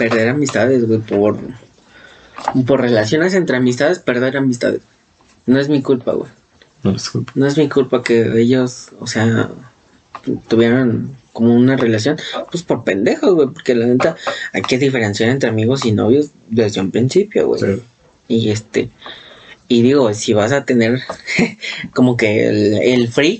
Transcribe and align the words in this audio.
perder 0.00 0.30
amistades, 0.30 0.86
güey, 0.86 1.00
por, 1.00 1.38
por 2.66 2.80
relaciones 2.80 3.34
entre 3.34 3.58
amistades, 3.58 3.98
perder 3.98 4.38
amistades. 4.38 4.80
No 5.44 5.60
es 5.60 5.68
mi 5.68 5.82
culpa, 5.82 6.12
güey. 6.12 6.30
No, 6.82 6.92
disculpa. 6.92 7.32
No 7.34 7.46
es 7.46 7.58
mi 7.58 7.68
culpa 7.68 8.02
que 8.02 8.40
ellos, 8.40 8.88
o 8.98 9.06
sea, 9.06 9.50
tuvieran 10.48 11.14
como 11.34 11.54
una 11.54 11.76
relación, 11.76 12.16
pues 12.50 12.62
por 12.62 12.82
pendejos, 12.82 13.34
güey, 13.34 13.48
porque 13.48 13.74
la 13.74 13.86
neta 13.86 14.16
hay 14.54 14.62
que 14.62 14.78
diferenciar 14.78 15.28
entre 15.28 15.50
amigos 15.50 15.84
y 15.84 15.92
novios 15.92 16.30
desde 16.48 16.80
un 16.80 16.90
principio, 16.90 17.48
güey. 17.48 17.60
Sí. 17.60 17.82
Y 18.28 18.50
este, 18.50 18.90
y 19.68 19.82
digo, 19.82 20.14
si 20.14 20.32
vas 20.32 20.52
a 20.52 20.64
tener 20.64 21.02
como 21.92 22.16
que 22.16 22.48
el, 22.48 22.74
el 22.82 23.08
free 23.08 23.38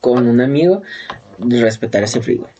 con 0.00 0.28
un 0.28 0.40
amigo, 0.40 0.82
respetar 1.38 2.04
ese 2.04 2.22
free, 2.22 2.36
güey. 2.36 2.50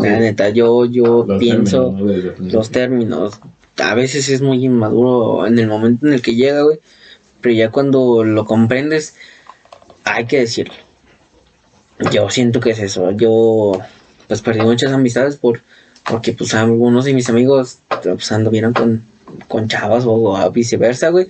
La 0.00 0.18
neta, 0.18 0.48
yo, 0.50 0.84
yo 0.84 1.24
Los 1.26 1.38
pienso 1.38 1.96
los 2.38 2.70
términos. 2.70 3.40
A 3.78 3.94
veces 3.94 4.28
es 4.28 4.42
muy 4.42 4.64
inmaduro 4.64 5.46
en 5.46 5.58
el 5.58 5.68
momento 5.68 6.06
en 6.06 6.14
el 6.14 6.22
que 6.22 6.34
llega, 6.34 6.62
güey. 6.62 6.80
Pero 7.40 7.54
ya 7.54 7.70
cuando 7.70 8.24
lo 8.24 8.44
comprendes, 8.44 9.14
hay 10.04 10.26
que 10.26 10.40
decirlo. 10.40 10.74
Yo 12.12 12.28
siento 12.30 12.60
que 12.60 12.70
es 12.70 12.78
eso. 12.80 13.10
Yo, 13.12 13.78
pues, 14.26 14.40
perdí 14.42 14.60
muchas 14.62 14.92
amistades 14.92 15.36
por 15.36 15.60
porque, 16.08 16.32
pues, 16.32 16.54
algunos 16.54 17.04
de 17.04 17.12
mis 17.14 17.28
amigos, 17.28 17.78
pues, 18.02 18.32
anduvieron 18.32 18.72
con, 18.72 19.04
con 19.46 19.68
chavas 19.68 20.04
o, 20.06 20.12
o 20.12 20.50
viceversa, 20.50 21.10
güey. 21.10 21.28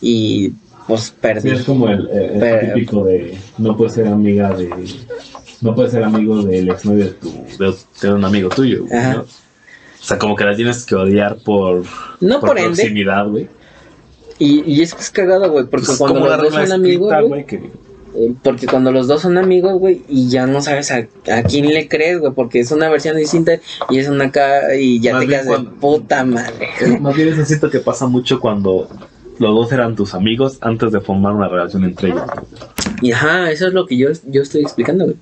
Y, 0.00 0.52
pues, 0.86 1.04
Sí, 1.04 1.12
perdí. 1.20 1.50
es 1.50 1.62
como 1.64 1.88
el, 1.88 2.08
el- 2.10 2.18
el 2.34 2.38
Pero- 2.40 2.74
típico 2.74 3.04
de 3.04 3.38
no 3.58 3.76
puedes 3.76 3.94
ser 3.94 4.06
amiga 4.08 4.50
de. 4.54 4.68
No 5.60 5.74
puedes 5.74 5.92
ser 5.92 6.02
amigo 6.04 6.42
del 6.42 6.68
exnovio 6.70 7.04
de 7.06 7.10
tu. 7.12 7.28
de, 7.58 7.74
de 8.00 8.12
un 8.14 8.24
amigo 8.24 8.48
tuyo, 8.48 8.86
güey. 8.86 9.02
¿no? 9.02 9.20
O 9.20 10.02
sea, 10.02 10.18
como 10.18 10.34
que 10.34 10.44
la 10.44 10.56
tienes 10.56 10.86
que 10.86 10.94
odiar 10.94 11.36
por. 11.38 11.82
No 12.20 12.40
por 12.40 12.56
proximidad, 12.56 13.26
güey. 13.28 13.48
Y, 14.38 14.62
y 14.72 14.80
es 14.80 14.94
que 14.94 15.02
es 15.02 15.10
cagado, 15.10 15.50
güey, 15.50 15.66
porque 15.66 15.86
Pues, 15.86 15.98
cuando 15.98 16.20
los 16.20 16.40
dos 16.42 16.54
son 16.54 16.72
amigos, 16.72 17.12
escrita, 17.12 17.28
güey, 17.28 17.46
que 17.46 17.56
Eh, 18.16 18.34
Porque 18.42 18.66
cuando 18.66 18.90
los 18.90 19.06
dos 19.06 19.20
son 19.22 19.36
amigos, 19.36 19.78
güey, 19.78 20.02
y 20.08 20.28
ya 20.30 20.46
no 20.46 20.62
sabes 20.62 20.90
a, 20.90 21.06
a 21.30 21.42
quién 21.42 21.68
le 21.68 21.86
crees, 21.88 22.18
güey, 22.20 22.32
porque 22.32 22.60
es 22.60 22.72
una 22.72 22.88
versión 22.88 23.16
distinta 23.16 23.60
y 23.90 23.98
es 23.98 24.08
una 24.08 24.24
acá 24.24 24.74
y 24.74 24.98
ya 25.00 25.12
Más 25.12 25.20
te 25.20 25.28
quedas 25.28 25.46
de 25.46 25.58
puta 25.78 26.24
madre. 26.24 26.68
Más 27.00 27.14
bien 27.14 27.28
eso 27.28 27.44
siento 27.44 27.70
que 27.70 27.78
pasa 27.80 28.06
mucho 28.06 28.40
cuando 28.40 28.88
los 29.40 29.54
dos 29.54 29.72
eran 29.72 29.96
tus 29.96 30.12
amigos 30.12 30.58
antes 30.60 30.92
de 30.92 31.00
formar 31.00 31.32
una 31.32 31.48
relación 31.48 31.84
entre 31.84 32.10
ellos. 32.10 32.22
Y 33.00 33.12
ajá, 33.12 33.50
eso 33.50 33.68
es 33.68 33.72
lo 33.72 33.86
que 33.86 33.96
yo, 33.96 34.08
yo 34.26 34.42
estoy 34.42 34.60
explicando, 34.60 35.06
güey. 35.06 35.16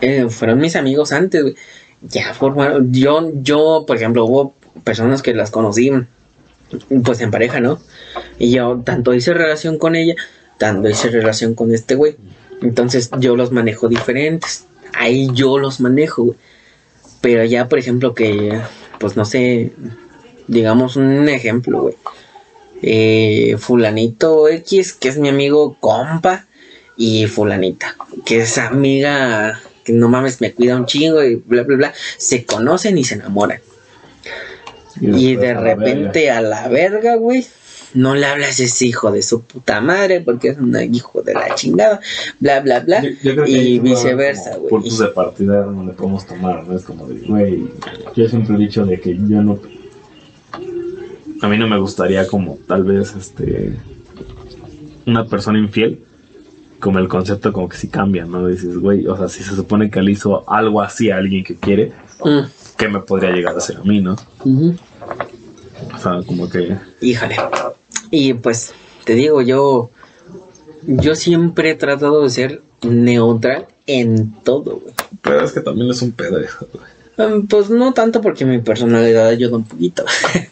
Eh, 0.00 0.26
fueron 0.28 0.58
mis 0.58 0.74
amigos 0.74 1.12
antes, 1.12 1.42
güey. 1.42 1.54
Ya 2.02 2.34
formaron, 2.34 2.92
yo, 2.92 3.30
yo, 3.42 3.84
por 3.86 3.96
ejemplo, 3.96 4.24
hubo 4.24 4.54
personas 4.82 5.22
que 5.22 5.32
las 5.32 5.52
conocí, 5.52 5.92
pues 7.04 7.20
en 7.20 7.30
pareja, 7.30 7.60
¿no? 7.60 7.78
Y 8.36 8.50
yo 8.50 8.82
tanto 8.84 9.14
hice 9.14 9.32
relación 9.32 9.78
con 9.78 9.94
ella, 9.94 10.16
tanto 10.58 10.88
hice 10.88 11.08
relación 11.10 11.54
con 11.54 11.72
este 11.72 11.94
güey. 11.94 12.16
Entonces 12.62 13.10
yo 13.20 13.36
los 13.36 13.52
manejo 13.52 13.86
diferentes. 13.86 14.66
Ahí 14.92 15.30
yo 15.34 15.58
los 15.58 15.78
manejo, 15.78 16.24
güey. 16.24 16.38
Pero 17.20 17.44
ya, 17.44 17.68
por 17.68 17.78
ejemplo, 17.78 18.12
que, 18.12 18.60
pues 18.98 19.16
no 19.16 19.24
sé, 19.24 19.70
digamos 20.48 20.96
un 20.96 21.28
ejemplo, 21.28 21.82
güey. 21.82 21.94
Eh, 22.82 23.56
fulanito 23.58 24.48
X, 24.48 24.92
que 24.92 25.08
es 25.08 25.18
mi 25.18 25.28
amigo 25.28 25.76
compa, 25.80 26.46
y 26.96 27.26
fulanita, 27.26 27.94
que 28.24 28.40
es 28.42 28.56
amiga, 28.58 29.60
que 29.84 29.92
no 29.92 30.08
mames, 30.08 30.40
me 30.40 30.52
cuida 30.52 30.76
un 30.76 30.86
chingo 30.86 31.22
y 31.22 31.36
bla, 31.36 31.62
bla, 31.62 31.76
bla. 31.76 31.94
Se 32.18 32.44
conocen 32.44 32.96
y 32.98 33.04
se 33.04 33.14
enamoran. 33.14 33.60
Y, 35.00 35.36
de 35.36 35.52
repente 35.54 36.30
a 36.30 36.40
la 36.40 36.68
verga, 36.68 37.16
güey. 37.16 37.46
No 37.94 38.14
le 38.14 38.26
hablas 38.26 38.60
a 38.60 38.64
ese 38.64 38.86
hijo 38.86 39.10
de 39.10 39.22
su 39.22 39.42
puta 39.42 39.80
madre 39.80 40.20
porque 40.20 40.48
es 40.48 40.58
un 40.58 40.76
hijo 40.94 41.22
de 41.22 41.32
la 41.34 41.54
chingada, 41.54 42.00
bla, 42.40 42.60
bla, 42.60 42.80
bla. 42.80 43.02
Yo- 43.02 43.10
yo 43.22 43.32
creo 43.34 43.44
que 43.44 43.50
y 43.52 43.78
viceversa, 43.78 44.56
güey. 44.56 44.68
Puntos 44.70 44.98
de 44.98 45.06
partida 45.08 45.64
no 45.66 45.84
le 45.84 45.92
podemos 45.92 46.26
tomar, 46.26 46.66
¿no? 46.66 46.76
Es 46.76 46.82
como 46.84 47.06
de, 47.06 47.20
güey, 47.26 47.68
yo 48.14 48.28
siempre 48.28 48.54
he 48.56 48.58
dicho 48.58 48.84
de 48.84 49.00
que 49.00 49.14
yo 49.16 49.42
no. 49.42 49.58
A 51.42 51.48
mí 51.48 51.58
no 51.58 51.68
me 51.68 51.78
gustaría, 51.78 52.26
como 52.26 52.58
tal 52.66 52.84
vez, 52.84 53.14
este. 53.14 53.76
Una 55.06 55.24
persona 55.26 55.58
infiel, 55.58 56.00
como 56.80 56.98
el 56.98 57.08
concepto, 57.08 57.52
como 57.52 57.68
que 57.68 57.76
sí 57.76 57.88
cambia, 57.88 58.24
¿no? 58.24 58.46
Dices, 58.46 58.76
güey, 58.78 59.06
o 59.06 59.16
sea, 59.16 59.28
si 59.28 59.42
se 59.42 59.54
supone 59.54 59.90
que 59.90 60.00
él 60.00 60.08
hizo 60.08 60.48
algo 60.50 60.82
así 60.82 61.10
a 61.10 61.16
alguien 61.16 61.44
que 61.44 61.54
quiere, 61.56 61.92
Mm, 62.24 62.46
¿qué 62.76 62.88
me 62.88 63.00
podría 63.00 63.30
llegar 63.30 63.54
a 63.54 63.58
hacer 63.58 63.76
a 63.76 63.82
mí, 63.82 64.00
no? 64.00 64.16
O 65.94 65.98
sea, 65.98 66.22
como 66.26 66.48
que. 66.48 66.76
Híjole. 67.00 67.36
Y 68.10 68.34
pues, 68.34 68.72
te 69.04 69.14
digo, 69.14 69.42
yo. 69.42 69.90
Yo 70.88 71.16
siempre 71.16 71.70
he 71.70 71.74
tratado 71.74 72.22
de 72.22 72.30
ser 72.30 72.62
neutral 72.82 73.66
en 73.86 74.32
todo, 74.42 74.78
güey. 74.78 74.94
Pero 75.20 75.40
es 75.40 75.52
que 75.52 75.60
también 75.60 75.90
es 75.90 76.00
un 76.00 76.12
pedo 76.12 76.38
eso, 76.38 76.68
güey. 76.72 76.86
Um, 77.18 77.46
Pues 77.46 77.70
no 77.70 77.92
tanto 77.92 78.20
porque 78.20 78.44
mi 78.44 78.58
personalidad 78.58 79.28
ayuda 79.28 79.56
un 79.56 79.64
poquito. 79.64 80.04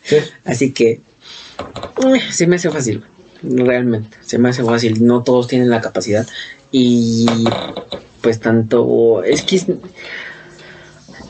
Sí. 0.03 0.17
Así 0.45 0.73
que 0.73 0.91
eh, 0.91 2.21
se 2.31 2.47
me 2.47 2.57
hace 2.57 2.71
fácil, 2.71 3.03
realmente. 3.43 4.17
Se 4.23 4.39
me 4.39 4.49
hace 4.49 4.65
fácil. 4.65 5.07
No 5.07 5.23
todos 5.23 5.49
tienen 5.49 5.71
la 5.71 5.81
capacidad. 5.81 6.27
Y 6.73 7.27
pues 8.21 8.41
tanto 8.41 9.23
es 9.23 9.43
que 9.43 9.57
es 9.57 9.67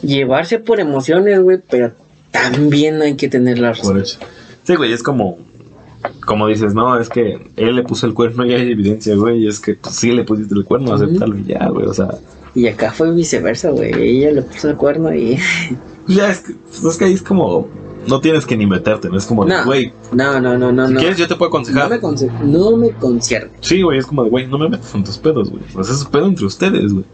llevarse 0.03 0.59
por 0.59 0.81
emociones, 0.81 1.41
güey, 1.41 1.59
pero 1.69 1.93
también 2.31 3.03
hay 3.03 3.15
que 3.15 3.29
tener 3.29 3.59
la 3.59 3.71
razón. 3.73 3.95
Por 3.95 4.03
eso. 4.03 4.19
Sí, 4.65 4.75
güey, 4.75 4.93
es 4.93 5.03
como. 5.03 5.39
Como 6.27 6.47
dices, 6.49 6.75
no, 6.75 6.99
es 6.99 7.09
que 7.09 7.39
él 7.57 7.77
le 7.77 7.83
puso 7.83 8.07
el 8.07 8.13
cuerno 8.13 8.45
y 8.45 8.53
hay 8.53 8.71
evidencia, 8.71 9.15
güey. 9.15 9.45
y 9.45 9.49
Es 9.49 9.59
que 9.59 9.75
pues, 9.75 9.97
sí 9.97 10.13
le 10.13 10.25
pusiste 10.25 10.55
el 10.55 10.65
cuerno, 10.65 10.93
acéptalo 10.93 11.39
y 11.39 11.45
ya, 11.45 11.67
güey. 11.69 11.87
O 11.87 11.95
sea, 11.95 12.09
Y 12.55 12.69
acá 12.69 12.93
fue 12.93 13.11
viceversa, 13.13 13.71
güey. 13.71 13.93
Ella 13.95 14.31
le 14.33 14.43
puso 14.43 14.71
el 14.71 14.77
cuerno 14.77 15.13
y 15.15 15.39
ya 16.09 16.31
es 16.31 16.41
que, 16.41 16.55
pues, 16.55 16.85
es 16.85 16.97
que 16.99 17.05
ahí 17.07 17.15
es 17.15 17.23
como. 17.23 17.69
No 18.07 18.21
tienes 18.21 18.45
que 18.45 18.55
ni 18.55 18.67
meterte, 18.67 19.09
¿no? 19.09 19.17
Es 19.17 19.25
como, 19.25 19.47
de, 19.47 19.55
No. 19.55 19.65
güey, 19.65 19.91
no, 20.13 20.39
no, 20.39 20.59
no, 20.59 20.71
no, 20.71 20.89
si 20.89 20.93
no. 20.93 21.01
quieres 21.01 21.17
yo 21.17 21.27
te 21.27 21.37
puedo 21.37 21.49
No 21.51 21.57
aconsejar. 21.57 21.89
me, 21.89 22.01
conce- 22.03 22.31
no 22.43 22.77
me 22.77 22.91
concierne. 22.91 23.51
Sí, 23.63 23.81
güey, 23.81 23.99
es 23.99 24.05
como 24.05 24.25
de, 24.25 24.29
güey, 24.31 24.47
no 24.47 24.59
me 24.59 24.69
metas 24.69 24.95
en 24.95 25.05
tus 25.05 25.17
pedos, 25.17 25.51
güey. 25.51 25.63
Pues 25.73 25.89
es 25.89 26.03
un 26.05 26.11
pedo 26.11 26.27
entre 26.27 26.45
ustedes, 26.45 26.93
güey. 26.93 27.05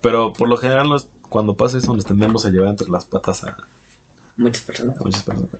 Pero 0.00 0.32
por 0.32 0.48
lo 0.48 0.56
general, 0.56 0.88
nos- 0.88 1.08
cuando 1.28 1.54
pasa 1.54 1.76
eso, 1.76 1.94
nos 1.94 2.06
tendemos 2.06 2.46
a 2.46 2.50
llevar 2.50 2.68
entre 2.70 2.88
las 2.88 3.04
patas 3.04 3.44
a, 3.44 3.58
Muchas 4.38 4.62
personas. 4.62 4.98
muchas 5.04 5.22
personas. 5.22 5.50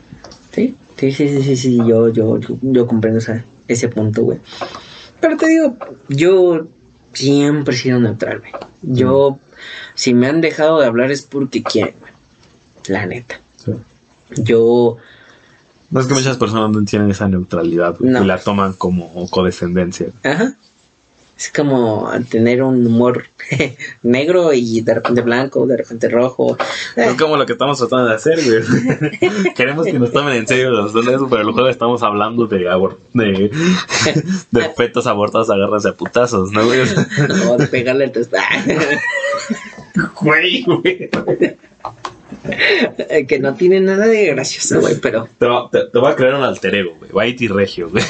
Sí, 0.52 0.74
sí, 0.96 1.12
sí, 1.12 1.28
sí, 1.28 1.42
sí, 1.42 1.56
sí, 1.56 1.76
yo, 1.76 2.08
yo, 2.08 2.38
yo, 2.38 2.56
yo 2.62 2.86
comprendo 2.86 3.18
esa- 3.18 3.44
ese 3.68 3.88
punto, 3.88 4.22
güey. 4.22 4.38
Pero 5.20 5.36
te 5.36 5.48
digo, 5.48 5.76
yo 6.08 6.66
siempre 7.16 7.74
he 7.74 7.78
sido 7.78 7.98
neutral, 7.98 8.40
güey. 8.40 8.52
Yo, 8.82 9.38
si 9.94 10.14
me 10.14 10.26
han 10.28 10.40
dejado 10.40 10.80
de 10.80 10.86
hablar 10.86 11.10
es 11.10 11.22
porque 11.22 11.62
quieren, 11.62 11.94
güey. 12.00 12.12
La 12.88 13.06
neta. 13.06 13.40
Sí. 13.56 13.72
Yo, 14.36 14.96
No 15.90 16.00
es 16.00 16.06
que 16.06 16.14
muchas 16.14 16.36
personas 16.36 16.70
no 16.70 16.84
tienen 16.84 17.10
esa 17.10 17.28
neutralidad, 17.28 17.96
güey, 17.98 18.10
No. 18.10 18.22
y 18.22 18.26
la 18.26 18.38
toman 18.38 18.72
como 18.74 19.28
codescendencia. 19.30 20.08
ajá. 20.22 20.54
Es 21.38 21.52
como 21.54 22.10
tener 22.30 22.62
un 22.62 22.86
humor 22.86 23.26
negro 24.02 24.54
y 24.54 24.80
de 24.80 24.94
repente 24.94 25.20
blanco, 25.20 25.66
de 25.66 25.76
repente 25.76 26.08
rojo. 26.08 26.56
Es 26.96 27.14
como 27.14 27.36
lo 27.36 27.44
que 27.44 27.52
estamos 27.52 27.78
tratando 27.78 28.08
de 28.08 28.14
hacer, 28.14 28.38
güey. 28.42 29.52
Queremos 29.54 29.84
que 29.84 29.98
nos 29.98 30.12
tomen 30.12 30.34
en 30.34 30.46
serio 30.46 30.70
los 30.70 30.94
dos 30.94 31.06
eso, 31.06 31.28
pero 31.28 31.42
luego 31.44 31.68
estamos 31.68 32.02
hablando 32.02 32.46
de 32.46 32.70
abor 32.70 32.98
de, 33.12 33.50
de 34.50 34.68
fetos 34.70 35.06
abortados 35.06 35.50
agarras 35.50 35.84
a 35.84 35.92
putazos, 35.92 36.52
¿no, 36.52 36.64
güey? 36.64 36.80
o 37.50 37.56
de 37.58 37.66
pegarle 37.66 38.04
el 38.04 38.12
test. 38.12 38.32
Güey, 40.20 40.62
güey. 40.62 41.10
Eh, 43.08 43.26
que 43.26 43.38
no 43.38 43.54
tiene 43.54 43.80
nada 43.80 44.06
de 44.06 44.26
gracioso, 44.26 44.80
güey, 44.80 44.96
pero. 45.00 45.28
Te, 45.38 45.46
te, 45.70 45.90
te 45.90 45.98
voy 45.98 46.12
a 46.12 46.16
crear 46.16 46.34
un 46.34 46.42
alter 46.44 46.74
ego, 46.74 46.94
güey. 46.98 47.10
White 47.12 47.44
y 47.44 47.48
regio, 47.48 47.90
güey. 47.90 48.04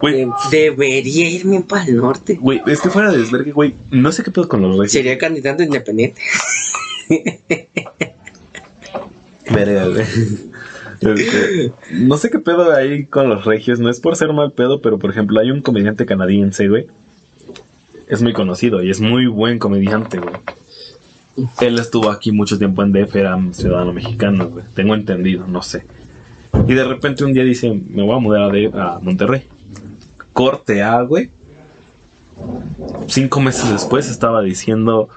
Güey. 0.00 0.22
Eh, 0.22 0.28
Debería 0.50 1.28
irme 1.28 1.60
para 1.60 1.84
el 1.84 1.96
norte. 1.96 2.34
Güey, 2.34 2.62
es 2.66 2.80
que 2.80 2.90
fuera 2.90 3.10
de 3.10 3.18
desvergue, 3.18 3.52
güey. 3.52 3.74
No 3.90 4.12
sé 4.12 4.22
qué 4.22 4.30
pedo 4.30 4.48
con 4.48 4.62
los 4.62 4.72
regios. 4.72 4.92
Sería 4.92 5.18
candidato 5.18 5.62
independiente. 5.62 6.20
Verga, 9.50 9.86
güey. 9.88 10.04
Este, 11.00 11.72
no 11.92 12.18
sé 12.18 12.30
qué 12.30 12.38
pedo 12.38 12.74
hay 12.74 13.06
con 13.06 13.28
los 13.28 13.44
regios. 13.44 13.80
No 13.80 13.90
es 13.90 14.00
por 14.00 14.16
ser 14.16 14.32
mal 14.32 14.52
pedo, 14.52 14.80
pero 14.80 14.98
por 14.98 15.10
ejemplo, 15.10 15.40
hay 15.40 15.50
un 15.50 15.62
comediante 15.62 16.06
canadiense, 16.06 16.68
güey. 16.68 16.86
Es 18.08 18.22
muy 18.22 18.32
conocido 18.32 18.82
y 18.82 18.90
es 18.90 19.00
muy 19.00 19.26
buen 19.26 19.58
comediante, 19.58 20.18
güey. 20.18 20.34
Él 21.60 21.78
estuvo 21.78 22.10
aquí 22.10 22.32
mucho 22.32 22.58
tiempo 22.58 22.82
en 22.82 22.92
DF, 22.92 23.16
era 23.16 23.38
ciudadano 23.52 23.92
mexicano, 23.92 24.48
güey. 24.48 24.64
Tengo 24.74 24.94
entendido, 24.94 25.46
no 25.46 25.62
sé. 25.62 25.84
Y 26.66 26.74
de 26.74 26.84
repente 26.84 27.24
un 27.24 27.32
día 27.32 27.44
dice, 27.44 27.70
me 27.70 28.02
voy 28.02 28.14
a 28.16 28.18
mudar 28.18 28.52
a, 28.74 28.98
Monterrey. 29.00 29.46
Corte 30.32 30.82
A, 30.82 31.02
güey. 31.02 31.30
Cinco 33.08 33.40
meses 33.40 33.70
después 33.70 34.08
estaba 34.08 34.42
diciendo, 34.42 35.08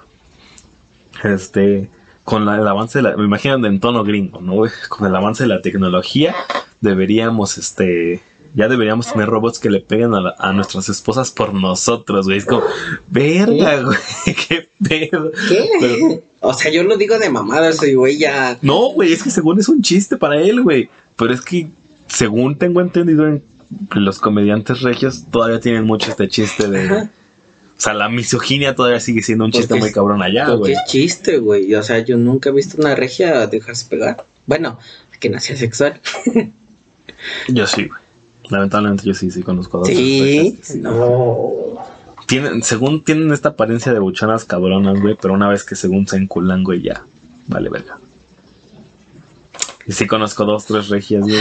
este, 1.24 1.89
con 2.24 2.45
la- 2.45 2.57
el 2.57 2.68
avance 2.68 3.00
de 3.00 3.03
la, 3.03 3.18
me 3.18 3.24
imagino 3.25 3.65
en 3.65 3.80
tono 3.80 4.03
gringo, 4.03 4.41
¿no? 4.41 4.53
güey? 4.53 4.71
Con 4.89 5.07
el 5.07 5.15
avance 5.15 5.44
de 5.44 5.50
la 5.50 5.62
tecnología, 5.62 6.35
deberíamos, 6.81 7.57
este, 7.57 8.21
ya 8.56 8.68
deberíamos 8.68 9.12
tener 9.12 9.27
robots 9.29 9.59
que 9.59 9.69
le 9.69 9.79
peguen 9.79 10.13
a, 10.15 10.21
la- 10.21 10.36
a 10.38 10.51
nuestras 10.53 10.89
esposas 10.89 11.31
por 11.31 11.53
nosotros, 11.53 12.25
güey. 12.25 12.38
Es 12.39 12.45
como, 12.45 12.63
verga, 13.07 13.83
güey, 13.83 13.97
qué 14.47 14.69
pedo. 14.83 15.31
¿Qué? 15.47 15.69
Pero- 15.79 16.21
o 16.45 16.53
sea, 16.53 16.69
yo 16.74 16.83
lo 16.83 16.97
digo 16.97 17.18
de 17.19 17.29
mamada, 17.29 17.71
soy 17.71 17.94
güey 17.94 18.18
ya. 18.18 18.57
no, 18.62 18.89
güey, 18.89 19.13
es 19.13 19.24
que 19.24 19.29
según 19.29 19.59
es 19.59 19.69
un 19.69 19.81
chiste 19.81 20.18
para 20.18 20.41
él, 20.41 20.62
güey. 20.62 20.89
Pero 21.15 21.33
es 21.33 21.42
que, 21.42 21.68
según 22.07 22.57
tengo 22.57 22.81
entendido, 22.81 23.27
en 23.27 23.44
los 23.94 24.19
comediantes 24.19 24.81
regios 24.81 25.25
todavía 25.30 25.60
tienen 25.60 25.86
mucho 25.86 26.12
este 26.12 26.27
chiste 26.27 26.68
de... 26.69 27.10
O 27.75 27.81
sea, 27.83 27.94
la 27.94 28.07
misoginia 28.07 28.75
todavía 28.75 29.00
sigue 29.00 29.21
siendo 29.21 29.45
un 29.45 29.51
Porque 29.51 29.63
chiste 29.63 29.80
muy 29.80 29.92
cabrón 29.92 30.21
allá, 30.21 30.50
güey. 30.51 30.74
es 30.74 30.80
chiste, 30.88 31.39
güey. 31.39 31.74
O 31.75 31.83
sea, 31.83 32.00
yo 32.00 32.18
nunca 32.18 32.50
he 32.50 32.54
visto 32.54 32.77
una 32.80 32.95
regia 32.95 33.45
dejarse 33.48 33.88
pegar. 33.89 34.25
Bueno, 34.45 34.77
que 35.19 35.30
nació 35.30 35.57
sexual. 35.57 36.00
Yo 37.48 37.65
sí, 37.68 37.86
güey. 37.88 38.00
Lamentablemente 38.50 39.06
yo 39.06 39.13
sí, 39.13 39.31
sí 39.31 39.42
conozco 39.42 39.77
a 39.77 39.80
dos. 39.81 39.89
Sí. 39.89 40.21
regias. 40.21 40.75
No. 40.75 41.77
Tienen, 42.27 42.62
según 42.62 43.04
tienen 43.04 43.31
esta 43.31 43.50
apariencia 43.50 43.94
de 43.94 44.00
buchonas 44.00 44.44
cabronas, 44.44 45.00
güey, 45.01 45.15
pero 45.19 45.33
una 45.33 45.48
vez 45.48 45.63
que 45.63 45.75
según 45.75 46.07
se 46.07 46.18
enculan, 46.18 46.63
güey, 46.63 46.81
ya. 46.81 47.04
Vale, 47.48 47.69
verga. 47.69 47.98
Y 49.85 49.91
sí 49.91 50.07
conozco 50.07 50.45
dos, 50.45 50.65
tres 50.65 50.89
regias, 50.89 51.24
güey. 51.24 51.35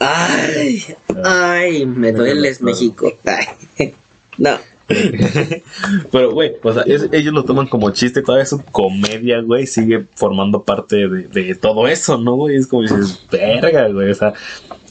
Ay, 0.00 0.82
ay, 1.24 1.86
me 1.86 2.12
dueles, 2.12 2.60
México. 2.60 3.12
Ay, 3.24 3.94
no. 4.38 4.56
Pero, 6.12 6.32
güey, 6.32 6.52
o 6.62 6.72
sea, 6.72 6.82
es- 6.82 7.08
ellos 7.12 7.32
lo 7.32 7.44
toman 7.44 7.66
como 7.66 7.90
chiste, 7.90 8.22
todavía 8.22 8.44
su 8.44 8.62
comedia, 8.64 9.40
güey, 9.40 9.66
sigue 9.66 10.04
formando 10.14 10.62
parte 10.62 11.08
de, 11.08 11.28
de 11.28 11.54
todo 11.54 11.88
eso, 11.88 12.18
¿no, 12.18 12.34
güey? 12.34 12.56
Es 12.56 12.66
como 12.66 12.82
dices, 12.82 13.18
verga, 13.30 13.88
güey, 13.88 14.10
o 14.10 14.14
sea, 14.14 14.34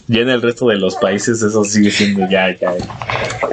ya 0.08 0.22
en 0.22 0.30
el 0.30 0.42
resto 0.42 0.68
de 0.68 0.78
los 0.78 0.96
países 0.96 1.42
eso 1.44 1.64
sigue 1.64 1.92
siendo 1.92 2.28
ya, 2.30 2.58
ya. 2.58 2.74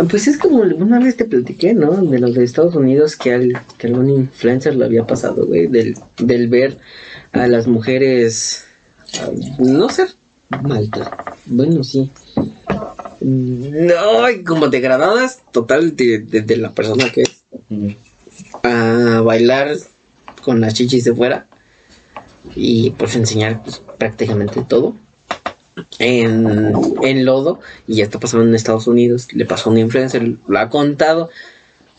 Pues 0.09 0.27
es 0.29 0.39
como 0.39 0.59
una 0.63 0.99
vez 0.99 1.17
te 1.17 1.25
platiqué, 1.27 1.75
¿no? 1.75 1.93
De 1.93 2.19
los 2.19 2.35
de 2.35 2.45
Estados 2.45 2.75
Unidos 2.75 3.17
que, 3.17 3.35
al, 3.35 3.61
que 3.77 3.87
algún 3.89 4.09
influencer 4.11 4.75
lo 4.77 4.87
había 4.87 5.07
pasado, 5.07 5.45
güey. 5.47 5.67
Del, 5.67 5.95
del 6.19 6.49
ver 6.49 6.79
a 7.33 7.47
las 7.49 7.67
mujeres 7.69 8.65
no 9.59 9.89
ser 9.89 10.09
maltratadas. 10.63 11.39
Bueno, 11.47 11.85
sí. 11.85 12.11
No, 13.21 14.25
como 14.47 14.69
degradadas 14.69 15.41
total 15.53 15.95
de, 15.97 16.57
la 16.57 16.73
persona 16.73 17.11
que 17.11 17.23
es. 17.23 17.45
A 18.63 19.21
bailar 19.21 19.77
con 20.43 20.61
las 20.61 20.75
chichis 20.75 21.05
de 21.05 21.15
fuera. 21.15 21.47
Y 22.57 22.91
pues 22.91 23.17
enseñar 23.17 23.63
pues, 23.63 23.83
prácticamente 23.99 24.65
todo. 24.67 24.97
En, 25.99 26.73
en 27.03 27.25
lodo. 27.25 27.61
Y 27.87 27.97
ya 27.97 28.05
está 28.05 28.19
pasando 28.19 28.47
en 28.47 28.55
Estados 28.55 28.87
Unidos. 28.87 29.33
Le 29.33 29.45
pasó 29.45 29.71
a 29.71 29.73
un 29.73 29.79
influencer, 29.79 30.37
lo 30.47 30.59
ha 30.59 30.71
contado. 30.71 31.31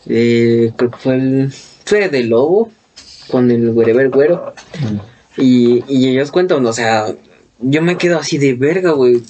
Eh, 0.06 0.72
creo 0.76 0.90
que 0.90 0.96
fue 0.96 1.14
el 1.14 1.52
de 2.10 2.24
Lobo. 2.24 2.70
Con 3.30 3.50
el 3.50 3.70
Wherever 3.70 4.10
Güero. 4.10 4.54
Y, 5.36 5.82
y 5.88 6.08
ellos 6.08 6.30
cuentan, 6.30 6.64
o 6.66 6.72
sea, 6.72 7.14
yo 7.60 7.82
me 7.82 7.96
quedo 7.96 8.18
así 8.18 8.38
de 8.38 8.54
verga, 8.54 8.92
güey. 8.92 9.22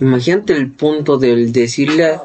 Imagínate 0.00 0.54
el 0.54 0.70
punto 0.70 1.18
del 1.18 1.52
decirle, 1.52 2.18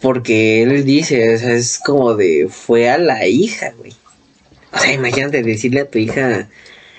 porque 0.00 0.62
él 0.62 0.84
dice, 0.84 1.34
o 1.34 1.38
sea, 1.38 1.54
es 1.54 1.78
como 1.78 2.14
de, 2.14 2.48
fue 2.50 2.90
a 2.90 2.98
la 2.98 3.26
hija, 3.26 3.72
güey. 3.78 3.94
O 4.72 4.78
sea, 4.78 4.92
imagínate 4.92 5.42
decirle 5.42 5.80
a 5.80 5.88
tu 5.88 5.98
hija, 5.98 6.48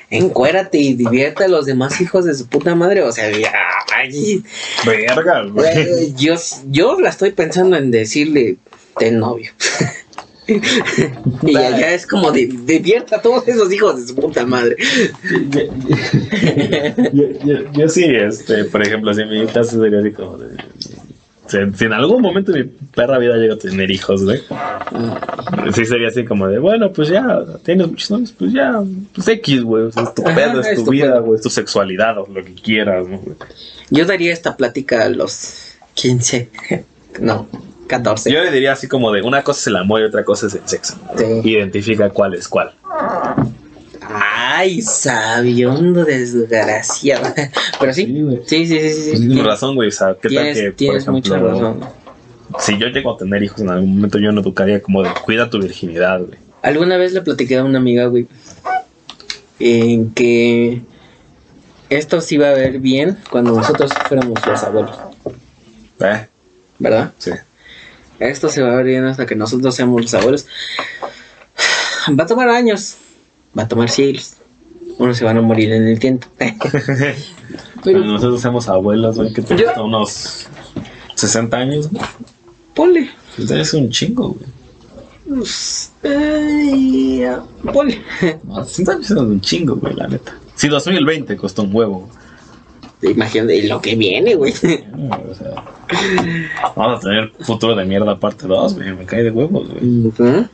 encuérate 0.09 0.77
y 0.77 0.93
divierte 0.93 1.43
a 1.45 1.47
los 1.47 1.65
demás 1.65 1.99
hijos 2.01 2.25
de 2.25 2.35
su 2.35 2.47
puta 2.47 2.75
madre. 2.75 3.01
O 3.01 3.11
sea, 3.11 3.29
ya, 3.31 3.51
ay, 3.95 4.43
Verga, 4.85 5.43
güey, 5.45 6.13
yo, 6.15 6.35
yo 6.67 6.99
la 6.99 7.09
estoy 7.09 7.31
pensando 7.31 7.77
en 7.77 7.91
decirle, 7.91 8.57
ten 8.97 9.19
novio. 9.19 9.51
y 11.43 11.55
allá 11.55 11.93
es 11.93 12.05
como 12.07 12.31
de, 12.31 12.47
divierta 12.47 13.17
a 13.17 13.21
todos 13.21 13.47
esos 13.47 13.71
hijos 13.71 13.99
de 14.01 14.07
su 14.07 14.15
puta 14.15 14.45
madre. 14.45 14.75
yo, 17.13 17.23
yo- 17.45 17.71
yo 17.73 17.89
sí, 17.89 18.05
este, 18.05 18.65
por 18.65 18.81
ejemplo, 18.85 19.13
si 19.13 19.25
mi 19.25 19.45
caso 19.47 19.81
sería 19.81 19.99
así 19.99 20.11
como 20.11 20.37
de. 20.37 20.57
Si, 21.47 21.57
en 21.83 21.93
algún 21.93 22.21
momento 22.21 22.51
de 22.53 22.63
mi 22.63 22.69
perra 22.95 23.17
vida 23.19 23.35
llego 23.35 23.55
a 23.55 23.57
tener 23.57 23.91
hijos, 23.91 24.23
güey. 24.23 24.39
Sí 25.73 25.85
sería 25.85 26.07
así 26.07 26.23
como 26.23 26.47
de, 26.47 26.57
bueno, 26.57 26.91
pues 26.93 27.09
ya, 27.09 27.27
tienes 27.63 27.87
muchos 27.89 28.11
novios, 28.11 28.31
pues 28.37 28.53
ya, 28.53 28.81
pues 29.13 29.27
X, 29.27 29.61
güey. 29.61 29.83
o 29.85 29.91
sea, 29.91 30.03
es 30.03 30.13
tu 30.15 30.25
Ajá, 30.25 30.35
pedo, 30.35 30.61
es 30.61 30.67
es 30.67 30.75
tu 30.79 30.85
tu 30.85 30.91
vida, 30.91 31.19
güey, 31.19 31.35
es 31.35 31.41
tu 31.41 31.49
sexualidad 31.49 32.17
o 32.17 32.27
lo 32.27 32.43
que 32.43 32.53
quieras, 32.53 33.07
¿no? 33.07 33.17
güey? 33.19 33.35
Yo 33.89 34.05
daría 34.05 34.31
esta 34.31 34.55
plática 34.55 35.03
a 35.03 35.09
los 35.09 35.73
15, 35.95 36.49
no, 37.19 37.47
14. 37.97 38.31
Yo 38.31 38.43
le 38.43 38.51
diría 38.51 38.73
así 38.73 38.87
como 38.87 39.11
de, 39.11 39.21
una 39.21 39.43
cosa 39.43 39.59
es 39.61 39.67
el 39.67 39.75
amor 39.77 40.01
y 40.01 40.05
otra 40.05 40.23
cosa 40.23 40.47
es 40.47 40.55
el 40.55 40.61
sexo. 40.67 40.95
Sí. 41.17 41.25
Identifica 41.43 42.09
cuál 42.09 42.33
es 42.33 42.47
cuál. 42.47 42.71
Ay, 44.01 44.81
sabiondo 44.81 46.03
desgraciado. 46.05 47.33
Pero 47.79 47.93
sí, 47.93 48.05
Sí, 48.05 48.21
güey. 48.21 48.39
sí, 48.45 48.65
sí, 48.67 48.79
sí, 48.79 48.89
sí. 48.93 49.09
Pues 49.09 49.19
sí. 49.19 49.27
tienes 49.27 49.45
razón, 49.45 49.75
güey. 49.75 49.89
O 49.89 49.91
sea, 49.91 50.15
¿qué 50.21 50.29
Tienes, 50.29 50.57
tal 50.57 50.65
que, 50.65 50.71
tienes 50.73 51.05
por 51.05 51.15
ejemplo, 51.15 51.37
mucha 51.39 51.53
razón. 51.53 51.79
si 52.59 52.77
yo 52.77 52.87
llego 52.87 53.13
a 53.13 53.17
tener 53.17 53.43
hijos 53.43 53.61
en 53.61 53.69
algún 53.69 53.95
momento, 53.95 54.19
yo 54.19 54.31
no 54.31 54.41
educaría 54.41 54.81
como 54.81 55.03
de, 55.03 55.09
cuida 55.23 55.49
tu 55.49 55.59
virginidad, 55.59 56.19
güey. 56.21 56.37
Alguna 56.61 56.97
vez 56.97 57.13
le 57.13 57.21
platiqué 57.21 57.57
a 57.57 57.63
una 57.63 57.77
amiga, 57.79 58.05
güey, 58.07 58.27
en 59.59 60.11
que 60.11 60.81
esto 61.89 62.21
se 62.21 62.35
iba 62.35 62.49
a 62.49 62.53
ver 62.53 62.79
bien 62.79 63.17
cuando 63.29 63.51
nosotros 63.53 63.91
fuéramos 64.07 64.45
los 64.45 64.63
abuelos, 64.63 64.97
¿Eh? 65.99 66.27
¿verdad? 66.79 67.11
Sí. 67.17 67.31
Esto 68.29 68.49
se 68.49 68.61
va 68.61 68.73
a 68.73 68.75
ver 68.77 68.85
bien 68.85 69.05
hasta 69.05 69.25
que 69.25 69.35
nosotros 69.35 69.75
seamos 69.75 70.01
los 70.01 70.13
abuelos. 70.13 70.45
Va 72.19 72.23
a 72.25 72.27
tomar 72.27 72.49
años, 72.49 72.97
va 73.57 73.63
a 73.63 73.67
tomar 73.67 73.89
siglos. 73.89 74.33
Unos 74.97 75.17
se 75.17 75.23
van 75.23 75.37
a 75.37 75.41
morir 75.41 75.71
en 75.71 75.87
el 75.87 75.99
tiempo. 75.99 76.27
Pero 77.83 77.99
nosotros 77.99 78.41
somos 78.41 78.67
abuelos, 78.67 79.15
güey, 79.15 79.31
que 79.31 79.41
tenemos 79.41 79.77
unos 79.77 80.47
60 81.15 81.57
años, 81.57 81.89
güey. 81.89 82.03
ponle. 82.73 83.09
Pues 83.35 83.49
Es 83.51 83.73
un 83.73 83.89
chingo, 83.89 84.29
güey. 84.29 84.45
Pues, 85.29 85.91
ponle. 87.73 88.01
No, 88.43 88.63
60 88.65 88.91
años 88.91 89.11
es 89.11 89.17
un 89.17 89.39
chingo, 89.39 89.75
güey, 89.77 89.95
la 89.95 90.07
neta. 90.07 90.35
Si 90.55 90.67
2020 90.67 91.37
costó 91.37 91.63
un 91.63 91.73
huevo. 91.73 92.09
Imagínate 93.11 93.63
lo 93.67 93.81
que 93.81 93.95
viene, 93.95 94.35
güey. 94.35 94.53
O 94.53 95.35
sea, 95.35 95.63
vamos 96.75 96.97
a 96.97 96.99
tener 97.07 97.31
futuro 97.41 97.75
de 97.75 97.85
mierda 97.85 98.17
parte 98.19 98.47
2, 98.47 98.75
güey. 98.75 98.93
Me 98.93 99.05
cae 99.05 99.23
de 99.23 99.31
huevos, 99.31 99.69
güey. 99.69 100.07
Ujú. 100.07 100.47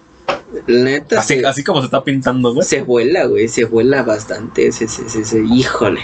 Neta, 0.68 1.20
Así, 1.20 1.40
se, 1.40 1.46
así 1.46 1.64
como 1.64 1.80
se 1.82 1.86
está 1.86 2.04
pintando, 2.04 2.54
güey. 2.54 2.66
se 2.68 2.82
vuela, 2.82 3.26
güey. 3.26 3.48
Se 3.48 3.66
vuela 3.66 4.04
bastante. 4.04 4.72
Se, 4.72 4.88
se- 4.88 5.46
híjole. 5.46 6.02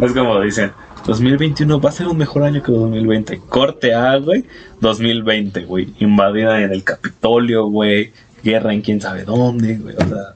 Es 0.00 0.12
como 0.12 0.40
dicen, 0.42 0.72
2021 1.06 1.80
va 1.80 1.88
a 1.88 1.92
ser 1.92 2.06
un 2.08 2.18
mejor 2.18 2.42
año 2.42 2.62
que 2.62 2.72
2020. 2.72 3.40
Corte 3.48 3.94
A, 3.94 4.16
güey. 4.16 4.44
2020, 4.80 5.64
güey. 5.64 5.94
Invadida 6.00 6.60
en 6.62 6.72
el 6.72 6.84
Capitolio, 6.84 7.66
güey. 7.66 8.12
Guerra 8.44 8.74
en 8.74 8.82
quién 8.82 9.00
sabe 9.00 9.24
dónde, 9.24 9.76
güey. 9.76 9.96
O 9.96 10.00
sea, 10.06 10.34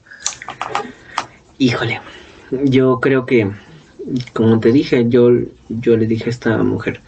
Híjole. 1.59 2.01
Yo 2.65 2.99
creo 3.01 3.27
que, 3.27 3.51
como 4.33 4.61
te 4.61 4.73
dije, 4.73 5.07
yo, 5.09 5.31
yo 5.69 5.97
le 5.97 6.07
dije 6.07 6.27
a 6.27 6.31
esta 6.31 6.59
mujer, 6.59 7.01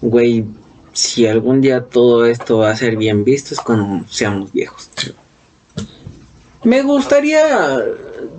güey, 0.00 0.44
si 0.92 1.26
algún 1.26 1.60
día 1.60 1.84
todo 1.84 2.26
esto 2.26 2.58
va 2.58 2.70
a 2.70 2.76
ser 2.76 2.96
bien 2.96 3.24
visto 3.24 3.54
es 3.54 3.60
cuando 3.60 4.04
seamos 4.08 4.52
viejos. 4.52 4.90
Sí. 4.96 5.12
Me 6.64 6.82
gustaría 6.82 7.42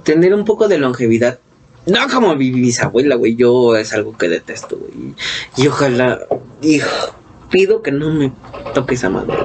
tener 0.03 0.33
un 0.33 0.45
poco 0.45 0.67
de 0.67 0.77
longevidad. 0.77 1.39
No 1.87 1.97
como 2.13 2.35
mi 2.35 2.51
bisabuela, 2.51 3.15
güey. 3.15 3.35
Yo 3.35 3.75
es 3.75 3.93
algo 3.93 4.15
que 4.15 4.29
detesto, 4.29 4.77
güey. 4.77 5.15
Y 5.57 5.67
ojalá, 5.67 6.19
hijo, 6.61 7.15
pido 7.49 7.81
que 7.81 7.91
no 7.91 8.13
me 8.13 8.31
toque 8.75 8.93
esa 8.93 9.09
madre, 9.09 9.35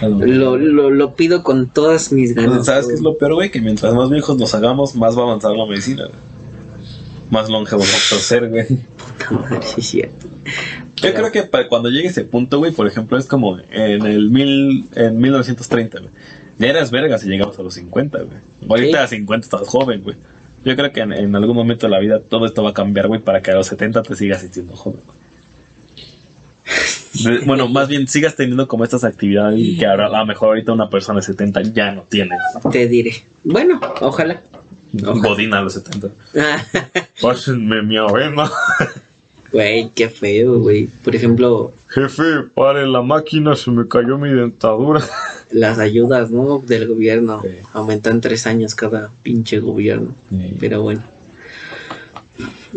güey. 0.00 0.30
Lo, 0.30 0.56
lo, 0.56 0.90
lo 0.90 1.14
pido 1.14 1.42
con 1.42 1.68
todas 1.68 2.12
mis 2.12 2.34
ganas. 2.34 2.66
¿sabes 2.66 2.86
qué 2.86 2.94
es 2.94 3.00
lo 3.00 3.18
peor, 3.18 3.34
güey? 3.34 3.50
Que 3.50 3.60
mientras 3.60 3.92
más 3.94 4.08
viejos 4.08 4.38
nos 4.38 4.54
hagamos, 4.54 4.94
más 4.94 5.16
va 5.16 5.22
a 5.22 5.24
avanzar 5.24 5.52
la 5.52 5.66
medicina, 5.66 6.04
güey. 6.06 6.33
Más 7.30 7.48
longevos 7.48 7.86
vamos 7.86 8.12
a 8.12 8.18
ser, 8.18 8.48
güey. 8.48 8.66
Puta 8.66 9.30
madre, 9.30 9.60
sí 9.62 9.80
es 9.80 9.86
cierto. 9.86 10.26
Yo 10.96 11.12
creo 11.14 11.32
que 11.32 11.42
para 11.42 11.68
cuando 11.68 11.88
llegue 11.90 12.08
ese 12.08 12.24
punto, 12.24 12.58
güey, 12.58 12.72
por 12.72 12.86
ejemplo, 12.86 13.18
es 13.18 13.26
como 13.26 13.58
en 13.70 14.06
el 14.06 14.30
mil, 14.30 14.86
en 14.94 15.18
1930, 15.20 15.98
güey. 16.00 16.10
Ya 16.58 16.68
eras 16.68 16.90
verga 16.90 17.18
si 17.18 17.28
llegamos 17.28 17.58
a 17.58 17.62
los 17.62 17.74
50, 17.74 18.18
güey. 18.22 18.38
Ahorita 18.68 18.98
Sí. 18.98 19.04
a 19.04 19.08
50 19.18 19.44
estás 19.46 19.66
joven, 19.68 20.02
güey. 20.02 20.16
Yo 20.64 20.76
creo 20.76 20.92
que 20.92 21.00
en, 21.00 21.12
en 21.12 21.34
algún 21.34 21.56
momento 21.56 21.86
de 21.86 21.90
la 21.90 21.98
vida 21.98 22.20
todo 22.20 22.46
esto 22.46 22.62
va 22.62 22.70
a 22.70 22.74
cambiar, 22.74 23.08
güey, 23.08 23.20
para 23.20 23.42
que 23.42 23.50
a 23.50 23.54
los 23.54 23.66
70 23.66 24.02
te 24.02 24.14
sigas 24.16 24.40
sintiendo 24.42 24.74
joven, 24.76 25.00
güey. 25.04 25.18
De- 27.24 27.38
Bueno, 27.46 27.68
más 27.68 27.88
bien 27.88 28.06
sigas 28.08 28.36
teniendo 28.36 28.66
como 28.68 28.84
estas 28.84 29.04
actividades 29.04 29.60
que 29.78 29.86
ahora 29.86 30.06
a 30.06 30.18
lo 30.20 30.26
mejor 30.26 30.48
ahorita 30.48 30.72
una 30.72 30.88
persona 30.90 31.20
de 31.20 31.26
70 31.26 31.62
ya 31.74 31.90
no 31.92 32.02
tiene. 32.02 32.36
Te 32.70 32.86
diré. 32.88 33.12
Bueno, 33.44 33.80
ojalá. 34.00 34.42
Bodina 35.02 35.58
a 35.58 35.62
los 35.62 35.74
70. 35.74 36.08
Pásenme 37.20 37.82
mi 37.82 37.96
avena. 37.96 38.50
Güey, 39.52 39.90
qué 39.94 40.08
feo, 40.08 40.58
güey. 40.58 40.86
Por 40.86 41.14
ejemplo, 41.14 41.72
Jefe, 41.88 42.42
pare 42.54 42.86
la 42.86 43.02
máquina, 43.02 43.54
se 43.54 43.70
me 43.70 43.86
cayó 43.86 44.18
mi 44.18 44.30
dentadura. 44.30 45.00
las 45.52 45.78
ayudas, 45.78 46.30
¿no? 46.30 46.58
Del 46.58 46.88
gobierno. 46.88 47.40
Aumentan 47.72 48.20
tres 48.20 48.46
años 48.46 48.74
cada 48.74 49.12
pinche 49.22 49.60
gobierno. 49.60 50.14
Pero 50.58 50.82
bueno. 50.82 51.04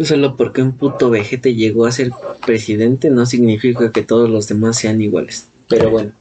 Solo 0.04 0.36
porque 0.36 0.62
un 0.62 0.74
puto 0.74 1.10
vejete 1.10 1.56
llegó 1.56 1.88
a 1.88 1.92
ser 1.92 2.12
presidente 2.46 3.10
no 3.10 3.26
significa 3.26 3.92
que 3.92 4.04
todos 4.04 4.30
los 4.30 4.48
demás 4.48 4.78
sean 4.78 5.02
iguales. 5.02 5.48
Pero 5.68 5.90
bueno. 5.90 6.12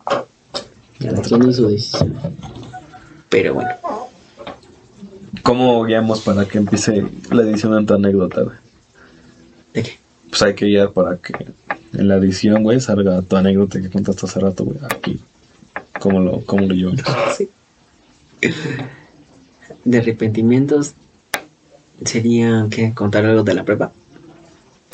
Cada 0.98 1.20
quien 1.20 1.52
su 1.52 1.68
decisión. 1.68 2.14
Pero 3.28 3.52
bueno. 3.54 3.68
¿Cómo 5.46 5.84
guiamos 5.84 6.22
para 6.22 6.44
que 6.44 6.58
empiece 6.58 7.06
la 7.30 7.42
edición 7.42 7.78
en 7.78 7.86
tu 7.86 7.94
anécdota, 7.94 8.42
güey? 8.42 8.56
¿De 9.72 9.82
qué? 9.84 9.92
Pues 10.28 10.42
hay 10.42 10.54
que 10.56 10.66
guiar 10.66 10.90
para 10.90 11.18
que 11.18 11.34
en 11.92 12.08
la 12.08 12.16
edición, 12.16 12.64
güey, 12.64 12.80
salga 12.80 13.22
tu 13.22 13.36
anécdota 13.36 13.80
que 13.80 13.88
contaste 13.88 14.26
hace 14.26 14.40
rato, 14.40 14.64
güey. 14.64 14.78
Aquí. 14.84 15.20
¿Cómo 16.00 16.18
lo, 16.18 16.40
cómo 16.40 16.66
lo 16.66 16.74
llevas? 16.74 17.00
Sí. 17.36 17.48
De 19.84 19.98
arrepentimientos 19.98 20.94
sería 22.04 22.66
que 22.68 22.92
contar 22.92 23.24
algo 23.24 23.44
de 23.44 23.54
la 23.54 23.64
prepa. 23.64 23.92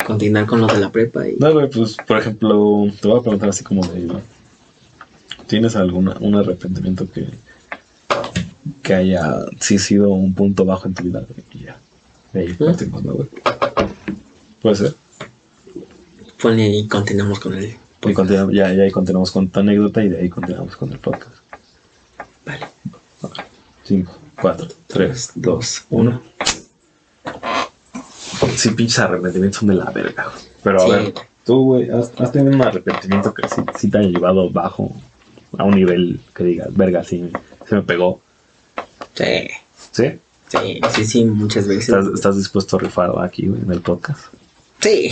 Continuar 0.05 0.45
con 0.45 0.61
lo 0.61 0.67
de 0.67 0.79
la 0.79 0.91
prepa 0.91 1.27
y 1.27 1.35
No, 1.35 1.51
güey, 1.51 1.67
pues, 1.67 1.97
por 2.07 2.19
ejemplo, 2.19 2.85
te 3.01 3.07
voy 3.07 3.19
a 3.19 3.23
preguntar 3.23 3.49
así 3.49 3.63
como 3.63 3.85
de... 3.87 4.07
¿Tienes 5.47 5.75
alguna, 5.75 6.15
un 6.19 6.35
arrepentimiento 6.35 7.11
que, 7.11 7.27
que 8.81 8.93
haya 8.93 9.45
sí 9.59 9.77
sido 9.79 10.09
un 10.09 10.33
punto 10.33 10.65
bajo 10.65 10.87
en 10.87 10.93
tu 10.93 11.03
vida? 11.03 11.23
Y 11.53 11.65
ya. 11.65 11.77
De 12.33 12.41
ahí 12.41 12.53
partimos, 12.53 13.03
¿no, 13.03 13.13
güey? 13.13 13.29
Puede 14.61 14.75
ser. 14.75 14.95
ponle 16.41 16.67
y 16.69 16.87
continuamos 16.87 17.39
con 17.39 17.53
el 17.53 17.75
Y 18.05 18.13
continuamos, 18.13 18.53
ya, 18.53 18.73
ya 18.73 18.83
ahí 18.83 18.91
continuamos 18.91 19.31
con 19.31 19.47
tu 19.49 19.59
anécdota 19.59 20.03
y 20.03 20.09
de 20.09 20.21
ahí 20.21 20.29
continuamos 20.29 20.75
con 20.75 20.91
el 20.91 20.99
podcast. 20.99 21.35
Vale. 22.45 22.67
5, 23.83 24.17
4, 24.41 24.67
3, 24.87 25.31
2, 25.35 25.83
1. 25.89 26.21
Sí, 28.55 28.69
pinches 28.71 28.99
arrepentimientos 28.99 29.59
son 29.59 29.69
de 29.69 29.75
la 29.75 29.89
verga. 29.91 30.31
Pero 30.63 30.81
a 30.81 30.85
Sí. 30.85 30.91
ver, 30.91 31.13
tú, 31.45 31.63
güey, 31.63 31.89
¿has, 31.89 32.11
has 32.17 32.31
tenido 32.31 32.55
un 32.55 32.61
arrepentimiento 32.61 33.33
que 33.33 33.47
sí, 33.47 33.61
sí 33.77 33.89
te 33.89 33.97
haya 33.99 34.09
llevado 34.09 34.49
bajo 34.49 34.91
a 35.57 35.63
un 35.63 35.75
nivel 35.75 36.19
que 36.35 36.43
digas, 36.43 36.75
verga, 36.75 37.03
sí, 37.03 37.29
se 37.67 37.75
me 37.75 37.81
pegó. 37.83 38.21
Sí, 39.13 39.47
¿Sí? 39.91 40.19
sí, 40.49 40.81
sí, 40.95 41.05
sí, 41.05 41.25
muchas 41.25 41.67
veces. 41.67 41.89
¿Estás, 41.89 42.05
estás 42.13 42.37
dispuesto 42.37 42.77
a 42.77 42.79
rifar 42.79 43.11
aquí, 43.21 43.47
güey, 43.47 43.61
en 43.61 43.71
el 43.71 43.81
podcast? 43.81 44.25
Sí. 44.79 45.11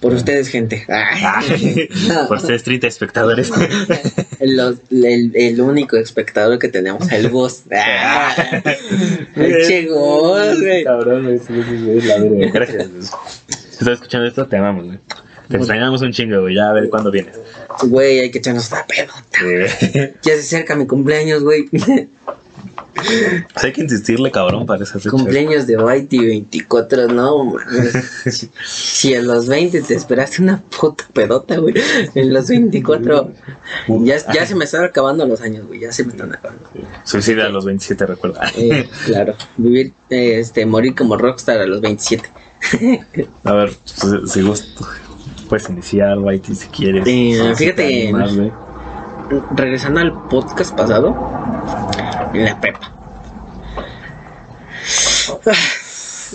Por 0.00 0.14
ustedes, 0.14 0.48
gente. 0.48 0.84
Por 2.28 2.36
ustedes 2.38 2.64
30 2.64 2.88
espectadores. 2.88 3.50
Los- 4.40 4.78
el, 4.90 5.30
el 5.36 5.60
único 5.60 5.96
espectador 5.96 6.58
que 6.58 6.66
tenemos, 6.68 7.10
el 7.12 7.28
boss. 7.28 7.62
Ah, 7.70 8.34
el 9.36 9.88
güey. 9.88 10.84
Cabrón, 10.84 11.28
es 11.32 11.48
la 12.04 12.18
verga. 12.18 12.50
Gracias. 12.52 12.88
Si 13.46 13.68
estás 13.78 13.88
escuchando 13.94 14.26
esto, 14.26 14.46
te 14.46 14.56
amamos, 14.56 14.86
güey. 14.86 14.98
Te 15.48 15.56
extrañamos 15.56 16.02
un 16.02 16.12
chingo, 16.12 16.40
güey. 16.40 16.56
Ya 16.56 16.70
a 16.70 16.72
ver 16.72 16.88
cuándo 16.90 17.10
vienes. 17.12 17.36
Güey, 17.84 18.20
hay 18.20 18.30
que 18.32 18.38
echarnos 18.38 18.70
una 18.72 18.84
pedota. 18.86 19.38
Eh, 19.44 20.14
Ya 20.22 20.32
se 20.34 20.40
acerca 20.40 20.74
mi 20.74 20.86
cumpleaños, 20.86 21.42
güey. 21.44 21.68
Pues 22.94 23.64
hay 23.64 23.72
que 23.72 23.82
insistirle, 23.82 24.30
cabrón, 24.30 24.66
para 24.66 24.82
esa 24.84 24.94
fecha. 24.94 25.10
cumpleaños 25.10 25.66
de 25.66 25.76
Whitey 25.76 26.26
24, 26.26 27.08
no, 27.08 27.44
mames. 27.44 28.48
Si 28.64 29.14
a 29.14 29.22
los 29.22 29.48
20 29.48 29.80
te 29.82 29.94
esperaste 29.94 30.42
una 30.42 30.62
puta 30.80 31.04
pedota, 31.12 31.56
güey. 31.56 31.74
En 32.14 32.32
los 32.32 32.48
24. 32.48 33.30
Ya, 34.02 34.16
ya 34.32 34.46
se 34.46 34.54
me 34.54 34.64
están 34.64 34.84
acabando 34.84 35.26
los 35.26 35.40
años, 35.40 35.66
güey. 35.66 35.80
Ya 35.80 35.92
se 35.92 36.04
me 36.04 36.12
están 36.12 36.32
acabando. 36.32 36.68
Suicida 37.04 37.46
a 37.46 37.48
los 37.48 37.64
27, 37.64 38.06
recuerda. 38.06 38.40
Eh, 38.56 38.88
claro, 39.06 39.34
vivir, 39.56 39.92
eh, 40.10 40.38
este, 40.38 40.64
morir 40.66 40.94
como 40.94 41.16
rockstar 41.16 41.60
a 41.60 41.66
los 41.66 41.80
27. 41.80 42.28
A 43.44 43.52
ver, 43.52 43.72
pues, 44.00 44.30
si 44.32 44.42
gusto, 44.42 44.86
puedes 45.48 45.68
iniciar, 45.68 46.18
Whitey, 46.18 46.54
si 46.54 46.68
quieres. 46.68 47.04
Eh, 47.06 47.52
Si 47.56 47.64
fíjate. 47.64 48.12
Regresando 49.56 50.00
al 50.00 50.12
podcast 50.28 50.76
pasado, 50.76 51.16
la 52.34 52.60
prepa. 52.60 52.92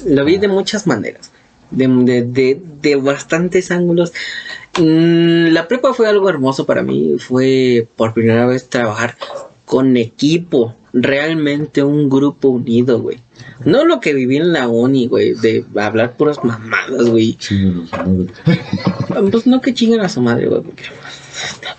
Lo 0.06 0.26
vi 0.26 0.38
de 0.38 0.48
muchas 0.48 0.88
maneras, 0.88 1.32
de, 1.72 1.88
de, 1.88 2.22
de, 2.24 2.62
de 2.82 2.96
bastantes 2.96 3.72
ángulos. 3.72 4.14
Mm, 4.80 5.48
La 5.54 5.68
prepa 5.68 5.94
fue 5.94 6.08
algo 6.08 6.30
hermoso 6.30 6.66
para 6.66 6.84
mí, 6.84 7.16
fue 7.20 7.88
por 7.96 8.14
primera 8.14 8.46
vez 8.46 8.70
trabajar 8.70 9.16
con 9.66 9.98
equipo, 9.98 10.76
realmente 10.94 11.84
un 11.84 12.10
grupo 12.10 12.50
unido, 12.50 13.00
güey. 13.02 13.20
No 13.66 13.86
lo 13.86 14.00
que 14.00 14.14
viví 14.14 14.38
en 14.38 14.54
la 14.54 14.68
uni, 14.68 15.08
güey, 15.08 15.34
de 15.34 15.66
hablar 15.76 16.14
puras 16.16 16.44
mamadas, 16.44 17.10
güey. 17.10 17.38
Pues 19.32 19.48
no 19.48 19.62
que 19.62 19.74
chingan 19.74 20.02
a 20.02 20.10
su 20.10 20.22
madre, 20.22 20.48
güey. 20.48 20.62
porque- 20.62 20.84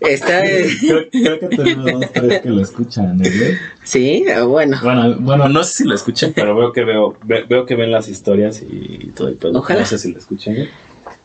Está. 0.00 0.42
Creo, 0.42 1.08
creo 1.10 1.38
que 1.38 1.48
tenemos 1.48 1.92
dos, 1.92 2.12
tres 2.12 2.40
que 2.42 2.48
lo 2.50 2.62
escuchan, 2.62 3.20
¿eh? 3.24 3.58
Sí, 3.84 4.24
bueno. 4.46 4.78
Bueno, 4.82 5.16
bueno, 5.20 5.48
no 5.48 5.64
sé 5.64 5.78
si 5.78 5.84
lo 5.84 5.94
escuchan, 5.94 6.32
pero 6.34 6.56
veo 6.56 6.72
que 6.72 6.84
veo, 6.84 7.16
ve- 7.24 7.44
veo 7.48 7.66
que 7.66 7.74
ven 7.76 7.90
las 7.92 8.08
historias 8.08 8.62
y 8.62 9.10
todo 9.14 9.28
el 9.28 9.34
pedo. 9.34 9.58
Ojalá. 9.58 9.80
No 9.80 9.86
sé 9.86 9.98
si 9.98 10.12
lo 10.12 10.18
escuchan. 10.18 10.56
¿eh? 10.56 10.68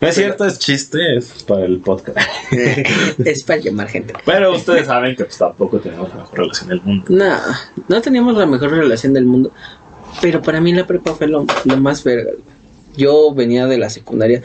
No 0.01 0.07
es 0.07 0.15
cierto, 0.15 0.45
es 0.45 0.59
chiste, 0.59 1.17
es 1.17 1.43
para 1.43 1.65
el 1.65 1.79
podcast. 1.79 2.17
es 3.25 3.43
para 3.43 3.59
llamar 3.59 3.89
gente. 3.89 4.13
Pero 4.25 4.55
ustedes 4.55 4.87
saben 4.87 5.15
que 5.15 5.25
pues, 5.25 5.37
tampoco 5.37 5.79
tenemos 5.79 6.09
la 6.09 6.15
mejor 6.21 6.39
relación 6.39 6.69
del 6.69 6.81
mundo. 6.81 7.05
No, 7.09 7.37
no 7.87 8.01
teníamos 8.01 8.37
la 8.37 8.45
mejor 8.45 8.71
relación 8.71 9.13
del 9.13 9.25
mundo. 9.25 9.51
Pero 10.21 10.41
para 10.41 10.59
mí 10.61 10.73
la 10.73 10.87
prepa 10.87 11.13
fue 11.15 11.27
lo, 11.27 11.45
lo 11.65 11.77
más 11.77 12.03
verga. 12.03 12.31
Yo 12.97 13.33
venía 13.33 13.65
de 13.67 13.77
la 13.77 13.89
secundaria, 13.89 14.41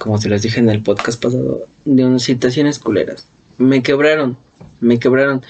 como 0.00 0.18
se 0.18 0.30
les 0.30 0.40
dije 0.40 0.58
en 0.60 0.70
el 0.70 0.82
podcast 0.82 1.22
pasado, 1.22 1.66
de 1.84 2.04
unas 2.06 2.22
situaciones 2.22 2.78
culeras. 2.78 3.26
Me 3.58 3.82
quebraron, 3.82 4.38
me 4.80 4.98
quebraron. 4.98 5.42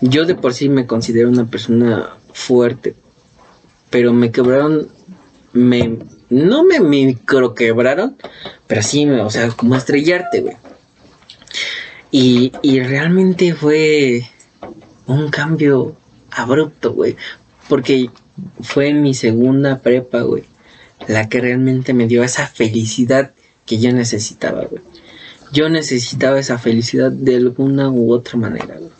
Yo 0.00 0.24
de 0.26 0.36
por 0.36 0.54
sí 0.54 0.68
me 0.68 0.86
considero 0.86 1.28
una 1.28 1.46
persona 1.50 2.10
fuerte, 2.32 2.94
pero 3.90 4.12
me 4.12 4.30
quebraron, 4.30 4.88
me, 5.52 5.98
no 6.30 6.62
me 6.62 6.78
micro 6.78 7.54
quebraron, 7.54 8.16
pero 8.68 8.80
sí, 8.82 9.06
me- 9.06 9.22
o 9.22 9.28
sea, 9.30 9.48
como 9.48 9.74
estrellarte, 9.74 10.40
güey. 10.40 10.56
Y, 12.12 12.52
y 12.62 12.80
realmente 12.80 13.54
fue 13.54 14.28
un 15.06 15.30
cambio 15.30 15.96
abrupto, 16.30 16.92
güey. 16.92 17.16
Porque 17.68 18.10
fue 18.60 18.94
mi 18.94 19.14
segunda 19.14 19.80
prepa, 19.80 20.20
güey. 20.20 20.44
La 21.08 21.28
que 21.28 21.40
realmente 21.40 21.92
me 21.92 22.06
dio 22.06 22.22
esa 22.22 22.46
felicidad 22.46 23.32
que 23.66 23.78
yo 23.78 23.92
necesitaba, 23.92 24.64
güey. 24.64 24.82
Yo 25.52 25.68
necesitaba 25.68 26.38
esa 26.38 26.58
felicidad 26.58 27.10
de 27.10 27.36
alguna 27.36 27.90
u 27.90 28.12
otra 28.12 28.38
manera, 28.38 28.76
güey. 28.78 28.90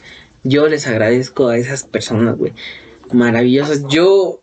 Yo 0.45 0.69
les 0.69 0.87
agradezco 0.87 1.49
a 1.49 1.59
esas 1.59 1.85
personas, 1.85 2.37
güey. 2.37 2.53
Maravillosas. 3.13 3.83
Yo, 3.89 4.41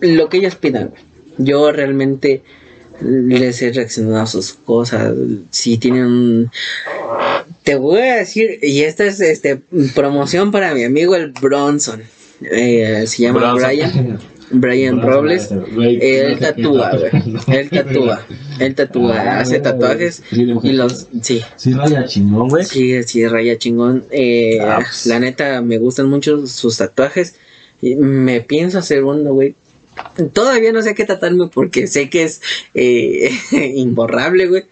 lo 0.00 0.28
que 0.28 0.38
ellos 0.38 0.54
pidan, 0.54 0.90
güey. 0.90 1.02
Yo 1.38 1.72
realmente 1.72 2.42
les 3.00 3.62
he 3.62 3.72
reaccionado 3.72 4.20
a 4.20 4.26
sus 4.26 4.52
cosas. 4.52 5.14
Si 5.50 5.78
tienen 5.78 6.50
te 7.62 7.76
voy 7.76 8.00
a 8.00 8.16
decir, 8.16 8.58
y 8.62 8.82
esta 8.82 9.04
es 9.04 9.20
este 9.20 9.60
promoción 9.94 10.50
para 10.50 10.74
mi 10.74 10.84
amigo 10.84 11.14
el 11.14 11.32
Bronson. 11.32 12.02
Eh, 12.42 13.04
se 13.06 13.22
llama 13.22 13.40
Bronson. 13.40 13.68
Brian. 13.68 14.18
Brian 14.50 15.00
Robles. 15.02 15.50
Él 15.50 16.38
tatúa, 16.38 16.90
güey. 16.90 17.36
Él 17.58 17.70
tatúa. 17.70 18.26
Él 18.58 18.74
tatúa, 18.74 19.14
Ah, 19.20 19.40
hace 19.40 19.60
tatuajes. 19.60 20.22
Y 20.32 20.72
los, 20.72 21.08
sí, 21.22 21.40
Sí, 21.56 21.72
raya 21.72 22.04
chingón, 22.06 22.48
güey. 22.48 22.64
sí, 22.64 23.02
sí, 23.04 23.26
raya 23.26 23.56
chingón. 23.58 24.04
Eh, 24.10 24.58
Ah, 24.60 24.78
pues. 24.80 25.06
La 25.06 25.20
neta, 25.20 25.62
me 25.62 25.78
gustan 25.78 26.08
mucho 26.10 26.46
sus 26.46 26.76
tatuajes. 26.76 27.36
Y 27.82 27.94
me 27.96 28.40
pienso 28.40 28.78
hacer 28.78 29.04
uno, 29.04 29.32
güey. 29.32 29.54
Todavía 30.32 30.72
no 30.72 30.82
sé 30.82 30.94
qué 30.94 31.04
tatuarme 31.04 31.48
porque 31.52 31.86
sé 31.86 32.08
que 32.10 32.24
es 32.24 32.40
eh, 32.74 33.30
imborrable, 33.74 34.46
güey. 34.48 34.64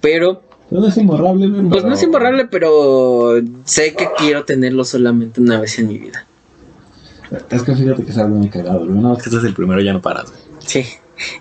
Pero 0.00 0.42
No 0.70 0.86
es 0.86 0.96
imborrable, 0.96 1.48
güey. 1.48 1.68
pues 1.68 1.84
no 1.84 1.94
es 1.94 2.02
imborrable, 2.02 2.46
pero 2.46 3.34
sé 3.64 3.94
que 3.94 4.08
quiero 4.16 4.44
tenerlo 4.44 4.84
solamente 4.84 5.40
una 5.40 5.60
vez 5.60 5.78
en 5.78 5.88
mi 5.88 5.98
vida. 5.98 6.26
Es 7.50 7.62
que 7.62 7.74
fíjate 7.76 8.04
que 8.04 8.10
es 8.10 8.18
algo 8.18 8.36
muy 8.36 8.48
cagado. 8.48 8.80
Una 8.82 9.10
vez 9.12 9.22
que 9.22 9.28
estás 9.28 9.44
el 9.44 9.54
primero 9.54 9.80
ya 9.80 9.92
no 9.92 10.00
paras, 10.00 10.30
güey. 10.30 10.42
Sí. 10.66 10.84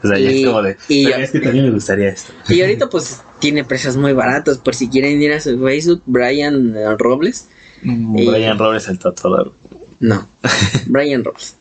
O 0.03 0.08
sea, 0.08 0.17
ya 0.17 0.32
Y- 0.32 0.41
es 0.41 0.48
como 0.48 0.62
de. 0.63 0.75
y- 0.89 1.06
"Pero 1.06 1.17
es 1.20 1.32
que 1.32 1.39
también 1.39 1.65
me 1.65 1.72
gustaría 1.72 2.10
esto. 2.10 2.34
Y 2.50 2.62
ahorita 2.62 2.89
pues 2.89 3.22
tiene 3.39 3.63
precios 3.63 3.96
muy 3.98 4.13
baratos, 4.13 4.58
por 4.58 4.74
si 4.75 4.89
quieren 4.89 5.22
ir 5.22 5.34
a 5.34 5.39
su 5.39 5.60
Facebook, 5.60 6.01
Brian 6.06 6.75
eh, 6.75 6.96
Robles. 6.98 7.48
Y- 7.84 8.27
Brian 8.27 8.58
Robles, 8.58 8.88
el 8.88 8.98
tatuador. 9.00 9.53
No, 10.00 10.27
Brian 10.88 11.24
Ross. 11.24 11.56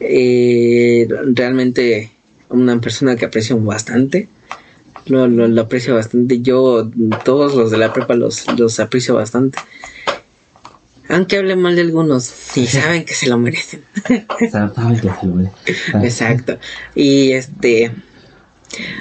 Eh, 0.00 1.08
realmente 1.34 2.10
una 2.50 2.78
persona 2.80 3.16
que 3.16 3.26
aprecio 3.26 3.58
bastante. 3.58 4.28
Lo, 5.06 5.26
lo, 5.26 5.48
lo 5.48 5.62
aprecio 5.62 5.94
bastante. 5.94 6.40
Yo, 6.40 6.90
todos 7.24 7.54
los 7.54 7.70
de 7.70 7.78
la 7.78 7.92
prepa 7.92 8.14
los, 8.14 8.44
los 8.58 8.78
aprecio 8.80 9.14
bastante. 9.14 9.58
Aunque 11.08 11.38
hable 11.38 11.56
mal 11.56 11.74
de 11.74 11.82
algunos 11.82 12.56
y 12.56 12.66
saben 12.68 13.04
que 13.04 13.14
se 13.14 13.28
lo 13.28 13.38
merecen. 13.38 13.82
Exacto. 16.02 16.58
Y 16.94 17.32
este, 17.32 17.92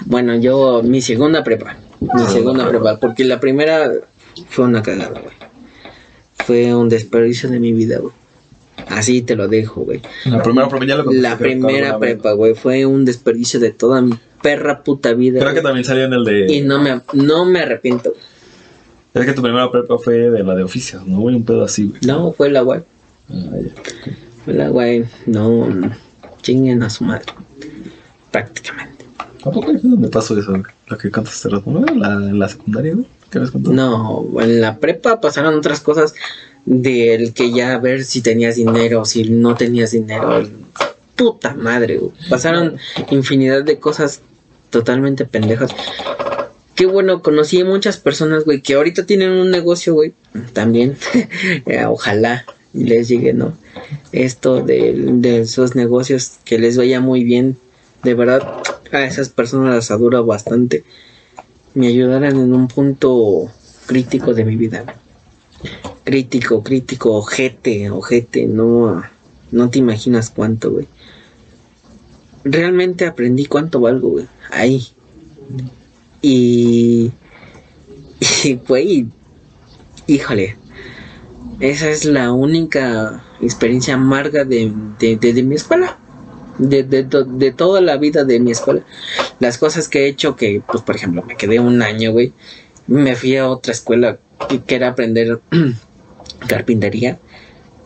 bueno, 0.05 0.35
yo 0.37 0.81
mi 0.83 1.01
segunda 1.01 1.43
prepa, 1.43 1.77
mi 1.99 2.25
segunda 2.27 2.67
prepa, 2.69 2.97
porque 2.99 3.23
la 3.23 3.39
primera 3.39 3.91
fue 4.49 4.65
una 4.65 4.81
cagada, 4.81 5.19
güey. 5.19 5.35
Fue 6.45 6.73
un 6.73 6.87
desperdicio 6.87 7.49
de 7.49 7.59
mi 7.59 7.73
vida, 7.73 7.99
güey. 7.99 8.13
Así 8.87 9.21
te 9.21 9.35
lo 9.35 9.47
dejo, 9.47 9.81
güey. 9.81 10.01
La 10.25 10.41
primera 10.41 10.69
prepa, 10.69 10.85
ya 10.85 10.95
lo 10.95 11.11
La 11.11 11.37
primera 11.37 11.99
prepa, 11.99 12.31
güey, 12.33 12.53
fue 12.53 12.85
un 12.85 13.03
desperdicio 13.05 13.59
de 13.59 13.71
toda 13.71 14.01
mi 14.01 14.17
perra 14.41 14.83
puta 14.83 15.13
vida. 15.13 15.39
Creo 15.39 15.53
que 15.53 15.61
también 15.61 15.83
salió 15.83 16.05
en 16.05 16.13
el 16.13 16.23
de. 16.23 16.53
Y 16.53 16.61
no 16.61 16.79
me, 16.79 17.01
no 17.13 17.43
me 17.45 17.59
arrepiento. 17.59 18.11
güey. 18.11 18.36
Es 19.19 19.25
que 19.25 19.33
tu 19.33 19.41
primera 19.41 19.71
prepa 19.71 19.97
fue 19.97 20.15
de 20.29 20.43
la 20.43 20.55
de 20.55 20.63
oficios, 20.63 21.05
¿no? 21.05 21.19
Güey, 21.19 21.35
un 21.35 21.45
pedo 21.45 21.63
así, 21.63 21.85
güey. 21.85 22.01
No, 22.05 22.31
fue 22.31 22.49
la 22.49 22.61
guay. 22.61 22.81
Ah, 23.29 23.33
ya. 23.53 24.11
Fue 24.45 24.53
la 24.53 24.69
guay. 24.69 25.05
No, 25.25 25.67
chinguen 26.41 26.83
a 26.83 26.89
su 26.89 27.03
madre. 27.03 27.25
Prácticamente. 28.31 29.05
¿A 29.43 29.51
poco 29.51 29.63
fue 29.63 29.79
donde 29.81 30.09
pasó 30.09 30.37
eso, 30.37 30.51
güey? 30.51 30.63
Lo 30.87 30.97
que 30.97 31.11
contaste 31.11 31.49
rato, 31.49 31.69
¿no? 31.69 31.85
La, 31.95 32.13
en 32.13 32.39
la 32.39 32.49
secundaria, 32.49 32.93
güey. 32.93 33.07
¿Qué 33.29 33.37
habías 33.37 33.51
contado? 33.51 33.75
No, 33.75 34.41
en 34.41 34.61
la 34.61 34.77
prepa 34.77 35.19
pasaron 35.19 35.55
otras 35.55 35.81
cosas 35.81 36.13
del 36.65 37.33
que 37.33 37.51
ya 37.51 37.77
ver 37.77 38.03
si 38.03 38.21
tenías 38.21 38.55
dinero, 38.55 39.05
si 39.05 39.29
no 39.29 39.55
tenías 39.55 39.91
dinero. 39.91 40.47
Puta 41.15 41.53
madre, 41.55 41.97
güey. 41.97 42.11
Pasaron 42.29 42.77
infinidad 43.09 43.63
de 43.63 43.79
cosas 43.79 44.21
totalmente 44.69 45.25
pendejas. 45.25 45.71
Qué 46.77 46.85
bueno, 46.85 47.23
conocí 47.23 47.63
muchas 47.63 47.97
personas, 47.97 48.45
güey, 48.45 48.61
que 48.61 48.75
ahorita 48.75 49.07
tienen 49.07 49.31
un 49.31 49.49
negocio, 49.49 49.95
güey. 49.95 50.13
También. 50.53 50.95
Eh, 51.65 51.83
Ojalá 51.85 52.45
les 52.71 53.07
llegue, 53.07 53.33
¿no? 53.33 53.57
Esto 54.11 54.61
de, 54.61 54.93
de 54.93 55.47
sus 55.47 55.73
negocios, 55.73 56.33
que 56.45 56.59
les 56.59 56.77
vaya 56.77 57.01
muy 57.01 57.23
bien. 57.23 57.57
De 58.03 58.13
verdad, 58.13 58.61
a 58.91 59.05
esas 59.05 59.29
personas 59.29 59.73
las 59.73 59.89
adoro 59.89 60.23
bastante. 60.23 60.83
Me 61.73 61.87
ayudaran 61.87 62.35
en 62.35 62.53
un 62.53 62.67
punto 62.67 63.51
crítico 63.87 64.35
de 64.35 64.45
mi 64.45 64.55
vida. 64.55 64.85
Crítico, 66.03 66.61
crítico, 66.61 67.15
ojete, 67.15 67.89
ojete, 67.89 68.45
no, 68.45 69.01
no 69.49 69.69
te 69.71 69.79
imaginas 69.79 70.29
cuánto, 70.29 70.73
güey. 70.73 70.87
Realmente 72.43 73.07
aprendí 73.07 73.45
cuánto 73.47 73.79
valgo, 73.79 74.09
güey. 74.09 74.27
Ahí. 74.51 74.87
Y. 76.21 77.11
Y. 78.69 79.05
Híjole. 80.07 80.57
Esa 81.59 81.89
es 81.89 82.05
la 82.05 82.31
única 82.31 83.23
experiencia 83.41 83.95
amarga 83.95 84.43
de, 84.45 84.71
de, 84.99 85.15
de- 85.17 85.43
mi 85.43 85.55
escuela. 85.55 85.97
De, 86.59 86.83
de, 86.83 87.03
de 87.03 87.51
toda 87.51 87.81
la 87.81 87.97
vida 87.97 88.23
de 88.23 88.39
mi 88.39 88.51
escuela. 88.51 88.83
Las 89.39 89.57
cosas 89.57 89.87
que 89.87 90.05
he 90.05 90.07
hecho 90.07 90.35
que, 90.35 90.61
pues, 90.67 90.81
por 90.83 90.95
ejemplo, 90.95 91.23
me 91.23 91.35
quedé 91.35 91.59
un 91.59 91.81
año, 91.81 92.11
güey. 92.11 92.33
Me 92.87 93.15
fui 93.15 93.35
a 93.37 93.47
otra 93.49 93.73
escuela 93.73 94.17
que 94.65 94.75
era 94.75 94.89
aprender 94.89 95.39
carpintería. 96.47 97.19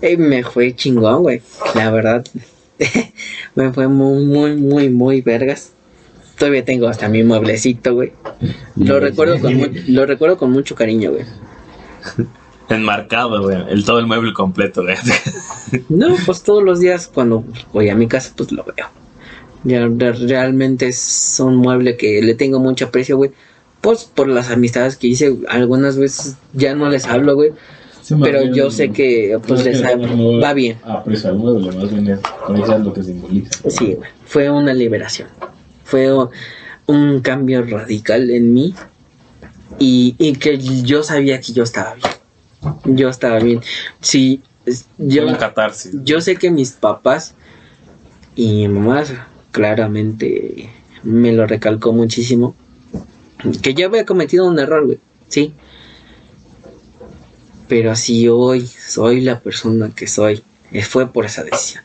Y 0.02 0.18
me 0.18 0.44
fue 0.44 0.76
chingón, 0.76 1.24
güey. 1.24 1.42
La 1.76 1.92
verdad. 1.92 2.26
me 3.56 3.72
fue 3.74 3.88
muy, 3.88 4.26
muy, 4.26 4.56
muy, 4.56 4.90
muy 4.90 5.22
vergas. 5.22 5.72
Todavía 6.38 6.66
tengo 6.66 6.88
hasta 6.88 7.08
mi 7.08 7.24
mueblecito, 7.24 7.94
güey. 7.94 8.14
Lo 8.76 9.00
recuerdo 9.00 9.40
con, 9.40 9.56
mu- 9.56 9.68
lo 9.88 10.06
recuerdo 10.06 10.38
con 10.38 10.52
mucho 10.52 10.76
cariño, 10.76 11.12
güey. 11.12 11.24
Enmarcado, 12.70 13.42
güey. 13.44 13.58
El, 13.70 13.84
todo 13.86 14.00
el 14.00 14.08
mueble 14.08 14.34
completo, 14.34 14.84
güey. 14.84 14.96
No, 15.90 16.16
pues 16.26 16.44
todos 16.44 16.64
los 16.64 16.80
días 16.80 17.08
cuando 17.14 17.44
voy 17.74 17.90
a 17.90 17.96
mi 17.96 18.08
casa, 18.08 18.34
pues 18.36 18.52
lo 18.52 18.64
veo. 18.66 18.88
Ya, 19.64 19.88
re- 19.88 20.14
realmente 20.28 20.88
es 20.88 21.38
un 21.40 21.56
mueble 21.58 21.96
que 21.98 22.22
le 22.22 22.34
tengo 22.34 22.60
mucho 22.60 22.86
aprecio, 22.86 23.18
güey. 23.18 23.32
Pues 23.82 24.04
por 24.06 24.28
las 24.28 24.50
amistades 24.52 24.96
que 24.98 25.08
hice, 25.08 25.38
algunas 25.48 25.98
veces 25.98 26.36
ya 26.54 26.76
no 26.76 26.90
les 26.90 27.06
hablo, 27.06 27.36
güey. 27.36 27.52
Pero 28.22 28.44
yo 28.54 28.72
sé 28.72 28.90
que 28.92 29.38
pues 29.48 29.64
les 29.64 29.82
ha- 29.84 29.96
va 29.96 30.54
bien. 30.54 30.78
Aprecio 30.84 31.30
al 31.30 31.36
mueble, 31.38 31.72
más 31.72 31.90
bien 31.92 32.08
es, 32.10 32.20
es 32.20 32.80
lo 32.84 32.94
que 32.94 33.04
simboliza. 33.04 33.70
Sí, 33.70 33.94
güey. 33.94 34.10
Fue 34.26 34.50
una 34.50 34.74
liberación. 34.74 35.30
Fue 35.92 36.08
un 36.88 37.20
cambio 37.20 37.66
radical 37.66 38.30
en 38.30 38.54
mí. 38.54 38.74
Y, 39.78 40.16
y 40.18 40.34
que 40.38 40.58
yo 40.58 41.04
sabía 41.04 41.42
que 41.42 41.52
yo 41.52 41.64
estaba 41.64 41.96
bien. 41.96 42.12
Yo 42.86 43.10
estaba 43.10 43.40
bien. 43.40 43.60
Sí, 44.00 44.42
yo, 44.98 45.38
catarsis. 45.38 45.92
yo 46.06 46.22
sé 46.22 46.38
que 46.38 46.50
mis 46.50 46.72
papás 46.72 47.34
y 48.36 48.68
mi 48.68 48.68
mamá 48.70 49.04
claramente 49.52 50.70
me 51.04 51.34
lo 51.34 51.46
recalcó 51.46 51.92
muchísimo. 51.92 52.56
Que 53.62 53.74
yo 53.74 53.88
había 53.88 54.06
cometido 54.06 54.48
un 54.48 54.58
error, 54.58 54.86
güey. 54.86 55.00
Sí. 55.28 55.54
Pero 57.68 57.98
si 57.98 58.30
hoy 58.30 58.66
soy 58.66 59.20
la 59.20 59.42
persona 59.42 59.92
que 59.94 60.08
soy, 60.08 60.42
eh, 60.72 60.84
fue 60.84 61.12
por 61.12 61.26
esa 61.26 61.44
decisión. 61.44 61.84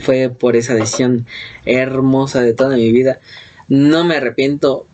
Fue 0.00 0.30
por 0.30 0.56
esa 0.56 0.74
decisión 0.74 1.26
hermosa 1.64 2.40
de 2.40 2.54
toda 2.54 2.76
mi 2.76 2.92
vida. 2.92 3.20
No 3.68 4.04
me 4.04 4.16
arrepiento 4.16 4.86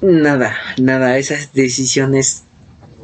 nada, 0.00 0.56
nada. 0.78 1.18
Esa 1.18 1.36
decisión 1.54 2.14
es 2.14 2.44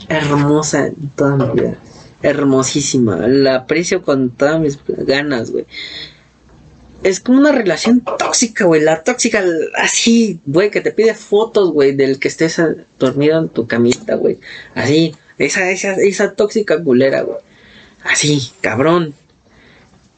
hermosa 0.09 0.87
en 0.87 1.11
toda 1.17 1.37
mi 1.37 1.61
vida. 1.61 1.79
Hermosísima. 2.23 3.17
La 3.27 3.57
aprecio 3.57 4.03
con 4.03 4.31
todas 4.31 4.61
mis 4.61 4.79
ganas, 4.87 5.51
güey. 5.51 5.67
Es 7.03 7.21
como 7.21 7.39
una 7.39 7.53
relación 7.53 8.01
tóxica, 8.01 8.65
güey. 8.65 8.81
La 8.81 9.03
tóxica, 9.03 9.45
así, 9.77 10.41
güey, 10.47 10.71
que 10.71 10.81
te 10.81 10.91
pide 10.91 11.15
fotos, 11.15 11.71
güey, 11.71 11.95
del 11.95 12.19
que 12.19 12.29
estés 12.29 12.61
dormido 12.99 13.39
en 13.39 13.51
tu 13.51 13.67
camita, 13.67 14.15
güey. 14.15 14.39
Así, 14.75 15.15
esa, 15.37 15.71
esa, 15.71 15.93
esa 15.95 16.33
tóxica 16.33 16.83
culera, 16.83 17.21
güey. 17.23 17.39
Así, 18.05 18.51
cabrón. 18.63 19.15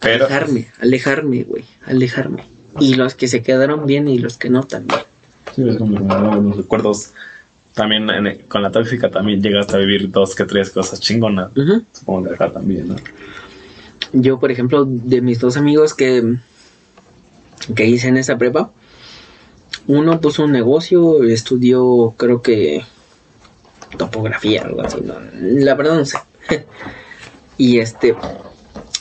Pero- 0.00 0.26
Alejarme, 0.26 0.68
alejarme, 0.80 1.42
güey. 1.44 1.64
Alejarme. 1.87 2.44
Y 2.80 2.94
los 2.94 3.14
que 3.14 3.28
se 3.28 3.42
quedaron 3.42 3.87
bien 3.87 4.06
y 4.09 4.18
los 4.18 4.37
que 4.37 4.50
no 4.50 4.62
también. 4.62 5.00
Sí, 5.54 5.66
es 5.68 5.76
como 5.78 5.98
los 5.98 6.56
recuerdos. 6.59 7.11
También 7.74 8.09
en- 8.11 8.42
con 8.48 8.62
la 8.62 8.70
tóxica 8.70 9.11
también 9.11 9.40
llegaste 9.42 9.76
a 9.76 9.78
vivir 9.78 10.11
dos 10.11 10.35
que 10.35 10.44
tres 10.44 10.70
cosas 10.70 11.00
chingonas. 11.00 11.50
Ujú. 11.56 11.82
Supongo 11.92 12.28
que 12.28 12.35
acá 12.35 12.50
también, 12.52 12.88
¿no? 12.88 12.96
Yo, 14.12 14.38
por 14.38 14.50
ejemplo, 14.50 14.85
de 14.87 15.20
mis 15.20 15.40
dos 15.40 15.56
amigos 15.56 15.92
que, 15.94 16.37
que 17.74 17.85
hice 17.87 18.09
en 18.09 18.16
esa 18.16 18.38
prepa, 18.38 18.70
uno 19.87 20.20
puso 20.20 20.44
un 20.44 20.52
negocio, 20.52 21.22
estudió, 21.24 22.14
creo 22.16 22.40
que 22.42 22.82
topografía, 23.98 24.62
algo 24.62 24.82
así, 24.82 24.98
no, 25.02 25.14
la 25.40 25.74
verdad 25.74 25.96
no 25.96 26.04
sé. 26.04 26.18
y 27.59 27.78
este, 27.78 28.14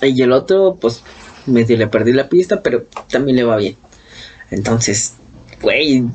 y 0.02 0.22
el 0.22 0.32
otro, 0.32 0.78
pues, 0.80 1.04
medio 1.46 1.78
le 1.78 1.88
perdí 1.88 2.12
la 2.14 2.28
pista, 2.30 2.62
pero 2.62 2.86
también 3.10 3.38
le 3.38 3.44
va 3.44 3.58
bien. 3.58 3.76
Entonces, 4.52 5.14
güey, 5.62 6.06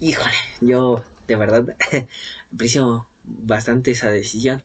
híjole, 0.00 0.30
yo 0.60 1.02
de 1.26 1.36
verdad 1.36 1.76
aprecio 2.52 3.06
bastante 3.24 3.90
esa 3.90 4.10
decisión. 4.10 4.62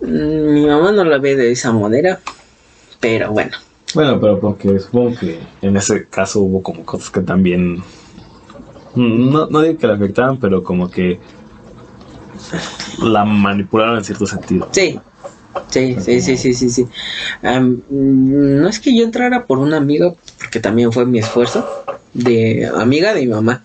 Mm, 0.00 0.52
Mi 0.54 0.66
mamá 0.66 0.92
no 0.92 1.04
la 1.04 1.18
ve 1.18 1.36
de 1.36 1.52
esa 1.52 1.72
manera, 1.72 2.20
pero 3.00 3.30
bueno, 3.32 3.56
Bueno, 3.94 4.18
pero 4.20 4.40
porque 4.40 4.78
supongo 4.78 5.18
que 5.18 5.38
en 5.62 5.76
ese 5.76 6.06
caso 6.08 6.40
hubo 6.40 6.62
como 6.62 6.84
cosas 6.84 7.10
que 7.10 7.20
también. 7.20 7.82
No, 8.96 9.46
no 9.46 9.60
digo 9.62 9.78
que 9.78 9.86
la 9.88 9.94
afectaban, 9.94 10.38
pero 10.38 10.62
como 10.62 10.88
que 10.90 11.18
la 13.02 13.24
manipularon 13.24 13.98
en 13.98 14.04
cierto 14.04 14.26
sentido. 14.26 14.68
sí, 14.72 14.98
sí, 15.70 15.96
sí, 16.00 16.20
sí, 16.20 16.36
sí, 16.36 16.54
sí, 16.54 16.70
sí. 16.70 16.86
No 17.90 18.68
es 18.68 18.80
que 18.80 18.96
yo 18.96 19.04
entrara 19.04 19.44
por 19.46 19.58
una 19.58 19.76
amiga, 19.76 20.14
porque 20.38 20.60
también 20.60 20.92
fue 20.92 21.06
mi 21.06 21.18
esfuerzo, 21.18 21.66
de 22.12 22.70
amiga 22.76 23.12
de 23.14 23.22
mi 23.22 23.28
mamá, 23.32 23.64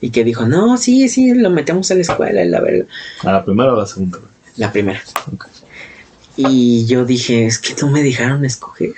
y 0.00 0.10
que 0.10 0.24
dijo, 0.24 0.46
no, 0.46 0.76
sí, 0.76 1.08
sí, 1.08 1.34
lo 1.34 1.50
metemos 1.50 1.90
a 1.90 1.94
la 1.94 2.00
escuela, 2.02 2.44
la 2.44 2.60
verga, 2.60 2.84
A 3.22 3.32
la 3.32 3.44
primera 3.44 3.72
o 3.72 3.76
a 3.76 3.80
la 3.80 3.86
segunda. 3.86 4.18
la 4.56 4.70
primera. 4.72 5.00
Y 6.36 6.84
yo 6.86 7.04
dije, 7.04 7.46
es 7.46 7.58
que 7.58 7.74
no 7.80 7.90
me 7.90 8.02
dejaron 8.02 8.44
escoger. 8.44 8.92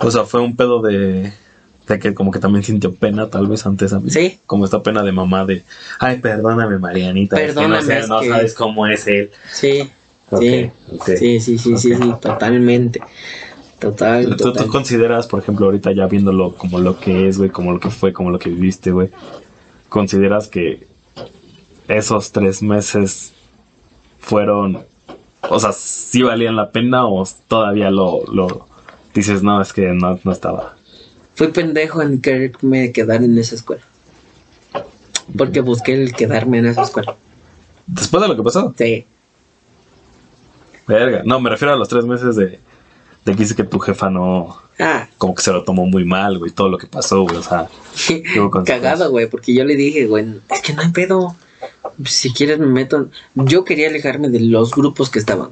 O 0.00 0.10
sea, 0.10 0.24
fue 0.24 0.40
un 0.40 0.56
pedo 0.56 0.80
de, 0.80 1.32
de 1.86 1.98
que 1.98 2.14
como 2.14 2.30
que 2.30 2.38
también 2.38 2.64
sintió 2.64 2.94
pena 2.94 3.28
tal 3.28 3.46
vez 3.46 3.66
antes 3.66 3.92
a 3.92 4.00
mí. 4.00 4.10
Sí. 4.10 4.40
Como 4.46 4.64
esta 4.64 4.82
pena 4.82 5.02
de 5.02 5.12
mamá 5.12 5.44
de, 5.44 5.64
ay, 5.98 6.18
perdóname 6.20 6.78
Marianita, 6.78 7.36
es 7.36 7.48
que 7.48 7.54
Perdóname, 7.54 7.76
no, 7.76 7.82
sé, 7.86 7.98
es 7.98 8.08
no 8.08 8.20
que- 8.20 8.28
sabes 8.28 8.54
cómo 8.54 8.86
es 8.86 9.06
él. 9.06 9.30
Sí, 9.52 9.90
Sí, 10.38 10.70
sí, 11.04 11.40
sí, 11.40 11.58
sí, 11.58 11.76
sí, 11.78 11.94
sí, 11.94 12.12
totalmente. 12.20 13.00
Total, 13.78 14.36
¿Tú, 14.36 14.52
consideras, 14.68 15.26
por 15.26 15.40
ejemplo, 15.40 15.66
ahorita 15.66 15.92
ya 15.92 16.06
viéndolo 16.06 16.54
como 16.54 16.78
lo 16.78 16.98
que 16.98 17.28
es, 17.28 17.38
güey, 17.38 17.50
como 17.50 17.72
lo 17.72 17.80
que 17.80 17.90
fue, 17.90 18.12
como 18.12 18.30
lo 18.30 18.38
que 18.38 18.48
viviste, 18.48 18.92
güey, 18.92 19.10
consideras 19.88 20.48
que 20.48 20.86
esos 21.88 22.32
tres 22.32 22.62
meses 22.62 23.32
fueron, 24.20 24.86
o 25.42 25.60
sea, 25.60 25.72
sí 25.72 26.22
valían 26.22 26.56
la 26.56 26.70
pena 26.70 27.06
o 27.06 27.26
todavía 27.46 27.90
lo, 27.90 28.24
lo 28.32 28.66
dices, 29.12 29.42
no, 29.42 29.60
es 29.60 29.72
que 29.72 29.88
no, 29.88 30.18
no 30.24 30.32
estaba? 30.32 30.76
Fui 31.34 31.48
pendejo 31.48 32.00
en 32.00 32.20
quererme 32.20 32.92
quedar 32.92 33.22
en 33.22 33.36
esa 33.36 33.56
escuela. 33.56 33.82
Porque 35.36 35.60
busqué 35.60 35.94
el 35.94 36.14
quedarme 36.14 36.58
en 36.58 36.66
esa 36.66 36.82
escuela. 36.82 37.16
Después 37.86 38.22
de 38.22 38.28
lo 38.28 38.36
que 38.36 38.42
pasó, 38.42 38.74
Sí. 38.78 39.04
Verga. 40.86 41.22
No, 41.24 41.40
me 41.40 41.50
refiero 41.50 41.74
a 41.74 41.76
los 41.76 41.88
tres 41.88 42.04
meses 42.04 42.36
de, 42.36 42.58
de 43.24 43.32
que 43.32 43.34
dice 43.34 43.54
que 43.54 43.64
tu 43.64 43.78
jefa 43.78 44.10
no, 44.10 44.58
Ah, 44.78 45.08
como 45.18 45.34
que 45.34 45.42
se 45.42 45.52
lo 45.52 45.62
tomó 45.62 45.86
muy 45.86 46.04
mal, 46.04 46.38
güey, 46.38 46.50
todo 46.50 46.68
lo 46.68 46.78
que 46.78 46.88
pasó, 46.88 47.22
güey, 47.22 47.36
o 47.36 47.42
sea, 47.42 47.68
cagado, 48.64 49.10
güey, 49.10 49.28
porque 49.28 49.54
yo 49.54 49.64
le 49.64 49.76
dije, 49.76 50.06
güey, 50.06 50.40
es 50.50 50.62
que 50.62 50.72
no 50.72 50.82
hay 50.82 50.88
pedo. 50.88 51.36
Si 52.04 52.32
quieres 52.32 52.58
me 52.58 52.66
meto. 52.66 53.08
Yo 53.34 53.64
quería 53.64 53.88
alejarme 53.88 54.28
de 54.28 54.40
los 54.40 54.72
grupos 54.72 55.10
que 55.10 55.20
estaban. 55.20 55.50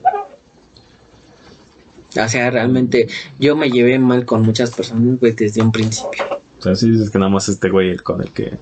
O 2.15 2.29
sea, 2.29 2.51
realmente 2.51 3.07
yo 3.39 3.55
me 3.55 3.71
llevé 3.71 3.99
mal 3.99 4.27
con 4.27 4.43
muchas 4.43 4.73
personas, 4.73 5.21
güey, 5.21 5.33
desde 5.33 5.63
un 5.63 5.71
principio. 5.71 6.25
o 6.59 6.63
sea, 6.63 6.75
sí 6.75 6.91
dices 6.91 7.11
que 7.11 7.19
nada 7.19 7.31
más 7.31 7.49
este 7.49 7.71
güey 7.71 7.91
el 7.91 8.03
con 8.03 8.21
el 8.21 8.33
que 8.33 8.59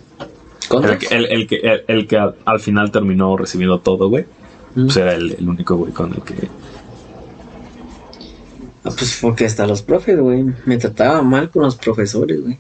¿Con 0.69 0.85
El 0.85 0.99
que, 0.99 1.07
el, 1.07 1.27
el 1.27 1.47
que, 1.49 1.57
el, 1.57 1.85
el 1.89 2.07
que 2.07 2.17
al, 2.19 2.37
al 2.45 2.61
final 2.61 2.93
terminó 2.93 3.37
recibiendo 3.37 3.81
todo, 3.81 4.09
güey. 4.09 4.27
Pues 4.75 4.97
era 4.97 5.15
el, 5.15 5.33
el 5.39 5.49
único 5.49 5.77
güey 5.77 5.93
con 5.93 6.13
el 6.15 6.23
que. 6.23 6.49
Ah, 8.85 8.91
pues 8.97 9.19
porque 9.21 9.45
hasta 9.45 9.67
los 9.67 9.83
profes, 9.83 10.19
güey. 10.19 10.45
Me 10.65 10.79
trataba 10.79 11.23
mal 11.23 11.51
con 11.51 11.63
los 11.63 11.77
profesores, 11.77 12.41
güey. 12.43 12.59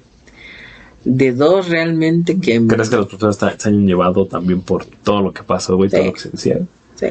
De 1.04 1.32
dos 1.32 1.68
realmente 1.70 2.38
que... 2.38 2.60
me- 2.60 2.66
¿Crees 2.74 2.90
que 2.90 2.96
los 2.96 3.06
profesores 3.06 3.38
ta- 3.38 3.54
se 3.58 3.70
hayan 3.70 3.86
llevado 3.86 4.26
también 4.26 4.60
por 4.60 4.84
todo 4.84 5.22
lo 5.22 5.32
que 5.32 5.42
pasó, 5.42 5.76
güey? 5.76 5.88
Todo 5.88 6.04
lo 6.04 6.12
que 6.12 6.20
se 6.20 6.28
decía. 6.30 6.58
Sí. 6.96 7.06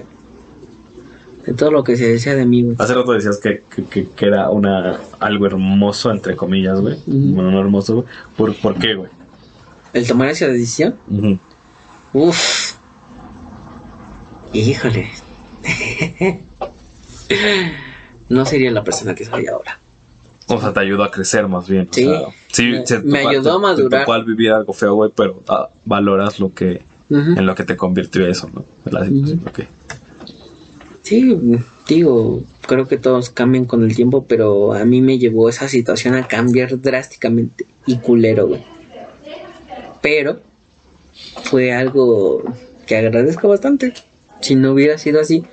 De 1.47 1.53
todo 1.53 1.71
lo 1.71 1.83
que 1.83 1.95
se 1.95 2.07
decía 2.07 2.35
de 2.35 2.45
mí, 2.45 2.61
güey. 2.61 2.75
Hace 2.77 2.93
rato 2.93 3.13
decías 3.13 3.37
que, 3.37 3.63
que, 3.75 3.83
que- 3.85 4.09
que 4.09 4.25
era 4.27 4.49
una 4.51 4.99
algo 5.19 5.47
hermoso, 5.47 6.11
entre 6.11 6.35
comillas, 6.35 6.79
güey. 6.79 6.99
Bueno, 7.07 7.49
no 7.49 7.59
hermoso, 7.59 7.95
güey. 7.95 8.07
¿Por, 8.37 8.53
¿Por 8.57 8.75
qué, 8.77 8.93
güey? 8.93 9.09
El 9.93 10.07
tomar 10.07 10.29
esa 10.29 10.45
decisión, 10.47 10.95
Ujú. 11.09 11.39
uff. 12.13 12.68
Híjole. 14.53 15.09
no 18.29 18.45
sería 18.45 18.71
la 18.71 18.83
persona 18.83 19.15
que 19.15 19.25
soy 19.25 19.47
ahora. 19.47 19.79
O 20.47 20.59
sea, 20.59 20.73
te 20.73 20.79
ayudó 20.79 21.03
a 21.03 21.11
crecer 21.11 21.47
más 21.47 21.67
bien. 21.69 21.87
o 21.89 21.93
Sí. 21.93 22.03
sea, 22.05 22.21
sí 22.51 22.63
Me- 22.69 22.85
se- 22.87 22.99
me 22.99 23.19
ayudó 23.19 23.53
a 23.53 23.59
madurar. 23.59 24.05
Te 24.05 24.23
vivir 24.23 24.51
algo 24.51 24.73
feo, 24.73 24.95
güey, 24.95 25.11
pero 25.15 25.43
ah, 25.47 25.69
valoras 25.85 26.39
lo 26.39 26.53
que 26.53 26.81
en 27.11 27.43
lo 27.45 27.55
que 27.55 27.63
te 27.63 27.75
convirtió 27.75 28.27
eso, 28.27 28.49
¿no? 28.53 28.65
La 28.91 29.03
situación. 29.05 29.41
Sí, 31.01 31.35
digo, 31.87 32.43
creo 32.67 32.87
que 32.87 32.97
todos 32.97 33.31
cambian 33.31 33.65
con 33.65 33.83
el 33.83 33.95
tiempo, 33.95 34.25
pero 34.27 34.73
a 34.73 34.85
mí 34.85 35.01
me 35.01 35.17
llevó 35.17 35.49
esa 35.49 35.67
situación 35.67 36.13
a 36.13 36.27
cambiar 36.27 36.79
drásticamente 36.79 37.65
y 37.87 37.97
culero, 37.97 38.47
güey. 38.47 38.63
Pero 40.01 40.39
fue 41.45 41.73
algo 41.73 42.43
que 42.85 42.97
agradezco 42.97 43.47
bastante. 43.49 43.93
Si 44.41 44.55
no 44.55 44.73
hubiera 44.73 44.97
sido 44.97 45.21
así, 45.21 45.43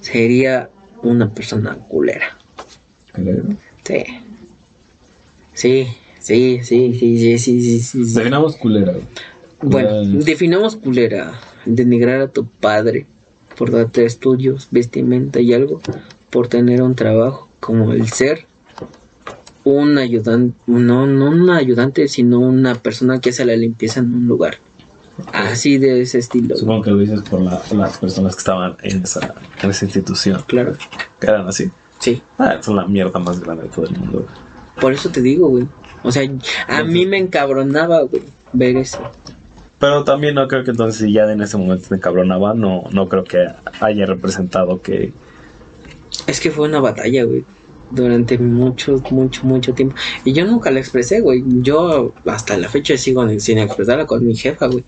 sería 0.00 0.70
una 1.02 1.30
persona 1.30 1.74
culera. 1.88 2.36
¿Culera? 3.14 3.42
Sí. 3.84 4.04
Sí, 5.54 5.88
sí, 6.20 6.60
sí, 6.62 6.94
sí, 6.94 7.38
sí, 7.38 7.80
sí, 7.80 7.98
Definamos 8.14 8.56
culera. 8.56 8.94
Bueno, 9.62 10.02
definamos 10.02 10.76
culera. 10.76 11.38
Denigrar 11.66 12.20
a 12.20 12.28
tu 12.28 12.46
padre 12.46 13.06
por 13.58 13.70
darte 13.70 14.04
estudios, 14.06 14.68
vestimenta 14.70 15.40
y 15.40 15.52
algo, 15.52 15.82
por 16.30 16.48
tener 16.48 16.80
un 16.82 16.94
trabajo 16.94 17.48
como 17.60 17.92
el 17.92 18.08
ser 18.08 18.46
un 19.64 19.98
ayudante, 19.98 20.56
no, 20.66 21.06
no 21.06 21.30
un 21.30 21.50
ayudante, 21.50 22.08
sino 22.08 22.40
una 22.40 22.74
persona 22.76 23.20
que 23.20 23.30
hace 23.30 23.44
la 23.44 23.56
limpieza 23.56 24.00
en 24.00 24.14
un 24.14 24.26
lugar. 24.26 24.56
Así 25.32 25.78
de 25.78 26.02
ese 26.02 26.18
estilo. 26.18 26.56
Supongo 26.56 26.82
que 26.82 26.90
lo 26.90 26.98
dices 26.98 27.20
por 27.22 27.40
la- 27.40 27.60
las 27.72 27.98
personas 27.98 28.34
que 28.34 28.40
estaban 28.40 28.76
en 28.82 29.02
esa, 29.02 29.34
en 29.62 29.70
esa 29.70 29.84
institución. 29.84 30.42
Claro. 30.46 30.74
Que 31.20 31.26
eran 31.26 31.46
así. 31.48 31.70
Sí. 31.98 32.22
Ah, 32.38 32.58
son 32.60 32.76
la 32.76 32.86
mierda 32.86 33.18
más 33.18 33.40
grande 33.40 33.64
de 33.64 33.68
todo 33.70 33.86
el 33.86 33.98
mundo. 33.98 34.26
Por 34.80 34.92
eso 34.92 35.10
te 35.10 35.20
digo, 35.20 35.48
güey. 35.48 35.66
O 36.02 36.10
sea, 36.10 36.22
a 36.68 36.82
mí 36.84 37.04
me 37.06 37.18
encabronaba, 37.18 38.02
güey, 38.02 38.22
ver 38.52 38.76
eso. 38.76 38.98
Pero 39.78 40.04
también 40.04 40.34
no 40.34 40.46
creo 40.48 40.64
que 40.64 40.70
entonces 40.70 41.00
si 41.02 41.12
ya 41.12 41.30
en 41.30 41.40
ese 41.42 41.56
momento 41.56 41.88
te 41.88 41.94
encabronaba, 41.94 42.54
no, 42.54 42.84
no 42.90 43.08
creo 43.08 43.24
que 43.24 43.46
haya 43.80 44.06
representado 44.06 44.80
que... 44.82 45.12
Es 46.26 46.40
que 46.40 46.50
fue 46.50 46.68
una 46.68 46.80
batalla, 46.80 47.24
güey. 47.24 47.44
Durante 47.90 48.38
mucho, 48.38 49.02
mucho, 49.10 49.44
mucho 49.44 49.74
tiempo. 49.74 49.96
Y 50.24 50.32
yo 50.32 50.44
nunca 50.46 50.70
la 50.70 50.78
expresé, 50.80 51.20
güey. 51.20 51.42
Yo 51.46 52.12
hasta 52.26 52.56
la 52.56 52.68
fecha 52.68 52.96
sigo 52.96 53.26
sin 53.40 53.58
expresarla 53.58 54.06
con 54.06 54.24
mi 54.24 54.36
jefa, 54.36 54.66
güey. 54.66 54.84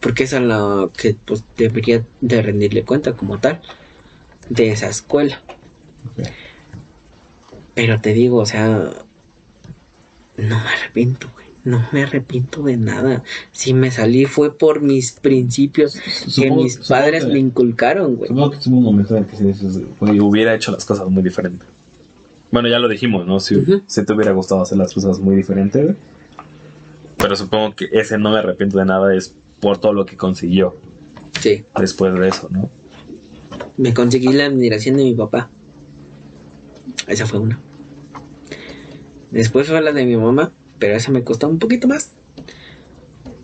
Porque 0.00 0.24
esa 0.24 0.36
es 0.38 0.44
la 0.44 0.88
que 0.96 1.16
pues 1.24 1.42
debería 1.56 2.04
de 2.20 2.42
rendirle 2.42 2.84
cuenta 2.84 3.14
como 3.14 3.38
tal. 3.38 3.60
De 4.48 4.70
esa 4.70 4.88
escuela. 4.88 5.42
Pero 7.74 8.00
te 8.00 8.12
digo, 8.12 8.38
o 8.38 8.46
sea... 8.46 8.92
No 10.36 10.58
me 10.60 10.68
arrepiento, 10.70 11.28
güey. 11.32 11.46
No 11.64 11.82
me 11.92 12.02
arrepiento 12.02 12.62
de 12.62 12.76
nada. 12.76 13.24
Si 13.52 13.72
me 13.72 13.90
salí 13.90 14.26
fue 14.26 14.56
por 14.56 14.82
mis 14.82 15.12
principios 15.12 15.98
que 16.34 16.50
mis 16.50 16.76
padres 16.76 17.24
que- 17.24 17.32
me 17.32 17.38
inculcaron, 17.38 18.16
güey. 18.16 18.28
Supongo 18.28 18.50
que 18.50 18.56
tuvo 18.58 18.76
un 18.78 18.84
momento 18.84 19.16
en 19.16 19.24
el 19.24 19.30
que 19.30 19.86
güey, 19.98 20.20
hubiera 20.20 20.54
hecho 20.54 20.72
las 20.72 20.84
cosas 20.84 21.08
muy 21.08 21.22
diferentes. 21.22 21.66
Bueno, 22.54 22.68
ya 22.68 22.78
lo 22.78 22.86
dijimos, 22.88 23.26
¿no? 23.26 23.40
Si, 23.40 23.56
si 23.88 24.04
te 24.04 24.12
hubiera 24.12 24.30
gustado 24.30 24.62
hacer 24.62 24.78
las 24.78 24.94
cosas 24.94 25.18
muy 25.18 25.34
diferentes. 25.34 25.96
Pero 27.16 27.34
supongo 27.34 27.74
que 27.74 27.88
ese 27.90 28.16
no 28.16 28.30
me 28.30 28.38
arrepiento 28.38 28.78
de 28.78 28.84
nada 28.84 29.12
es 29.12 29.34
por 29.60 29.78
todo 29.80 29.92
lo 29.92 30.06
que 30.06 30.16
consiguió 30.16 30.76
Sí. 31.40 31.64
después 31.76 32.14
de 32.14 32.28
eso, 32.28 32.48
¿no? 32.52 32.70
Me 33.76 33.92
conseguí 33.92 34.28
la 34.32 34.46
admiración 34.46 34.96
de 34.98 35.02
mi 35.02 35.14
papá. 35.16 35.50
Esa 37.08 37.26
fue 37.26 37.40
una. 37.40 37.58
Después 39.32 39.66
fue 39.66 39.80
la 39.82 39.90
de 39.90 40.06
mi 40.06 40.16
mamá, 40.16 40.52
pero 40.78 40.94
esa 40.94 41.10
me 41.10 41.24
costó 41.24 41.48
un 41.48 41.58
poquito 41.58 41.88
más. 41.88 42.12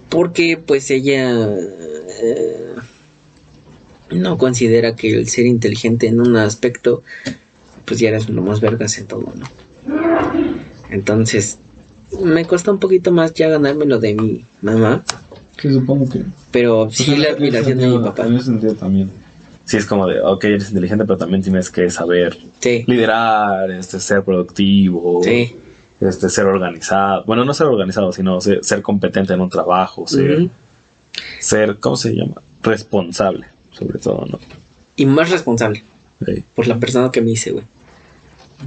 Porque 0.08 0.56
pues 0.56 0.88
ella 0.92 1.32
eh, 1.48 2.74
no 4.12 4.38
considera 4.38 4.94
que 4.94 5.12
el 5.14 5.26
ser 5.26 5.46
inteligente 5.46 6.06
en 6.06 6.20
un 6.20 6.36
aspecto, 6.36 7.02
pues 7.84 8.00
ya 8.00 8.08
eres 8.08 8.28
lo 8.28 8.42
más 8.42 8.60
vergas 8.60 8.98
en 8.98 9.06
todo, 9.06 9.32
¿no? 9.34 9.46
Entonces, 10.90 11.58
me 12.22 12.44
costó 12.44 12.72
un 12.72 12.78
poquito 12.78 13.12
más 13.12 13.32
ya 13.34 13.48
ganármelo 13.48 13.98
de 13.98 14.14
mi 14.14 14.44
mamá, 14.62 15.04
Sí, 15.60 15.70
supongo 15.70 16.08
que... 16.08 16.24
pero 16.50 16.88
sí 16.90 17.16
la 17.16 17.30
admiración 17.32 17.78
de 17.78 17.86
mi 17.88 17.98
papá. 17.98 18.26
En 18.26 18.34
ese 18.36 18.46
sentido 18.46 18.74
también. 18.74 19.10
Sí, 19.66 19.76
es 19.76 19.84
como 19.84 20.06
de, 20.06 20.20
ok, 20.20 20.42
eres 20.44 20.70
inteligente, 20.70 21.04
pero 21.04 21.18
también 21.18 21.42
tienes 21.42 21.70
que 21.70 21.90
saber 21.90 22.36
Sí, 22.60 22.82
liderar, 22.86 23.70
este, 23.70 24.00
ser 24.00 24.24
productivo, 24.24 25.20
sí. 25.22 25.54
este, 26.00 26.28
ser 26.30 26.46
organizado. 26.46 27.24
Bueno, 27.26 27.44
no 27.44 27.52
ser 27.52 27.66
organizado, 27.66 28.10
sino 28.10 28.40
ser, 28.40 28.64
ser 28.64 28.80
competente 28.82 29.34
en 29.34 29.40
un 29.42 29.50
trabajo, 29.50 30.06
ser, 30.06 30.48
ser, 31.38 31.78
¿cómo 31.78 31.96
se 31.96 32.14
llama? 32.14 32.40
Responsable, 32.62 33.46
sobre 33.70 33.98
todo, 33.98 34.24
¿no? 34.26 34.40
Y 34.96 35.04
más 35.06 35.30
responsable. 35.30 35.84
Sí. 36.24 36.44
por 36.54 36.66
la 36.66 36.78
persona 36.78 37.10
que 37.10 37.20
me 37.22 37.32
hice, 37.32 37.52
güey. 37.52 37.64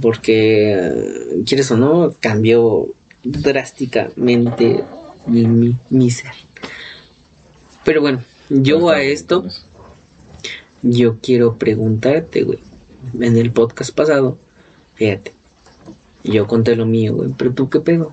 Porque, 0.00 0.72
eh, 0.72 1.42
quieres 1.46 1.70
o 1.70 1.76
no, 1.76 2.12
cambió 2.18 2.88
drásticamente 3.22 4.82
mi, 5.26 5.46
mi, 5.46 5.76
mi 5.90 6.10
ser. 6.10 6.32
Pero 7.84 8.00
bueno, 8.00 8.24
yo 8.48 8.88
a 8.90 9.00
esto, 9.02 9.44
yo 10.82 11.18
quiero 11.22 11.56
preguntarte, 11.56 12.42
güey. 12.42 12.58
En 13.20 13.36
el 13.36 13.52
podcast 13.52 13.94
pasado, 13.94 14.38
fíjate, 14.94 15.32
yo 16.24 16.46
conté 16.46 16.74
lo 16.74 16.86
mío, 16.86 17.14
güey, 17.14 17.30
pero 17.36 17.52
tú 17.52 17.68
qué 17.68 17.80
pedo. 17.80 18.12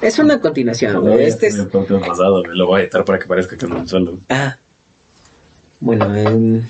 Es 0.00 0.18
una 0.18 0.40
continuación, 0.40 1.00
güey. 1.00 1.24
Este 1.24 1.48
es. 1.48 1.56
Pasado, 1.56 2.44
lo 2.44 2.66
voy 2.66 2.80
a 2.80 2.82
editar 2.84 3.04
para 3.04 3.18
que 3.18 3.26
parezca 3.26 3.56
que 3.56 3.66
no 3.66 3.86
solo. 3.88 4.18
Ah. 4.28 4.58
Bueno, 5.80 6.14
em, 6.14 6.62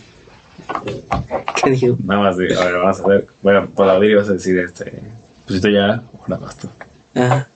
¿qué 1.63 1.71
digo? 1.71 1.97
Nada 2.05 2.21
más 2.21 2.35
a 2.35 2.39
ver, 2.39 2.57
vamos 2.57 3.01
a 3.01 3.07
ver. 3.07 3.27
Bueno, 3.43 3.69
por 3.69 4.05
y 4.05 4.15
vas 4.15 4.29
a 4.29 4.33
decir, 4.35 4.59
este, 4.59 5.03
pues 5.45 5.57
esto 5.57 5.69
ya, 5.69 6.03
ahora 6.21 6.37
basta. 6.39 6.69
Ah. 7.15 7.47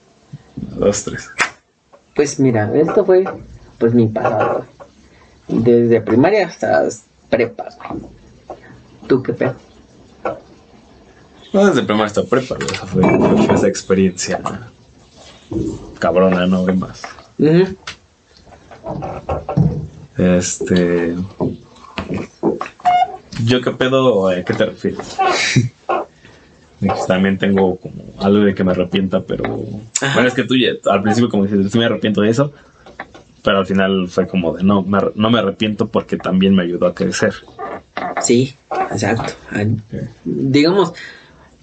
Dos, 0.55 1.03
tres. 1.03 1.29
Pues 2.15 2.39
mira, 2.39 2.71
esto 2.75 3.05
fue 3.05 3.23
pues 3.77 3.93
mi 3.93 4.07
pasado. 4.07 4.65
güey. 5.47 5.63
Desde 5.63 6.01
primaria 6.01 6.47
hasta 6.47 6.87
prepa. 7.29 7.69
güey. 7.89 8.01
¿Tú 9.07 9.23
qué 9.23 9.33
pedo? 9.33 9.55
No, 11.53 11.65
desde 11.65 11.83
primaria 11.83 12.07
hasta 12.07 12.23
prepa, 12.23 12.55
güey. 12.55 12.67
Esa 12.71 12.85
fue, 12.85 13.01
fue 13.45 13.55
esa 13.55 13.67
experiencia 13.67 14.39
cabrona, 15.99 16.47
no 16.47 16.67
hay 16.67 16.75
más. 16.75 17.01
Este. 20.17 21.15
¿Yo 23.45 23.61
qué 23.61 23.71
pedo? 23.71 24.27
¿A 24.27 24.43
qué 24.43 24.53
te 24.53 24.65
refieres? 24.65 25.17
También 27.07 27.37
tengo 27.37 27.75
como 27.77 28.03
algo 28.19 28.39
de 28.39 28.55
que 28.55 28.63
me 28.63 28.71
arrepienta, 28.71 29.21
pero. 29.21 29.43
Ajá. 30.01 30.13
Bueno, 30.15 30.27
es 30.27 30.33
que 30.33 30.43
tú 30.43 30.55
ya, 30.55 30.71
al 30.91 31.03
principio, 31.03 31.29
como 31.29 31.45
dices, 31.45 31.71
sí 31.71 31.77
me 31.77 31.85
arrepiento 31.85 32.21
de 32.21 32.29
eso, 32.29 32.51
pero 33.43 33.59
al 33.59 33.67
final 33.67 34.07
fue 34.07 34.27
como 34.27 34.53
de 34.53 34.63
no, 34.63 34.81
me 34.81 34.99
no 35.15 35.29
me 35.29 35.39
arrepiento 35.39 35.87
porque 35.87 36.17
también 36.17 36.55
me 36.55 36.63
ayudó 36.63 36.87
a 36.87 36.95
crecer. 36.95 37.33
Sí, 38.21 38.55
exacto. 38.91 39.33
Digamos, 40.23 40.93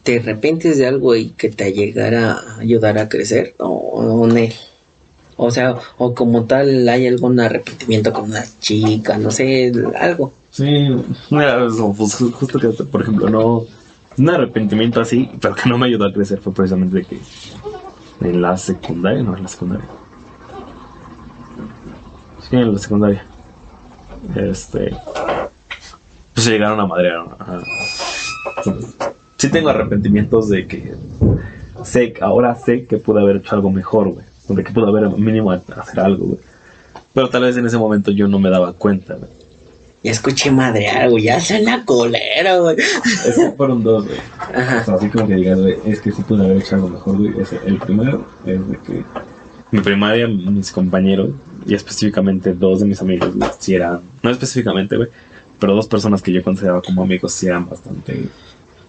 ¿te 0.04 0.20
arrepientes 0.20 0.78
de 0.78 0.86
algo 0.86 1.16
y 1.16 1.30
que 1.30 1.50
te 1.50 1.72
llegara 1.72 2.34
a 2.34 2.60
ayudar 2.60 2.98
a 2.98 3.08
crecer? 3.08 3.54
O, 3.58 3.68
o 3.68 4.26
no. 4.26 4.48
O 5.36 5.52
sea, 5.52 5.76
o 5.98 6.14
como 6.14 6.46
tal, 6.46 6.88
hay 6.88 7.06
algún 7.06 7.38
arrepentimiento 7.38 8.12
con 8.12 8.24
una 8.24 8.44
chica, 8.60 9.18
no 9.18 9.30
sé, 9.30 9.72
algo. 9.98 10.32
Sí, 10.50 10.88
mira, 11.30 11.64
eso, 11.66 11.94
pues, 11.96 12.20
ju- 12.20 12.32
justo 12.32 12.58
que, 12.58 12.68
por 12.84 13.02
ejemplo, 13.02 13.28
no. 13.28 13.64
Un 14.16 14.30
arrepentimiento 14.30 15.00
así, 15.00 15.30
pero 15.40 15.54
que 15.54 15.68
no 15.68 15.78
me 15.78 15.86
ayudó 15.86 16.06
a 16.06 16.12
crecer 16.12 16.40
fue 16.40 16.52
precisamente 16.52 17.04
que 17.04 17.20
en 18.20 18.42
la 18.42 18.56
secundaria, 18.56 19.22
no, 19.22 19.36
en 19.36 19.42
la 19.44 19.48
secundaria. 19.48 19.86
Sí, 22.40 22.56
en 22.56 22.72
la 22.72 22.78
secundaria. 22.78 23.24
Este. 24.34 24.96
Pues 26.34 26.46
llegaron 26.46 26.80
a 26.80 26.86
madrear. 26.86 27.24
Entonces, 28.56 28.96
Sí 29.36 29.48
tengo 29.50 29.68
arrepentimientos 29.68 30.48
de 30.48 30.66
que 30.66 30.94
sé, 31.84 32.14
ahora 32.20 32.56
sé 32.56 32.86
que 32.86 32.96
pude 32.96 33.20
haber 33.20 33.36
hecho 33.36 33.54
algo 33.54 33.70
mejor, 33.70 34.08
güey. 34.12 34.26
De 34.48 34.64
que 34.64 34.72
pude 34.72 34.88
haber 34.88 35.08
mínimo 35.10 35.52
hacer 35.52 36.00
algo, 36.00 36.24
güey. 36.26 36.40
Pero 37.14 37.30
tal 37.30 37.42
vez 37.42 37.56
en 37.56 37.64
ese 37.66 37.78
momento 37.78 38.10
yo 38.10 38.26
no 38.26 38.40
me 38.40 38.50
daba 38.50 38.72
cuenta, 38.72 39.14
güey. 39.14 39.30
Ya 40.04 40.12
escuché 40.12 40.50
madrear, 40.50 41.10
güey, 41.10 41.24
ya 41.24 41.40
suena 41.40 41.84
colera, 41.84 42.58
güey. 42.58 42.76
Es 42.78 43.34
que 43.36 43.52
fueron 43.56 43.82
dos, 43.82 44.06
güey. 44.06 44.18
O 44.18 44.58
Ajá. 44.58 44.84
sea, 44.84 44.94
así 44.94 45.08
como 45.08 45.26
que 45.26 45.34
digas, 45.34 45.58
güey, 45.60 45.76
es 45.84 46.00
que 46.00 46.12
sí 46.12 46.22
pude 46.22 46.44
haber 46.44 46.58
hecho 46.58 46.76
algo 46.76 46.88
mejor, 46.88 47.16
güey. 47.16 47.34
O 47.40 47.44
sea, 47.44 47.58
el 47.66 47.78
primero 47.78 48.26
es 48.46 48.68
de 48.68 48.78
que 48.78 49.04
mi 49.72 49.80
primaria, 49.80 50.28
mis 50.28 50.70
compañeros, 50.70 51.30
y 51.66 51.74
específicamente 51.74 52.52
dos 52.54 52.80
de 52.80 52.86
mis 52.86 53.02
amigos, 53.02 53.34
güey, 53.34 53.50
sí 53.58 53.74
eran, 53.74 54.00
no 54.22 54.30
específicamente, 54.30 54.96
güey, 54.96 55.08
pero 55.58 55.74
dos 55.74 55.88
personas 55.88 56.22
que 56.22 56.32
yo 56.32 56.42
consideraba 56.44 56.80
como 56.80 57.02
amigos 57.02 57.32
sí 57.32 57.46
eran 57.48 57.68
bastante, 57.68 58.28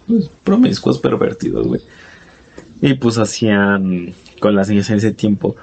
pues, 0.06 0.30
promiscuos, 0.44 0.98
pervertidos, 0.98 1.66
güey. 1.66 1.80
Y 2.80 2.94
pues 2.94 3.18
hacían 3.18 4.14
con 4.40 4.54
las 4.54 4.68
niñas 4.70 4.88
en 4.90 4.96
ese 4.96 5.12
tiempo, 5.12 5.56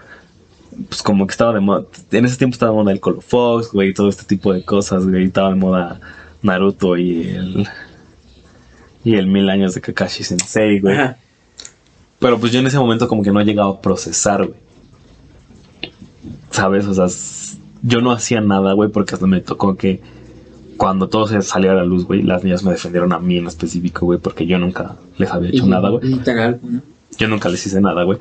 pues 0.89 1.01
como 1.01 1.25
que 1.27 1.31
estaba 1.31 1.53
de 1.53 1.59
moda, 1.59 1.85
en 2.11 2.25
ese 2.25 2.37
tiempo 2.37 2.53
estaba 2.53 2.71
de 2.71 2.77
moda 2.77 2.91
el 2.91 2.99
Colo 2.99 3.21
Fox, 3.21 3.71
güey, 3.71 3.93
todo 3.93 4.09
este 4.09 4.25
tipo 4.25 4.53
de 4.53 4.63
cosas, 4.63 5.07
güey, 5.07 5.25
estaba 5.25 5.49
de 5.49 5.55
moda 5.55 5.99
Naruto 6.41 6.97
y 6.97 7.21
el 7.29 7.67
y 9.03 9.15
el 9.15 9.27
mil 9.27 9.49
años 9.49 9.73
de 9.73 9.81
Kakashi 9.81 10.23
Sensei, 10.23 10.79
güey. 10.79 10.97
Ajá. 10.97 11.17
Pero 12.19 12.39
pues 12.39 12.51
yo 12.51 12.59
en 12.59 12.67
ese 12.67 12.79
momento 12.79 13.07
como 13.07 13.23
que 13.23 13.31
no 13.31 13.39
he 13.39 13.45
llegado 13.45 13.69
a 13.69 13.81
procesar, 13.81 14.45
güey. 14.45 14.59
¿Sabes? 16.51 16.85
O 16.87 16.93
sea, 16.93 17.05
yo 17.83 18.01
no 18.01 18.11
hacía 18.11 18.41
nada, 18.41 18.73
güey, 18.73 18.89
porque 18.89 19.13
hasta 19.13 19.27
me 19.27 19.41
tocó 19.41 19.75
que 19.75 20.01
cuando 20.77 21.07
todo 21.07 21.27
se 21.27 21.41
salió 21.41 21.71
a 21.71 21.75
la 21.75 21.85
luz, 21.85 22.05
güey, 22.05 22.21
las 22.21 22.43
niñas 22.43 22.63
me 22.63 22.71
defendieron 22.71 23.13
a 23.13 23.19
mí 23.19 23.37
en 23.37 23.47
específico, 23.47 24.05
güey, 24.05 24.19
porque 24.19 24.45
yo 24.45 24.57
nunca 24.57 24.95
les 25.17 25.29
había 25.31 25.49
hecho 25.49 25.65
nada, 25.67 25.89
güey. 25.89 26.19
Yo 27.17 27.27
nunca 27.27 27.49
les 27.49 27.65
hice 27.65 27.81
nada, 27.81 28.03
güey. 28.03 28.19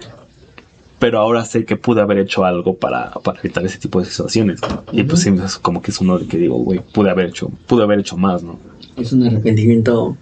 Pero 0.98 1.18
ahora 1.20 1.44
sé 1.44 1.64
que 1.66 1.76
pude 1.76 2.00
haber 2.00 2.18
hecho 2.18 2.44
algo 2.44 2.76
para, 2.76 3.10
para 3.10 3.38
evitar 3.40 3.64
ese 3.66 3.78
tipo 3.78 4.00
de 4.00 4.06
situaciones. 4.06 4.60
¿no? 4.62 4.82
Y 4.92 5.02
pues 5.02 5.20
sí, 5.22 5.34
es 5.44 5.58
como 5.58 5.82
que 5.82 5.90
es 5.90 6.00
uno 6.00 6.18
de 6.18 6.26
que 6.26 6.38
digo, 6.38 6.56
güey, 6.56 6.80
pude 6.80 7.10
haber 7.10 7.26
hecho, 7.26 7.50
pude 7.66 7.82
haber 7.82 7.98
hecho 8.00 8.16
más, 8.16 8.42
¿no? 8.42 8.58
Es 8.96 9.12
un 9.12 9.26
arrepentimiento 9.26 10.16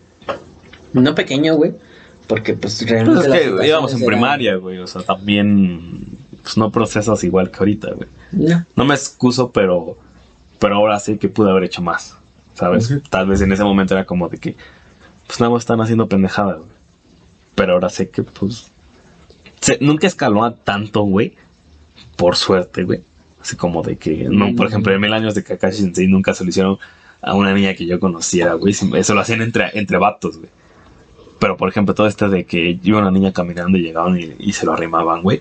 no 0.93 1.15
pequeño, 1.15 1.55
güey, 1.55 1.75
porque 2.27 2.55
pues 2.55 2.85
realmente 2.89 3.29
Pues 3.29 3.41
es 3.41 3.53
que 3.61 3.67
íbamos 3.69 3.93
en 3.93 3.99
eran- 3.99 4.07
primaria, 4.09 4.57
güey. 4.57 4.79
O 4.79 4.87
sea, 4.87 5.03
también 5.03 6.07
pues, 6.43 6.57
no 6.57 6.71
procesas 6.73 7.23
igual 7.25 7.51
que 7.51 7.59
ahorita, 7.59 7.93
güey. 7.93 8.09
No, 8.33 8.65
No 8.75 8.85
me 8.85 8.95
excuso, 8.95 9.53
pero, 9.53 9.97
pero 10.59 10.77
ahora 10.77 10.99
sé 10.99 11.19
que 11.19 11.29
pude 11.29 11.51
haber 11.51 11.65
hecho 11.65 11.83
más. 11.83 12.17
¿Sabes? 12.55 12.93
Tal 13.11 13.27
vez 13.27 13.41
en 13.41 13.51
ese 13.53 13.65
momento 13.65 13.95
era 13.95 14.05
como 14.07 14.29
de 14.29 14.39
que, 14.39 14.57
pues 15.27 15.41
nada 15.41 15.51
más 15.53 15.63
están 15.63 15.81
haciendo 15.81 16.09
pendejadas, 16.09 16.59
güey. 16.59 16.69
Pero 17.57 17.73
ahora 17.75 17.89
sé 17.89 18.11
que, 18.11 18.23
pues, 18.23 18.71
se- 19.65 19.79
nunca 19.81 20.07
escaló 20.07 20.45
a 20.45 20.55
tanto, 20.55 21.03
güey. 21.03 21.37
Por 22.17 22.37
suerte, 22.37 22.85
güey. 22.85 23.01
Así 23.41 23.57
como 23.57 23.83
de 23.83 23.97
que, 23.97 24.27
no, 24.31 24.55
por 24.55 24.67
ejemplo, 24.67 24.95
en 24.95 25.01
mil 25.01 25.13
años 25.13 25.35
de 25.35 25.43
Kakashi 25.43 25.79
Sensei 25.83 26.07
nunca 26.07 26.33
se 26.35 26.45
lo 26.45 26.51
hicieron 26.51 26.79
a 27.21 27.35
una 27.35 27.53
niña 27.53 27.75
que 27.75 27.87
yo 27.87 27.99
conociera, 28.01 28.55
güey. 28.55 28.73
Eso 28.73 29.15
lo 29.15 29.21
hacían 29.21 29.43
entre, 29.43 29.71
entre 29.79 29.99
vatos, 29.99 30.39
güey. 30.39 30.51
Pero, 31.39 31.57
por 31.57 31.69
ejemplo, 31.69 31.95
todo 31.95 32.07
este 32.07 32.29
de 32.29 32.45
que 32.45 32.79
iba 32.83 33.01
una 33.01 33.11
niña 33.11 33.33
caminando 33.33 33.77
y 33.77 33.83
llegaban 33.83 34.19
y, 34.19 34.35
y 34.39 34.53
se 34.53 34.65
lo 34.67 34.73
arrimaban, 34.73 35.23
güey. 35.23 35.41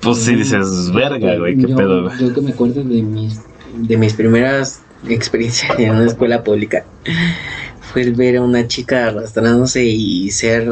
Pues 0.00 0.18
sí 0.18 0.34
dices, 0.34 0.92
verga, 0.92 1.36
güey, 1.36 1.56
qué 1.56 1.68
yo, 1.68 1.76
pedo, 1.76 2.04
güey. 2.04 2.18
Yo 2.18 2.34
que 2.34 2.40
me 2.40 2.50
acuerdo 2.50 2.82
de 2.82 3.02
mis, 3.02 3.40
de 3.74 3.96
mis 3.96 4.14
primeras 4.14 4.82
experiencias 5.08 5.78
en 5.78 5.90
una 5.90 6.06
escuela 6.06 6.42
pública 6.42 6.84
fue 7.92 8.02
el 8.02 8.14
ver 8.14 8.38
a 8.38 8.42
una 8.42 8.66
chica 8.66 9.06
arrastrándose 9.08 9.84
y 9.84 10.30
ser, 10.30 10.68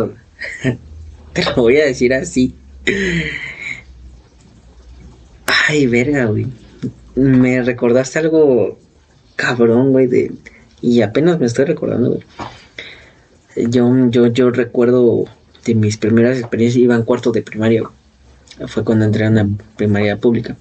te 1.35 1.45
lo 1.45 1.55
voy 1.57 1.77
a 1.79 1.85
decir 1.85 2.15
así. 2.15 2.55
Ay, 5.69 5.87
verga, 5.87 6.27
güey. 6.27 6.47
Me 7.15 7.63
recordaste 7.63 8.21
algo 8.21 8.79
cabrón, 9.37 9.93
güey. 9.93 10.31
Y 10.81 11.03
apenas 11.03 11.39
me 11.39 11.47
estoy 11.47 11.67
recordando, 11.67 12.11
güey. 12.11 12.23
Yo, 13.69 14.09
yo, 14.09 14.27
yo 14.29 14.51
recuerdo 14.51 15.25
de 15.65 15.75
mis 15.75 15.97
primeras 15.97 16.39
experiencias, 16.39 16.83
iba 16.83 16.95
en 16.95 17.03
cuarto 17.03 17.33
de 17.33 17.43
primaria, 17.43 17.83
güey. 17.83 18.69
Fue 18.69 18.85
cuando 18.85 19.05
entré 19.05 19.27
a 19.27 19.31
una 19.31 19.49
primaria 19.77 20.17
pública. 20.17 20.57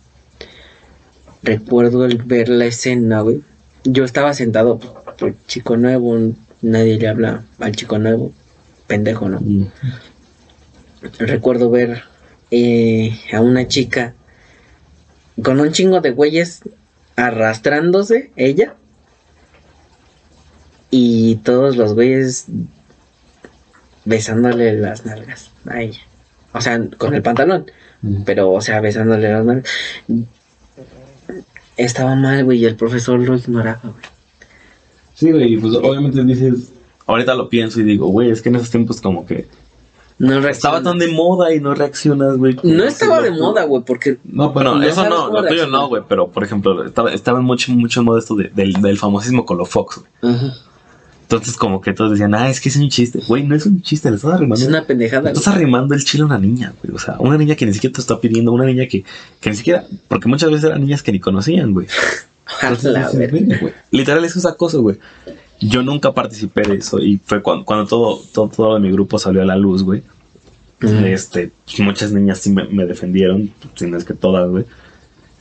Recuerdo 1.43 2.05
el 2.05 2.17
ver 2.17 2.49
la 2.49 2.65
escena, 2.65 3.21
güey. 3.21 3.41
Yo 3.83 4.03
estaba 4.03 4.33
sentado, 4.33 4.79
pues, 5.19 5.35
chico 5.47 5.77
nuevo, 5.77 6.17
nadie 6.61 6.97
le 6.97 7.07
habla 7.07 7.43
al 7.59 7.75
chico 7.75 7.99
nuevo, 7.99 8.31
pendejo, 8.87 9.29
¿no? 9.29 9.39
Mm. 9.41 9.67
Recuerdo 11.19 11.69
ver 11.69 12.03
eh, 12.51 13.19
a 13.33 13.41
una 13.41 13.67
chica 13.67 14.13
con 15.41 15.59
un 15.59 15.71
chingo 15.71 16.01
de 16.01 16.11
güeyes 16.11 16.61
arrastrándose, 17.15 18.31
ella. 18.35 18.75
Y 20.91 21.37
todos 21.37 21.75
los 21.75 21.95
güeyes 21.95 22.45
besándole 24.05 24.73
las 24.73 25.05
nalgas 25.05 25.51
a 25.65 25.81
ella. 25.81 26.01
O 26.53 26.61
sea, 26.61 26.79
con 26.97 27.15
el 27.15 27.23
pantalón. 27.23 27.65
Pero, 28.25 28.51
o 28.51 28.61
sea, 28.61 28.79
besándole 28.79 29.31
las 29.31 29.45
nalgas. 29.45 29.71
Estaba 31.77 32.15
mal, 32.15 32.43
güey, 32.45 32.59
y 32.59 32.65
el 32.65 32.75
profesor 32.75 33.19
lo 33.19 33.35
ignoraba, 33.35 33.81
güey. 33.81 34.13
Sí, 35.15 35.31
güey, 35.31 35.57
pues 35.57 35.73
obviamente 35.75 36.23
dices. 36.23 36.71
Ahorita 37.05 37.33
lo 37.35 37.49
pienso 37.49 37.81
y 37.81 37.83
digo, 37.83 38.07
güey, 38.07 38.29
es 38.31 38.41
que 38.41 38.49
en 38.49 38.55
esos 38.55 38.69
tiempos 38.69 39.01
como 39.01 39.25
que 39.25 39.47
No 40.19 40.47
estaba 40.47 40.81
tan 40.83 40.99
de 40.99 41.07
moda 41.07 41.53
y 41.53 41.59
no 41.59 41.73
reaccionas, 41.73 42.37
güey. 42.37 42.57
No 42.63 42.83
estaba 42.83 43.21
de 43.21 43.31
moda, 43.31 43.63
güey, 43.65 43.83
porque 43.85 44.17
No, 44.23 44.51
bueno, 44.51 44.75
No 44.75 44.83
eso 44.83 45.07
no, 45.09 45.29
lo 45.31 45.45
tuyo 45.47 45.67
no, 45.67 45.87
güey, 45.87 46.03
pero 46.07 46.27
por 46.29 46.43
ejemplo, 46.43 46.85
estaba, 46.85 47.11
estaba 47.11 47.41
mucho, 47.41 47.71
mucho 47.71 47.99
en 48.01 48.05
moda 48.05 48.19
esto 48.19 48.35
de- 48.35 48.49
del, 48.55 48.73
del 48.73 48.97
famosísimo 48.97 49.45
Colo 49.45 49.65
Fox, 49.65 49.99
güey. 50.21 50.33
Ajá. 50.35 50.53
Entonces, 51.23 51.55
como 51.57 51.81
que 51.81 51.93
todos 51.93 52.11
decían, 52.11 52.35
ah, 52.35 52.47
es 52.49 52.61
que 52.61 52.69
es 52.69 52.75
un 52.75 52.89
chiste. 52.89 53.19
Güey, 53.27 53.41
no 53.43 53.55
es 53.55 53.65
un 53.65 53.81
chiste, 53.81 54.09
le 54.11 54.17
estás 54.17 54.33
arrimando. 54.33 54.61
es 54.61 54.67
una 54.69 54.85
pendejada, 54.85 55.21
le 55.23 55.29
güey. 55.31 55.39
estás 55.39 55.55
arrimando 55.55 55.95
el 55.95 56.03
chile 56.03 56.23
a 56.23 56.25
una 56.27 56.37
niña, 56.37 56.73
güey. 56.83 56.95
O 56.95 56.99
sea, 56.99 57.15
una 57.17 57.37
niña 57.37 57.55
que 57.55 57.65
ni 57.65 57.73
siquiera 57.73 57.95
te 57.95 58.01
está 58.01 58.19
pidiendo, 58.19 58.51
una 58.51 58.65
niña 58.65 58.85
que, 58.87 59.03
que 59.41 59.49
ni 59.49 59.55
siquiera. 59.55 59.83
Porque 60.09 60.27
muchas 60.27 60.51
veces 60.51 60.65
eran 60.65 60.81
niñas 60.81 61.01
que 61.01 61.11
ni 61.11 61.19
conocían, 61.19 61.73
güey. 61.73 61.87
Entonces, 62.61 63.31
güey. 63.31 63.73
Literal, 63.89 64.23
eso 64.25 64.37
es 64.37 64.45
acoso, 64.45 64.81
güey. 64.83 64.97
Yo 65.67 65.83
nunca 65.83 66.11
participé 66.13 66.61
de 66.63 66.75
eso 66.77 66.99
y 66.99 67.17
fue 67.23 67.41
cuando, 67.41 67.65
cuando 67.65 67.85
todo, 67.87 68.21
todo, 68.33 68.47
todo 68.49 68.73
de 68.75 68.79
mi 68.79 68.91
grupo 68.91 69.17
salió 69.19 69.41
a 69.41 69.45
la 69.45 69.55
luz, 69.55 69.83
güey. 69.83 70.01
Este, 70.81 71.51
muchas 71.79 72.11
niñas 72.11 72.39
sí 72.39 72.51
me, 72.51 72.65
me 72.65 72.85
defendieron, 72.85 73.51
si 73.75 73.85
no 73.87 73.97
es 73.97 74.03
que 74.03 74.13
todas, 74.13 74.49
güey. 74.49 74.65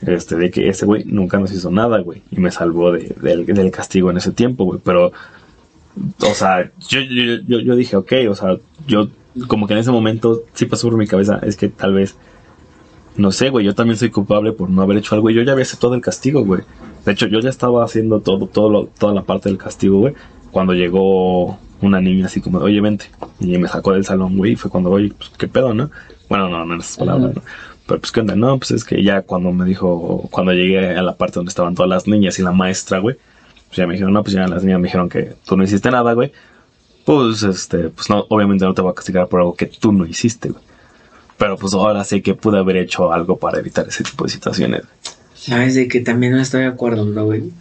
Este, 0.01 0.35
de 0.35 0.51
que 0.51 0.69
ese 0.69 0.85
güey 0.85 1.03
nunca 1.05 1.37
nos 1.39 1.51
hizo 1.51 1.69
nada, 1.71 1.99
güey. 1.99 2.21
Y 2.31 2.39
me 2.39 2.51
salvó 2.51 2.91
de- 2.91 3.13
del, 3.21 3.45
del 3.45 3.71
castigo 3.71 4.09
en 4.11 4.17
ese 4.17 4.31
tiempo, 4.31 4.65
güey. 4.65 4.79
Pero, 4.83 5.11
o 6.21 6.33
sea, 6.33 6.71
yo, 6.87 6.99
yo, 7.01 7.35
yo, 7.47 7.59
yo 7.59 7.75
dije, 7.75 7.95
ok, 7.95 8.11
o 8.29 8.35
sea, 8.35 8.57
yo 8.87 9.09
como 9.47 9.67
que 9.67 9.73
en 9.73 9.79
ese 9.79 9.91
momento 9.91 10.43
sí 10.53 10.65
pasó 10.65 10.89
por 10.89 10.97
mi 10.97 11.07
cabeza, 11.07 11.39
es 11.43 11.55
que 11.57 11.67
tal 11.69 11.93
vez, 11.93 12.15
no 13.15 13.31
sé, 13.31 13.49
güey, 13.49 13.65
yo 13.65 13.75
también 13.75 13.97
soy 13.97 14.09
culpable 14.09 14.51
por 14.53 14.69
no 14.69 14.81
haber 14.81 14.97
hecho 14.97 15.15
algo. 15.15 15.29
Y 15.29 15.33
yo 15.35 15.41
ya 15.43 15.51
había 15.53 15.63
hecho 15.63 15.77
todo 15.77 15.93
el 15.95 16.01
castigo, 16.01 16.43
güey. 16.43 16.61
De 17.05 17.11
hecho, 17.11 17.27
yo 17.27 17.39
ya 17.39 17.49
estaba 17.49 17.83
haciendo 17.83 18.19
todo, 18.21 18.47
todo 18.47 18.69
lo- 18.69 18.85
toda 18.97 19.13
la 19.13 19.23
parte 19.23 19.49
del 19.49 19.57
castigo, 19.57 19.99
güey. 19.99 20.13
cuando 20.51 20.73
llegó 20.73 21.57
una 21.81 21.99
niña 21.99 22.27
así 22.27 22.39
como, 22.39 22.59
oye, 22.59 22.79
vente. 22.79 23.05
Y 23.39 23.57
me 23.57 23.67
sacó 23.67 23.93
del 23.93 24.05
salón, 24.05 24.37
güey. 24.37 24.51
Y 24.51 24.55
fue 24.55 24.69
cuando, 24.69 24.91
oye, 24.91 25.11
pues, 25.17 25.31
¿qué 25.37 25.47
pedo, 25.47 25.73
no? 25.73 25.89
Bueno, 26.29 26.47
no, 26.47 26.63
no 26.63 26.75
esas 26.79 26.95
palabras, 26.97 27.35
¿no? 27.35 27.41
Pero 27.87 27.99
pues, 27.99 28.11
¿qué 28.11 28.19
onda? 28.19 28.35
No, 28.35 28.57
pues 28.59 28.69
es 28.71 28.83
que 28.85 29.01
ya 29.03 29.23
cuando 29.23 29.51
me 29.51 29.65
dijo, 29.65 30.27
cuando 30.31 30.53
llegué 30.53 30.95
a 30.95 31.01
la 31.01 31.15
parte 31.17 31.35
donde 31.35 31.49
estaban 31.49 31.73
todas 31.73 31.89
las 31.89 32.07
niñas 32.07 32.37
y 32.37 32.43
la 32.43 32.51
maestra, 32.51 32.99
güey, 32.99 33.15
pues 33.67 33.77
ya 33.77 33.87
me 33.87 33.93
dijeron, 33.93 34.13
no, 34.13 34.21
pues 34.23 34.35
ya 34.35 34.47
las 34.47 34.63
niñas 34.63 34.79
me 34.79 34.85
dijeron 34.87 35.09
que 35.09 35.33
tú 35.45 35.57
no 35.57 35.63
hiciste 35.63 35.89
nada, 35.89 36.13
güey. 36.13 36.31
Pues, 37.03 37.41
este, 37.43 37.89
pues 37.89 38.09
no, 38.09 38.25
obviamente 38.29 38.63
no 38.63 38.73
te 38.75 38.81
voy 38.83 38.91
a 38.91 38.95
castigar 38.95 39.27
por 39.27 39.39
algo 39.41 39.55
que 39.55 39.65
tú 39.65 39.91
no 39.91 40.05
hiciste, 40.05 40.49
güey. 40.49 40.63
Pero 41.43 41.57
pues 41.57 41.73
ahora 41.73 42.05
sé 42.05 42.21
que 42.21 42.35
pude 42.35 42.57
haber 42.57 42.77
hecho 42.77 43.11
algo 43.11 43.37
para 43.37 43.59
evitar 43.59 43.85
ese 43.85 44.01
tipo 44.01 44.23
de 44.23 44.29
situaciones. 44.29 44.83
¿Sabes 45.35 45.75
de 45.75 45.89
que 45.89 45.99
también 45.99 46.31
no 46.31 46.39
estoy 46.39 46.61
de 46.61 46.67
acuerdo, 46.67 47.03
no, 47.03 47.25
güey? 47.25 47.51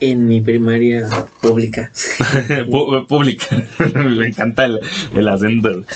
En 0.00 0.26
mi 0.26 0.40
primaria 0.40 1.06
pública. 1.42 1.92
pública. 3.08 3.62
me 3.94 4.28
encanta 4.28 4.64
el, 4.64 4.80
el 5.14 5.28
acento. 5.28 5.84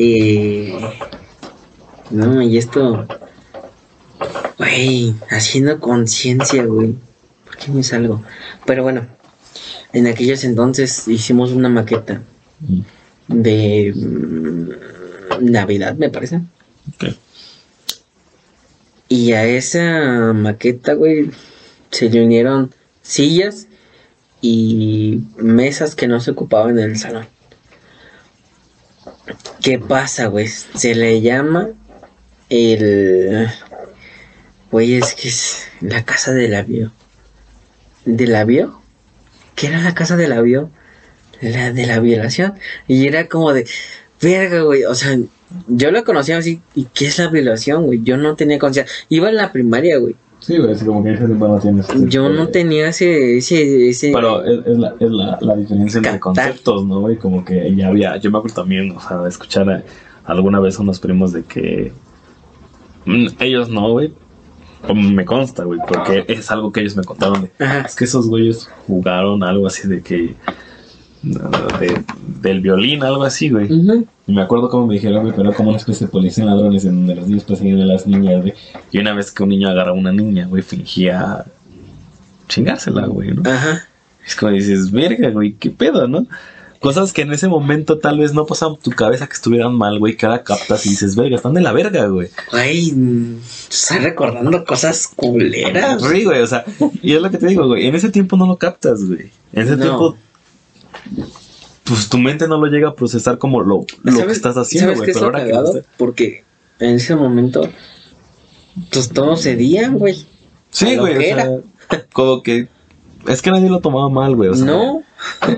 Eh, 0.00 0.78
no, 2.10 2.40
y 2.40 2.56
esto, 2.56 3.08
güey, 4.58 5.12
haciendo 5.28 5.80
conciencia, 5.80 6.64
güey. 6.66 6.94
¿Por 7.44 7.56
qué 7.56 7.72
me 7.72 7.82
salgo? 7.82 8.22
Pero 8.64 8.84
bueno, 8.84 9.08
en 9.92 10.06
aquellos 10.06 10.44
entonces 10.44 11.08
hicimos 11.08 11.50
una 11.50 11.68
maqueta 11.68 12.22
Mm. 12.60 12.80
De 13.28 13.92
mm, 13.94 15.50
Navidad, 15.50 15.94
me 15.96 16.10
parece. 16.10 16.40
Y 19.08 19.32
a 19.32 19.44
esa 19.44 20.32
maqueta, 20.34 20.94
güey, 20.94 21.30
se 21.90 22.10
le 22.10 22.24
unieron 22.24 22.74
sillas 23.02 23.68
y 24.40 25.22
mesas 25.36 25.94
que 25.94 26.08
no 26.08 26.20
se 26.20 26.32
ocupaban 26.32 26.78
en 26.78 26.90
el 26.90 26.98
salón. 26.98 27.26
¿Qué 29.62 29.78
pasa, 29.78 30.26
güey? 30.26 30.48
Se 30.48 30.94
le 30.94 31.20
llama 31.20 31.68
el... 32.48 33.48
Güey, 34.70 34.94
es 34.94 35.14
que 35.14 35.28
es 35.28 35.64
la 35.80 36.04
casa 36.04 36.32
del 36.32 36.54
avión. 36.54 36.92
¿Del 38.04 38.34
avión? 38.34 38.74
¿Qué 39.54 39.68
era 39.68 39.80
la 39.80 39.94
casa 39.94 40.16
del 40.16 40.32
avión? 40.32 40.70
La 41.40 41.72
de 41.72 41.86
la 41.86 42.00
violación. 42.00 42.54
Y 42.86 43.06
era 43.06 43.28
como 43.28 43.52
de... 43.52 43.66
Verga, 44.20 44.62
güey. 44.62 44.84
O 44.84 44.94
sea, 44.94 45.16
yo 45.68 45.90
lo 45.92 46.02
conocía 46.04 46.38
así. 46.38 46.60
¿Y 46.74 46.86
qué 46.92 47.06
es 47.06 47.18
la 47.18 47.28
violación, 47.28 47.86
güey? 47.86 48.02
Yo 48.02 48.16
no 48.16 48.34
tenía 48.34 48.58
conciencia. 48.58 48.92
Iba 49.08 49.28
en 49.28 49.36
la 49.36 49.52
primaria, 49.52 49.98
güey. 49.98 50.16
Sí, 50.40 50.56
güey, 50.58 50.72
es 50.72 50.82
como 50.84 51.02
que 51.04 51.12
ese 51.14 51.26
no 51.28 51.58
tienes. 51.60 51.86
Yo 52.08 52.28
no 52.28 52.48
tenía 52.48 52.88
ese... 52.88 53.36
ese, 53.36 53.88
ese 53.88 54.10
Pero 54.12 54.44
es, 54.44 54.66
es 54.66 54.78
la, 54.78 54.94
es 54.98 55.10
la, 55.10 55.38
la 55.40 55.56
diferencia 55.56 55.98
entre 55.98 56.18
conceptos, 56.20 56.84
¿no? 56.84 57.00
güey? 57.00 57.16
como 57.16 57.44
que 57.44 57.74
ya 57.74 57.88
había, 57.88 58.16
yo 58.18 58.30
me 58.30 58.38
acuerdo 58.38 58.62
también, 58.62 58.90
o 58.92 59.00
sea, 59.00 59.26
escuchar 59.28 59.68
a- 59.70 59.82
alguna 60.24 60.60
vez 60.60 60.78
a 60.78 60.82
unos 60.82 61.00
primos 61.00 61.32
de 61.32 61.42
que 61.44 61.92
mm, 63.04 63.26
ellos 63.40 63.68
no, 63.68 63.90
güey. 63.92 64.12
Me 64.94 65.24
consta, 65.24 65.64
güey, 65.64 65.80
porque 65.88 66.24
es 66.28 66.50
algo 66.52 66.70
que 66.70 66.80
ellos 66.80 66.96
me 66.96 67.02
contaron. 67.02 67.42
De, 67.42 67.50
es 67.84 67.96
que 67.96 68.04
esos 68.04 68.28
güeyes 68.28 68.68
jugaron 68.86 69.42
algo 69.42 69.66
así 69.66 69.88
de 69.88 70.02
que. 70.02 70.36
De- 71.22 72.02
del 72.40 72.60
violín, 72.60 73.02
algo 73.02 73.24
así, 73.24 73.48
güey. 73.50 73.66
Y 74.26 74.32
me 74.32 74.42
acuerdo 74.42 74.68
cómo 74.68 74.86
me 74.86 74.94
dijeron, 74.94 75.22
güey, 75.22 75.34
pero 75.36 75.52
como 75.52 75.70
una 75.70 75.78
especie 75.78 76.06
de 76.06 76.12
policía 76.12 76.44
en 76.44 76.50
ladrones 76.50 76.84
en 76.84 76.94
donde 76.94 77.14
los 77.16 77.26
niños 77.28 77.44
persiguen 77.44 77.80
a 77.80 77.86
las 77.86 78.06
niñas, 78.06 78.40
güey. 78.42 78.54
Y 78.92 78.98
una 78.98 79.14
vez 79.14 79.30
que 79.32 79.42
un 79.42 79.48
niño 79.48 79.68
agarra 79.68 79.90
a 79.90 79.94
una 79.94 80.12
niña, 80.12 80.46
güey, 80.46 80.62
fingía 80.62 81.44
chingársela, 82.48 83.06
güey, 83.06 83.32
¿no? 83.32 83.42
Ajá. 83.50 83.84
Es 84.26 84.36
como 84.36 84.52
dices, 84.52 84.90
verga, 84.90 85.30
güey, 85.30 85.54
qué 85.54 85.70
pedo, 85.70 86.06
¿no? 86.08 86.26
Cosas 86.80 87.12
que 87.12 87.22
en 87.22 87.32
ese 87.32 87.48
momento 87.48 87.98
tal 87.98 88.18
vez 88.20 88.34
no 88.34 88.46
pasaban 88.46 88.76
tu 88.76 88.90
cabeza 88.92 89.26
que 89.26 89.32
estuvieran 89.32 89.74
mal, 89.74 89.98
güey, 89.98 90.16
que 90.16 90.26
ahora 90.26 90.44
captas 90.44 90.86
y 90.86 90.90
dices, 90.90 91.16
verga, 91.16 91.34
están 91.36 91.54
de 91.54 91.60
la 91.60 91.72
verga, 91.72 92.06
güey. 92.06 92.28
Mm, 92.94 93.36
estás 93.68 94.02
recordando 94.02 94.64
cosas 94.64 95.08
culeras. 95.16 96.00
Sí, 96.02 96.24
güey, 96.24 96.40
o 96.40 96.46
sea, 96.46 96.64
y 97.02 97.14
es 97.14 97.20
lo 97.22 97.30
que 97.30 97.38
te 97.38 97.48
digo, 97.48 97.66
güey, 97.66 97.86
en 97.86 97.96
ese 97.96 98.10
tiempo 98.10 98.36
no 98.36 98.46
lo 98.46 98.56
captas, 98.58 99.04
güey. 99.04 99.30
En 99.52 99.62
ese 99.62 99.76
No. 99.76 99.82
tiempo, 99.82 100.16
pues 101.84 102.08
tu 102.08 102.18
mente 102.18 102.46
no 102.48 102.58
lo 102.58 102.66
llega 102.66 102.90
a 102.90 102.94
procesar 102.94 103.38
como 103.38 103.60
lo, 103.62 103.86
lo 104.02 104.12
que 104.12 104.12
¿Sabes- 104.12 104.36
estás 104.36 104.56
haciendo, 104.56 104.94
¿Sabes 104.94 104.98
güey. 104.98 105.12
Pero 105.12 105.26
ahora 105.26 105.46
que 105.46 105.52
no 105.52 105.82
Porque 105.96 106.44
en 106.80 106.96
ese 106.96 107.16
momento, 107.16 107.68
pues 108.92 109.08
todos 109.08 109.42
cedían, 109.42 109.98
güey. 109.98 110.26
Sí, 110.70 110.96
güey, 110.96 111.16
o 111.16 111.20
sea, 111.20 111.50
como 112.12 112.42
que 112.42 112.68
es 113.26 113.42
que 113.42 113.50
nadie 113.50 113.68
lo 113.68 113.80
tomaba 113.80 114.08
mal, 114.08 114.36
güey. 114.36 114.50
O 114.50 114.54
sea, 114.54 114.66
no, 114.66 115.02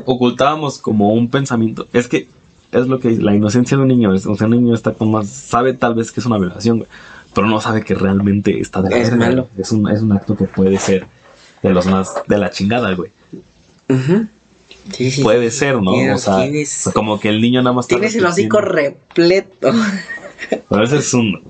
ocultábamos 0.06 0.78
como 0.78 1.12
un 1.12 1.28
pensamiento. 1.28 1.88
Es 1.92 2.08
que 2.08 2.28
es 2.72 2.86
lo 2.86 3.00
que 3.00 3.10
la 3.12 3.34
inocencia 3.34 3.76
de 3.76 3.82
un 3.82 3.88
niño 3.88 4.14
es. 4.14 4.26
O 4.26 4.36
sea, 4.36 4.46
un 4.46 4.52
niño 4.52 4.74
está 4.74 4.92
con 4.92 5.10
más. 5.10 5.28
Sabe 5.28 5.74
tal 5.74 5.94
vez 5.94 6.12
que 6.12 6.20
es 6.20 6.26
una 6.26 6.38
violación, 6.38 6.78
güey. 6.78 6.88
Pero 7.34 7.46
no 7.46 7.60
sabe 7.60 7.84
que 7.84 7.94
realmente 7.94 8.58
está 8.60 8.82
de 8.82 8.90
la 8.90 8.96
Es 8.96 9.10
verga, 9.10 9.26
malo. 9.26 9.48
Es 9.58 9.70
un, 9.72 9.88
es 9.88 10.00
un 10.02 10.12
acto 10.12 10.36
que 10.36 10.44
puede 10.44 10.78
ser 10.78 11.06
de 11.62 11.70
los 11.70 11.86
más. 11.86 12.12
de 12.26 12.38
la 12.38 12.50
chingada, 12.50 12.92
güey. 12.94 13.12
Ujú. 13.88 14.26
Sí, 14.92 15.10
sí. 15.10 15.22
Puede 15.22 15.50
ser, 15.50 15.80
¿no? 15.82 15.92
O 15.92 16.18
sea, 16.18 16.42
tienes- 16.42 16.90
como 16.94 17.20
que 17.20 17.28
el 17.28 17.40
niño 17.40 17.62
nada 17.62 17.74
más 17.74 17.84
está 17.84 17.96
Tienes 17.96 18.14
el 18.16 18.24
hocico 18.26 18.60
repleto. 18.60 19.70
Pero 20.68 20.82
ese 20.84 20.98
es 20.98 21.14
un. 21.14 21.42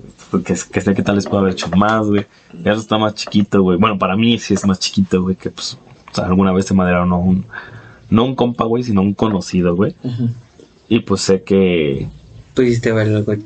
Que, 0.45 0.55
que 0.73 0.81
sé 0.81 0.95
que 0.95 1.03
tal 1.03 1.16
vez 1.16 1.27
puede 1.27 1.40
haber 1.43 1.53
hecho 1.55 1.69
más, 1.71 2.07
güey. 2.07 2.27
Ya 2.62 2.73
está 2.73 2.99
más 2.99 3.14
chiquito, 3.14 3.62
güey. 3.62 3.79
Bueno, 3.79 3.99
para 3.99 4.16
mí 4.16 4.38
sí 4.38 4.55
es 4.55 4.64
más 4.66 4.79
chiquito, 4.79 5.23
güey. 5.23 5.37
Que 5.37 5.51
pues. 5.51 5.79
O 6.12 6.14
sea, 6.14 6.27
alguna 6.27 6.53
vez 6.53 6.66
se 6.66 6.75
maderaron 6.75 7.12
a 7.12 7.16
un. 7.16 7.47
No 8.11 8.25
un 8.25 8.35
compa, 8.35 8.64
güey, 8.64 8.83
sino 8.83 9.01
un 9.03 9.14
conocido, 9.14 9.75
güey. 9.77 9.95
Y 10.88 11.01
pues 11.01 11.21
sé 11.23 11.43
que. 11.43 12.09
Pudiste 12.55 12.93
verlo, 12.93 13.25
güey. 13.25 13.40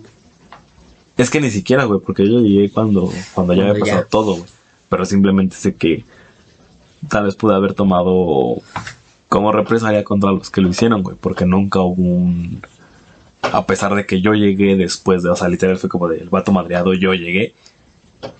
Es 1.16 1.30
que 1.30 1.40
ni 1.40 1.50
siquiera, 1.50 1.84
güey, 1.84 2.00
porque 2.00 2.26
yo 2.28 2.40
llegué 2.40 2.70
cuando, 2.70 3.12
cuando 3.34 3.52
ya 3.54 3.68
había 3.68 3.78
pasado 3.80 4.00
ya. 4.02 4.06
todo, 4.08 4.32
güey. 4.36 4.48
Pero 4.88 5.04
simplemente 5.04 5.54
sé 5.56 5.74
que 5.74 6.04
tal 7.08 7.24
vez 7.24 7.36
pude 7.36 7.54
haber 7.54 7.74
tomado 7.74 8.62
como 9.34 9.50
represalia 9.50 10.04
contra 10.04 10.30
los 10.30 10.48
que 10.48 10.60
lo 10.60 10.68
hicieron, 10.68 11.02
güey, 11.02 11.16
porque 11.20 11.44
nunca 11.44 11.80
hubo 11.80 12.00
un... 12.00 12.62
A 13.42 13.66
pesar 13.66 13.92
de 13.96 14.06
que 14.06 14.20
yo 14.20 14.32
llegué 14.32 14.76
después 14.76 15.24
de, 15.24 15.30
o 15.30 15.34
sea, 15.34 15.48
literal 15.48 15.76
fue 15.76 15.90
como 15.90 16.06
de 16.06 16.18
el 16.18 16.28
vato 16.28 16.52
madreado, 16.52 16.94
yo 16.94 17.14
llegué. 17.14 17.52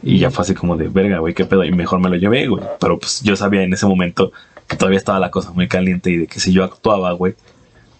Y 0.04 0.18
ya 0.18 0.30
fue 0.30 0.42
así 0.42 0.54
como 0.54 0.76
de, 0.76 0.86
verga, 0.86 1.18
güey, 1.18 1.34
qué 1.34 1.46
pedo. 1.46 1.64
Y 1.64 1.72
mejor 1.72 1.98
me 1.98 2.10
lo 2.10 2.14
llevé, 2.14 2.46
güey. 2.46 2.62
Pero 2.78 3.00
pues 3.00 3.22
yo 3.24 3.34
sabía 3.34 3.64
en 3.64 3.72
ese 3.72 3.86
momento 3.86 4.30
que 4.68 4.76
todavía 4.76 4.98
estaba 4.98 5.18
la 5.18 5.32
cosa 5.32 5.50
muy 5.50 5.66
caliente 5.66 6.10
y 6.12 6.16
de 6.18 6.26
que 6.28 6.38
si 6.38 6.52
yo 6.52 6.62
actuaba, 6.62 7.10
güey, 7.10 7.34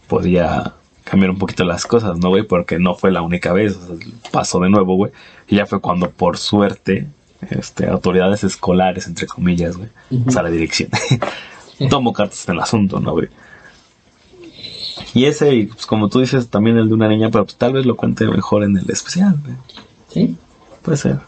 podía 0.07 0.74
cambiar 1.02 1.33
un 1.33 1.38
poquito 1.38 1.64
las 1.64 1.87
cosas, 1.87 2.16
¿no, 2.18 2.28
güey? 2.28 2.44
Porque 2.44 2.78
no 2.78 2.94
fue 2.94 3.11
la 3.11 3.22
única 3.22 3.52
vez, 3.52 3.76
o 3.76 3.87
sea, 3.88 3.96
pasó 4.30 4.61
de 4.61 4.70
nuevo, 4.70 4.94
güey. 4.94 5.11
Y 5.48 5.57
ya 5.57 5.66
fue 5.66 5.80
cuando, 5.80 6.12
por 6.12 6.38
suerte, 6.38 7.09
este, 7.50 7.88
autoridades 7.88 8.44
escolares, 8.44 9.09
entre 9.09 9.26
comillas, 9.26 9.76
güey, 9.76 9.88
o 10.26 10.30
sea, 10.30 10.44
la 10.44 10.50
dirección, 10.50 10.90
tomó 11.90 12.12
cartas 12.12 12.48
en 12.48 12.54
el 12.54 12.60
asunto, 12.60 13.00
¿no, 13.00 13.12
güey? 13.12 13.28
Y 15.14 15.26
ese, 15.26 15.68
pues 15.72 15.87
como 15.87 16.08
tú 16.08 16.20
dices, 16.20 16.48
también 16.48 16.76
el 16.76 16.88
de 16.88 16.94
una 16.94 17.08
niña, 17.08 17.30
pero 17.30 17.44
pues, 17.44 17.56
tal 17.56 17.72
vez 17.72 17.87
lo 17.87 17.96
cuente 17.96 18.26
mejor 18.26 18.64
en 18.64 18.76
el 18.76 18.90
especial, 18.90 19.38
güey. 19.44 19.56
Sí. 20.08 20.37
Puede 20.82 20.96
ser. 20.96 21.20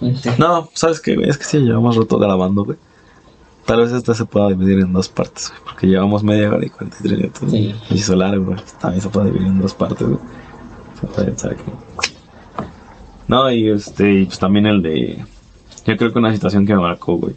Este, 0.00 0.36
No, 0.38 0.68
¿sabes 0.74 1.00
qué, 1.00 1.16
güey? 1.16 1.28
Es 1.28 1.38
que 1.38 1.44
sí, 1.44 1.58
llevamos 1.58 1.96
rato 1.96 2.18
grabando, 2.18 2.64
güey. 2.64 2.78
Tal 3.64 3.80
vez 3.80 3.92
esta 3.92 4.14
se 4.14 4.24
pueda 4.24 4.48
dividir 4.48 4.80
en 4.80 4.92
dos 4.92 5.08
partes, 5.08 5.50
güey. 5.50 5.60
Porque 5.64 5.86
llevamos 5.86 6.22
media 6.22 6.48
hora 6.48 6.64
y 6.64 6.70
43 6.70 7.18
minutos. 7.18 7.50
Sí. 7.50 7.74
Y 7.90 7.94
hizo 7.94 8.16
largo, 8.16 8.46
güey. 8.46 8.58
También 8.80 9.02
se 9.02 9.08
puede 9.08 9.26
dividir 9.26 9.48
en 9.48 9.60
dos 9.60 9.74
partes, 9.74 10.06
güey. 10.06 10.20
No, 13.28 13.50
y 13.50 13.68
este, 13.70 14.12
y 14.12 14.24
pues 14.24 14.38
también 14.38 14.66
el 14.66 14.82
de. 14.82 15.24
Yo 15.86 15.96
creo 15.96 16.12
que 16.12 16.18
una 16.18 16.32
situación 16.32 16.66
que 16.66 16.74
me 16.74 16.80
marcó, 16.80 17.16
güey. 17.16 17.36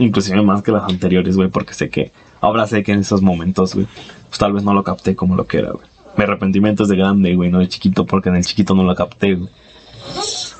Inclusive 0.00 0.42
más 0.42 0.62
que 0.62 0.72
las 0.72 0.82
anteriores, 0.90 1.36
güey, 1.36 1.48
porque 1.48 1.74
sé 1.74 1.88
que. 1.90 2.10
Ahora 2.40 2.66
sé 2.66 2.82
que 2.82 2.92
en 2.92 3.00
esos 3.00 3.22
momentos, 3.22 3.74
güey, 3.74 3.86
pues 4.28 4.38
tal 4.38 4.52
vez 4.54 4.62
no 4.64 4.72
lo 4.74 4.82
capté 4.82 5.14
como 5.14 5.36
lo 5.36 5.46
que 5.46 5.58
era, 5.58 5.70
güey. 5.72 5.84
Mi 6.16 6.24
arrepentimiento 6.24 6.82
es 6.82 6.88
de 6.88 6.96
grande, 6.96 7.34
güey, 7.36 7.50
no 7.50 7.58
de 7.60 7.68
chiquito, 7.68 8.04
porque 8.06 8.30
en 8.30 8.36
el 8.36 8.44
chiquito 8.44 8.74
no 8.74 8.82
lo 8.82 8.94
capté, 8.94 9.34
güey. 9.34 9.48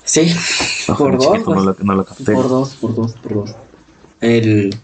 Sí, 0.04 0.32
No, 0.88 0.96
por 0.96 1.16
dos. 1.16 1.26
chiquito 1.32 1.54
no 1.54 1.62
lo, 1.62 1.76
no 1.82 1.94
lo 1.94 2.04
capté. 2.04 2.32
Por 2.34 2.48
dos, 2.48 2.74
por 2.76 2.94
dos, 2.94 3.12
por 3.14 3.34
dos. 3.34 3.54
El. 4.20 4.74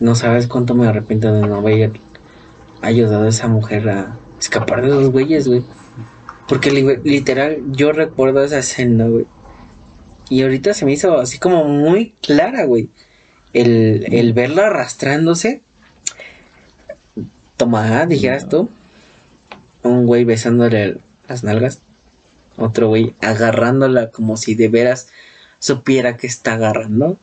No 0.00 0.14
sabes 0.14 0.46
cuánto 0.48 0.74
me 0.74 0.86
arrepiento 0.86 1.32
de 1.32 1.46
no 1.46 1.56
haber 1.56 1.92
ayudado 2.82 3.24
a 3.24 3.28
esa 3.28 3.48
mujer 3.48 3.88
a 3.88 4.18
escapar 4.38 4.82
de 4.82 4.88
los 4.88 5.10
güeyes, 5.10 5.48
güey. 5.48 5.64
Porque 6.48 6.70
li- 6.70 6.98
literal, 7.04 7.62
yo 7.70 7.92
recuerdo 7.92 8.42
esa 8.44 8.58
escena, 8.58 9.06
güey. 9.06 9.24
Y 10.28 10.42
ahorita 10.42 10.74
se 10.74 10.84
me 10.84 10.92
hizo 10.92 11.18
así 11.18 11.38
como 11.38 11.64
muy 11.64 12.14
clara, 12.20 12.64
güey. 12.64 12.88
El, 13.54 14.06
el 14.12 14.32
verla 14.34 14.66
arrastrándose. 14.66 15.62
Toma, 17.56 18.04
dijeras 18.06 18.48
tú. 18.48 18.68
Un 19.82 20.06
güey 20.06 20.24
besándole 20.24 20.98
las 21.28 21.44
nalgas. 21.44 21.80
Otro 22.56 22.88
güey 22.88 23.14
agarrándola 23.20 24.10
como 24.10 24.36
si 24.36 24.54
de 24.54 24.68
veras 24.68 25.08
supiera 25.58 26.16
que 26.16 26.26
está 26.26 26.54
agarrando. 26.54 27.18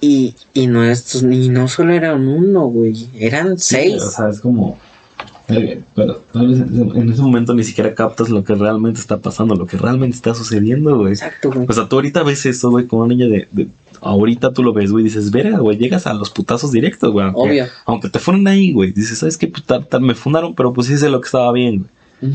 Y, 0.00 0.34
y, 0.52 0.66
no, 0.66 0.84
estos, 0.84 1.22
y 1.22 1.48
no 1.48 1.68
solo 1.68 1.94
eran 1.94 2.28
uno, 2.28 2.66
güey, 2.66 3.08
eran 3.18 3.58
seis. 3.58 4.02
o 4.02 4.10
sea, 4.10 4.28
es 4.28 4.40
como... 4.40 4.78
eh, 5.48 5.80
Pero 5.94 6.16
tal 6.32 6.48
vez 6.48 6.58
en 6.60 7.10
ese 7.12 7.22
momento 7.22 7.54
ni 7.54 7.64
siquiera 7.64 7.94
captas 7.94 8.28
lo 8.28 8.44
que 8.44 8.54
realmente 8.54 9.00
está 9.00 9.16
pasando, 9.18 9.54
lo 9.54 9.66
que 9.66 9.78
realmente 9.78 10.16
está 10.16 10.34
sucediendo, 10.34 10.98
güey. 10.98 11.12
Exacto, 11.12 11.50
güey. 11.50 11.66
O 11.68 11.72
sea, 11.72 11.88
tú 11.88 11.96
ahorita 11.96 12.22
ves 12.24 12.44
eso, 12.44 12.70
güey, 12.70 12.86
como 12.86 13.04
una 13.04 13.14
niña 13.14 13.26
de, 13.26 13.48
de- 13.50 13.68
Ahorita 14.00 14.52
tú 14.52 14.62
lo 14.62 14.72
ves, 14.72 14.92
güey, 14.92 15.04
dices, 15.04 15.30
verga, 15.30 15.58
güey, 15.58 15.78
llegas 15.78 16.06
a 16.06 16.14
los 16.14 16.30
putazos 16.30 16.72
directos, 16.72 17.12
güey. 17.12 17.26
Aunque, 17.26 17.40
Obvio. 17.40 17.66
aunque 17.84 18.08
te 18.08 18.18
fueron 18.18 18.46
ahí, 18.48 18.72
güey. 18.72 18.92
Dices, 18.92 19.18
¿sabes 19.18 19.36
qué? 19.38 19.48
Puta, 19.48 19.82
tal, 19.82 20.00
me 20.02 20.14
fundaron, 20.14 20.54
pero 20.54 20.72
pues 20.72 20.88
hice 20.90 21.08
lo 21.08 21.20
que 21.20 21.26
estaba 21.26 21.52
bien, 21.52 21.86
güey. 22.20 22.32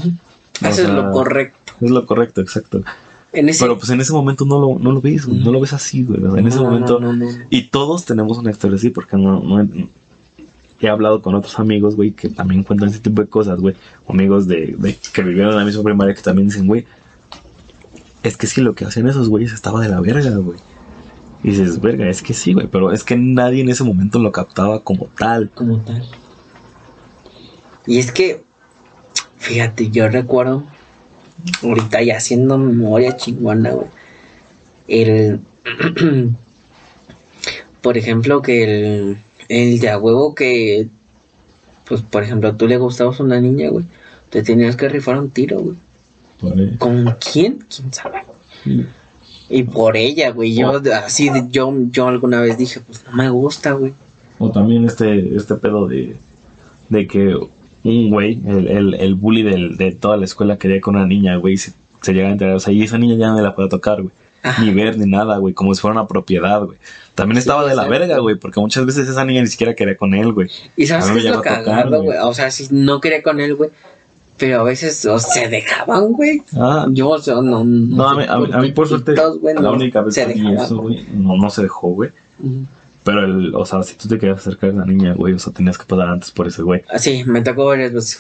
Eso 0.62 0.84
es 0.84 0.90
lo 0.90 1.12
correcto. 1.12 1.74
Es 1.82 1.90
lo 1.90 2.06
correcto, 2.06 2.42
exacto. 2.42 2.84
En 3.34 3.48
ese, 3.48 3.64
Pero 3.64 3.78
pues 3.78 3.90
en 3.90 4.02
ese 4.02 4.12
momento 4.12 4.44
no 4.46 4.60
lo, 4.60 4.78
no 4.78 4.92
lo 4.92 5.00
ves, 5.02 5.26
güey. 5.26 5.40
No 5.40 5.52
lo 5.52 5.60
ves 5.62 5.72
así, 5.74 6.04
güey. 6.04 6.20
En 6.38 6.48
ese 6.48 6.58
No, 6.58 6.66
momento. 6.66 7.00
no, 7.00 7.14
no, 7.14 7.26
no. 7.26 7.38
Y 7.50 7.64
todos 7.70 8.04
tenemos 8.06 8.38
una 8.38 8.52
historia 8.52 8.76
así, 8.76 8.90
porque 8.90 9.16
no, 9.16 9.40
no 9.42 9.62
he, 10.82 10.88
hablado 10.90 11.22
con 11.22 11.34
otros 11.36 11.58
amigos, 11.60 11.96
güey, 11.96 12.12
que 12.12 12.28
también 12.30 12.64
cuentan 12.64 12.90
ese 12.90 13.00
tipo 13.00 13.22
de 13.22 13.28
cosas, 13.30 13.60
güey. 13.60 13.76
Amigos 14.10 14.48
de, 14.48 14.76
de 14.78 14.98
que 15.14 15.22
vivieron 15.24 15.54
en 15.54 15.60
la 15.60 15.66
misma 15.66 15.84
primaria 15.84 16.14
que 16.14 16.22
también 16.22 16.50
dicen, 16.50 16.68
güey, 16.68 16.86
es 18.24 18.36
que 18.38 18.48
sí, 18.48 18.62
lo 18.62 18.74
que 18.76 18.86
hacían 18.86 19.08
esos 19.08 19.30
güeyes 19.30 19.54
estaba 19.54 19.80
de 19.82 19.90
la 19.90 20.00
verga, 20.02 20.36
güey. 20.38 20.60
Y 21.44 21.50
dices, 21.50 21.82
verga, 21.82 22.08
es 22.08 22.22
que 22.22 22.34
sí, 22.34 22.54
güey, 22.54 22.68
pero 22.68 22.92
es 22.92 23.04
que 23.04 23.18
nadie 23.18 23.62
en 23.62 23.70
ese 23.70 23.84
momento 23.84 24.20
lo 24.20 24.32
captaba 24.32 24.84
como 24.84 25.08
tal. 25.08 25.50
como 25.50 25.80
tal. 25.80 26.08
Y 27.88 27.98
es 27.98 28.12
que, 28.12 28.44
fíjate, 29.38 29.90
yo 29.90 30.08
recuerdo, 30.08 30.64
ahorita 31.64 32.04
ya 32.04 32.18
haciendo 32.18 32.58
memoria 32.58 33.18
chingona, 33.18 33.72
güey. 33.72 33.88
El. 34.88 35.40
por 37.82 37.98
ejemplo, 37.98 38.42
que 38.42 38.64
el. 38.64 39.18
El 39.50 39.80
de 39.80 39.90
a 39.90 39.98
huevo 39.98 40.36
que. 40.36 40.90
Pues, 41.86 42.02
por 42.02 42.24
ejemplo, 42.24 42.56
tú 42.56 42.68
le 42.68 42.78
gustabas 42.78 43.20
a 43.20 43.24
una 43.24 43.40
niña, 43.42 43.70
güey. 43.70 43.86
Te 44.30 44.44
tenías 44.44 44.76
que 44.76 44.88
rifar 44.88 45.18
un 45.18 45.32
tiro, 45.32 45.60
güey. 45.60 46.78
¿Con 46.78 47.16
quién? 47.20 47.66
¿Quién 47.70 47.94
sabe? 47.94 48.24
Y 49.52 49.64
por 49.64 49.98
ella, 49.98 50.32
güey. 50.32 50.56
Yo, 50.56 50.82
así, 50.96 51.30
de- 51.30 51.46
yo, 51.50 51.74
yo 51.92 52.08
alguna 52.08 52.42
vez 52.42 52.58
dije, 52.58 52.80
pues 52.80 53.04
no 53.06 53.12
me 53.16 53.30
gusta, 53.30 53.74
güey. 53.74 53.94
O 54.40 54.52
también 54.52 54.86
este, 54.86 55.36
este 55.36 55.56
pedo 55.56 55.88
de, 55.88 56.16
de 56.90 57.08
que 57.08 57.36
un 57.84 58.10
güey, 58.10 58.42
el, 58.48 58.68
el, 58.68 58.94
el 58.96 59.16
bully 59.16 59.44
del, 59.44 59.78
de 59.78 59.92
toda 59.92 60.18
la 60.18 60.26
escuela 60.26 60.58
quería 60.58 60.80
con 60.82 60.96
una 60.96 61.06
niña, 61.06 61.36
güey, 61.36 61.58
se, 61.58 61.74
se 62.02 62.14
llega 62.14 62.28
a 62.30 62.32
enterar. 62.32 62.56
O 62.56 62.60
sea, 62.60 62.74
y 62.74 62.82
esa 62.84 62.98
niña 62.98 63.16
ya 63.18 63.28
no 63.28 63.36
me 63.36 63.42
la 63.42 63.56
puede 63.56 63.70
tocar, 63.70 64.02
güey. 64.02 64.14
Ajá. 64.44 64.64
Ni 64.64 64.74
ver 64.74 64.98
ni 64.98 65.06
nada, 65.06 65.38
güey, 65.38 65.54
como 65.54 65.76
si 65.76 65.82
fuera 65.82 66.00
una 66.00 66.08
propiedad, 66.08 66.64
güey. 66.64 66.80
También 67.14 67.36
Sí, 67.36 67.42
estaba 67.42 67.68
de 67.68 67.76
la 67.76 67.88
verga, 67.88 68.18
güey, 68.20 68.38
porque 68.38 68.60
muchas 68.60 68.86
veces 68.88 69.08
esa 69.08 69.24
niña 69.24 69.42
ni 69.42 69.48
siquiera 69.48 69.76
quería 69.76 69.96
con 69.96 70.16
él, 70.16 70.32
güey. 70.34 70.50
Y 70.76 70.88
sabes 70.88 71.06
qué 71.12 71.18
es 71.20 71.26
lo 71.26 71.42
cagado, 71.44 72.02
güey. 72.02 72.18
O 72.24 72.34
sea, 72.34 72.50
si 72.50 72.68
no 72.72 73.00
quería 73.02 73.22
con 73.22 73.40
él, 73.40 73.54
güey. 73.54 73.70
Pero 74.42 74.62
a 74.62 74.64
veces 74.64 75.06
o 75.06 75.20
se 75.20 75.48
dejaban, 75.50 76.14
güey. 76.14 76.42
Ah, 76.58 76.88
Yo, 76.90 77.10
o 77.10 77.20
sea, 77.20 77.36
no. 77.36 77.64
no, 77.64 78.10
a 78.10 78.16
mí, 78.16 78.24
a 78.28 78.38
mí, 78.40 78.48
a 78.52 78.58
mí 78.58 78.72
por 78.72 78.88
suerte, 78.88 79.14
la 79.14 79.62
no 79.62 79.74
única 79.74 80.02
vez 80.02 80.16
que 80.16 80.26
dejaban, 80.26 80.58
eso, 80.58 80.78
güey, 80.80 81.06
no, 81.14 81.38
no 81.38 81.48
se 81.52 81.62
dejó, 81.62 81.90
güey. 81.92 82.10
Pero, 83.04 83.24
el, 83.24 83.54
o 83.54 83.64
sea, 83.68 83.84
si 83.84 83.96
tú 83.96 84.08
te 84.08 84.18
querías 84.18 84.40
acercar 84.40 84.72
a 84.72 84.74
esa 84.74 84.86
niña, 84.86 85.14
güey, 85.14 85.36
o 85.36 85.40
sea, 85.40 85.54
tenías 85.54 85.78
que 85.78 85.86
pagar 85.86 86.10
antes 86.10 86.32
por 86.32 86.48
ese 86.48 86.64
güey. 86.64 86.82
Así, 86.92 87.24
me 87.24 87.42
tocó 87.44 87.66
varias 87.68 87.94
veces. 87.94 88.20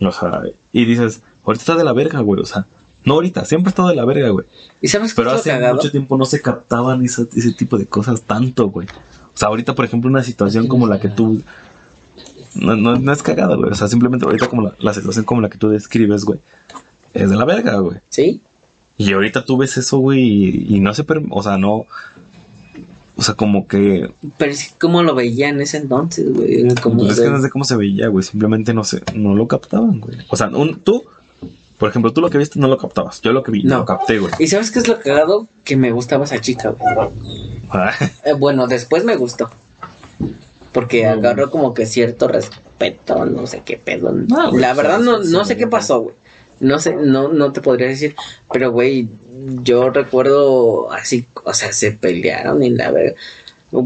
O 0.00 0.10
sea, 0.10 0.44
y 0.72 0.84
dices, 0.86 1.20
ahorita 1.44 1.62
está 1.62 1.76
de 1.76 1.84
la 1.84 1.92
verga, 1.92 2.20
güey, 2.20 2.40
o 2.40 2.46
sea, 2.46 2.66
no 3.04 3.14
ahorita, 3.14 3.44
siempre 3.44 3.68
está 3.68 3.86
de 3.86 3.96
la 3.96 4.06
verga, 4.06 4.30
güey. 4.30 4.46
¿Y 4.80 4.88
sabes 4.88 5.12
Pero 5.14 5.30
hace 5.32 5.50
cagado? 5.50 5.74
mucho 5.76 5.90
tiempo 5.90 6.16
no 6.16 6.24
se 6.24 6.40
captaban 6.40 7.04
esa- 7.04 7.26
ese 7.36 7.52
tipo 7.52 7.76
de 7.76 7.84
cosas 7.84 8.22
tanto, 8.22 8.68
güey. 8.68 8.86
O 8.88 9.36
sea, 9.40 9.48
ahorita, 9.48 9.74
por 9.74 9.84
ejemplo, 9.84 10.08
una 10.08 10.22
situación 10.22 10.66
como 10.68 10.86
la 10.86 10.98
que 10.98 11.10
tú... 11.10 11.42
No, 12.54 12.76
no, 12.76 12.98
no 12.98 13.12
es 13.12 13.22
cagada, 13.22 13.56
güey. 13.56 13.70
O 13.70 13.74
sea, 13.74 13.88
simplemente 13.88 14.24
ahorita 14.26 14.48
como 14.48 14.62
la, 14.62 14.74
la 14.78 14.92
situación 14.94 15.24
como 15.24 15.40
la 15.40 15.48
que 15.50 15.58
tú 15.58 15.68
describes, 15.68 16.24
güey. 16.24 16.40
Es 17.14 17.30
de 17.30 17.36
la 17.36 17.44
verga, 17.44 17.78
güey. 17.78 17.98
Sí. 18.08 18.42
Y 18.96 19.12
ahorita 19.12 19.44
tú 19.46 19.56
ves 19.56 19.76
eso, 19.76 19.98
güey, 19.98 20.20
y, 20.20 20.76
y 20.76 20.80
no 20.80 20.92
se... 20.94 21.04
per- 21.04 21.22
O 21.30 21.42
sea, 21.42 21.56
no... 21.58 21.86
O 23.16 23.22
sea, 23.22 23.34
como 23.34 23.66
que... 23.66 24.10
Pero 24.38 24.50
es 24.52 24.68
que 24.68 24.78
como 24.78 25.02
lo 25.02 25.14
veía 25.14 25.48
en 25.48 25.60
ese 25.60 25.76
entonces, 25.78 26.32
güey. 26.32 26.74
Como 26.76 27.00
pues 27.04 27.18
es 27.18 27.20
que 27.24 27.30
no 27.30 27.40
sé 27.42 27.50
cómo 27.50 27.64
se 27.64 27.76
veía, 27.76 28.08
güey. 28.08 28.24
Simplemente 28.24 28.72
no 28.74 28.82
sé... 28.84 29.02
No 29.14 29.34
lo 29.34 29.46
captaban, 29.46 30.00
güey. 30.00 30.16
O 30.28 30.36
sea, 30.36 30.48
un, 30.48 30.80
tú... 30.80 31.02
Por 31.78 31.88
ejemplo, 31.88 32.12
tú 32.12 32.20
lo 32.20 32.28
que 32.28 32.36
viste 32.38 32.58
no 32.60 32.68
lo 32.68 32.76
captabas. 32.76 33.20
Yo 33.22 33.32
lo 33.32 33.42
que 33.42 33.52
vi 33.52 33.62
No. 33.62 33.78
lo 33.78 33.84
capté, 33.86 34.18
güey. 34.18 34.32
¿Y 34.38 34.48
sabes 34.48 34.70
qué 34.70 34.80
es 34.80 34.88
lo 34.88 35.00
cagado? 35.00 35.46
Que 35.64 35.76
me 35.76 35.92
gustaba 35.92 36.24
esa 36.24 36.38
chica, 36.40 36.70
güey. 36.70 37.08
Ah, 37.70 37.92
Eh, 38.24 38.34
bueno, 38.34 38.66
después 38.66 39.02
me 39.04 39.16
gustó. 39.16 39.50
Porque 40.72 41.04
No. 41.04 41.10
agarró 41.10 41.50
como 41.50 41.74
que 41.74 41.86
cierto 41.86 42.28
respeto, 42.28 43.24
no 43.24 43.46
sé 43.46 43.62
qué 43.64 43.76
pedo. 43.76 44.12
No, 44.12 44.52
la 44.56 44.72
verdad 44.74 44.98
no, 45.00 45.18
no 45.22 45.44
sé 45.44 45.56
qué 45.56 45.66
pasó, 45.66 46.00
güey. 46.00 46.14
No 46.60 46.78
sé, 46.78 46.94
no, 46.94 47.28
no 47.32 47.52
te 47.52 47.60
podría 47.62 47.88
decir. 47.88 48.14
Pero, 48.52 48.70
güey, 48.70 49.08
yo 49.62 49.90
recuerdo 49.90 50.92
así, 50.92 51.26
o 51.44 51.54
sea, 51.54 51.72
se 51.72 51.92
pelearon 51.92 52.62
y 52.62 52.70
la 52.70 52.90
verdad, 52.90 53.14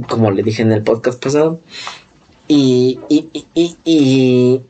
como 0.08 0.30
le 0.32 0.42
dije 0.42 0.62
en 0.62 0.72
el 0.72 0.82
podcast 0.82 1.22
pasado. 1.22 1.60
Y, 2.48 2.98
y, 3.08 3.28
y, 3.32 3.46
y, 3.54 3.76
y 3.84 4.60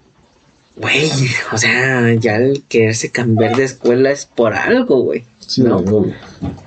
güey, 0.76 1.10
o 1.52 1.56
sea, 1.58 2.12
ya 2.14 2.36
el 2.36 2.62
quererse 2.68 3.10
cambiar 3.10 3.56
de 3.56 3.64
escuela 3.64 4.10
es 4.10 4.26
por 4.26 4.54
algo, 4.54 5.00
güey. 5.02 5.24
sí, 5.40 5.62
No. 5.62 5.80
güey. 5.80 6.12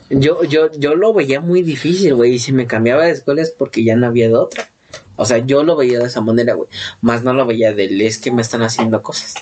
Yo, 0.10 0.44
yo, 0.44 0.72
yo 0.72 0.96
lo 0.96 1.14
veía 1.14 1.40
muy 1.40 1.62
difícil, 1.62 2.16
güey. 2.16 2.34
Y 2.36 2.40
si 2.40 2.52
me 2.52 2.66
cambiaba 2.68 3.06
de 3.06 3.12
escuela 3.12 3.42
es 3.42 3.52
porque 3.52 3.84
ya 3.84 3.96
no 3.96 4.08
había 4.08 4.28
de 4.28 4.36
otra. 4.36 4.70
O 5.18 5.26
sea, 5.26 5.40
yo 5.40 5.64
lo 5.64 5.76
veía 5.76 6.00
de 6.00 6.06
esa 6.06 6.22
manera, 6.22 6.54
güey. 6.54 6.70
Más 7.02 7.24
no 7.24 7.34
lo 7.34 7.46
veía 7.46 7.74
del 7.74 8.00
es 8.02 8.18
que 8.18 8.32
me 8.32 8.42
están 8.42 8.62
haciendo 8.62 9.02
cosas. 9.02 9.34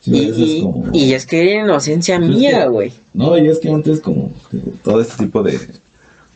Sí, 0.00 0.12
y, 0.12 0.28
es 0.30 0.38
y- 0.38 0.62
como- 0.62 0.84
y 0.92 1.12
es 1.14 1.26
que 1.26 1.52
era 1.52 1.64
inocencia 1.64 2.16
Es 2.16 2.20
mía, 2.22 2.62
que- 2.62 2.68
güey. 2.68 2.92
No, 3.12 3.36
y 3.38 3.48
es 3.48 3.58
que 3.58 3.70
antes 3.70 4.00
como 4.00 4.32
que 4.50 4.58
todo 4.82 5.00
este 5.00 5.24
tipo 5.24 5.42
de... 5.42 5.58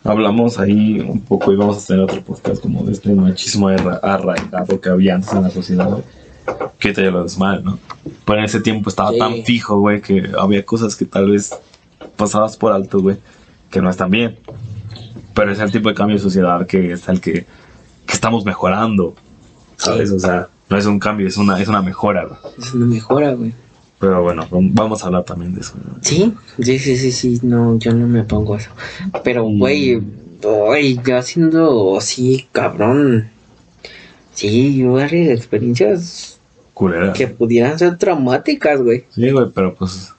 Hablamos 0.02 0.58
ahí 0.58 0.98
un 1.00 1.20
poco 1.20 1.52
y 1.52 1.56
vamos 1.56 1.76
a 1.76 1.78
hacer 1.80 1.98
otro 2.00 2.22
podcast 2.24 2.62
como 2.62 2.82
de 2.84 2.92
este 2.92 3.12
machismo 3.12 3.68
arra- 3.68 4.00
arraigado 4.02 4.80
que 4.80 4.88
había 4.88 5.14
antes 5.16 5.30
en 5.34 5.42
la 5.42 5.50
sociedad, 5.50 5.90
güey. 5.90 6.02
Que 6.78 6.92
te 6.94 7.02
lo 7.10 7.26
mal, 7.38 7.62
¿no? 7.62 7.78
Pero 8.24 8.38
en 8.38 8.46
ese 8.46 8.60
tiempo 8.60 8.88
estaba 8.88 9.10
Sí. 9.12 9.18
tan 9.18 9.42
fijo, 9.44 9.78
güey, 9.78 10.00
que 10.00 10.30
había 10.38 10.64
cosas 10.64 10.96
que 10.96 11.04
tal 11.04 11.30
vez 11.30 11.50
pasabas 12.16 12.56
por 12.56 12.72
alto, 12.72 13.00
güey, 13.00 13.18
que 13.70 13.82
no 13.82 13.90
están 13.90 14.10
bien. 14.10 14.38
Pero 15.34 15.52
es 15.52 15.58
el 15.60 15.70
tipo 15.70 15.90
de 15.90 15.94
cambio 15.94 16.16
de 16.16 16.22
sociedad 16.22 16.66
que 16.66 16.92
es 16.92 17.06
el 17.08 17.20
que, 17.20 17.44
que 18.10 18.14
estamos 18.16 18.44
mejorando, 18.44 19.14
¿sabes? 19.76 20.10
Sí. 20.10 20.16
O 20.16 20.18
sea, 20.18 20.48
no 20.68 20.76
es 20.76 20.86
un 20.86 20.98
cambio, 20.98 21.28
es 21.28 21.36
una, 21.36 21.60
es 21.60 21.68
una 21.68 21.80
mejora, 21.82 22.24
güey. 22.26 22.38
Es 22.58 22.74
una 22.74 22.86
mejora, 22.86 23.32
güey. 23.34 23.54
Pero 23.98 24.22
bueno, 24.22 24.46
vamos 24.50 25.02
a 25.02 25.06
hablar 25.06 25.24
también 25.24 25.54
de 25.54 25.60
eso. 25.60 25.74
¿no? 25.76 25.98
Sí, 26.00 26.32
sí, 26.60 26.78
sí, 26.78 26.96
sí, 26.96 27.12
sí. 27.12 27.40
No, 27.42 27.78
yo 27.78 27.92
no 27.92 28.06
me 28.06 28.24
pongo 28.24 28.56
eso. 28.56 28.70
Pero, 29.22 29.46
Mm. 29.48 29.58
güey, 29.58 30.02
güey, 30.42 30.98
yo 31.06 31.16
haciendo 31.18 31.96
así, 31.98 32.46
cabrón. 32.50 33.28
Sí, 34.34 34.76
yo 34.78 34.92
varias 34.94 35.28
experiencias 35.36 36.38
Culera. 36.72 37.12
que 37.12 37.26
pudieran 37.28 37.78
ser 37.78 37.98
traumáticas, 37.98 38.80
güey. 38.82 39.04
Sí, 39.10 39.30
güey, 39.30 39.46
pero 39.54 39.74
pues. 39.74 40.14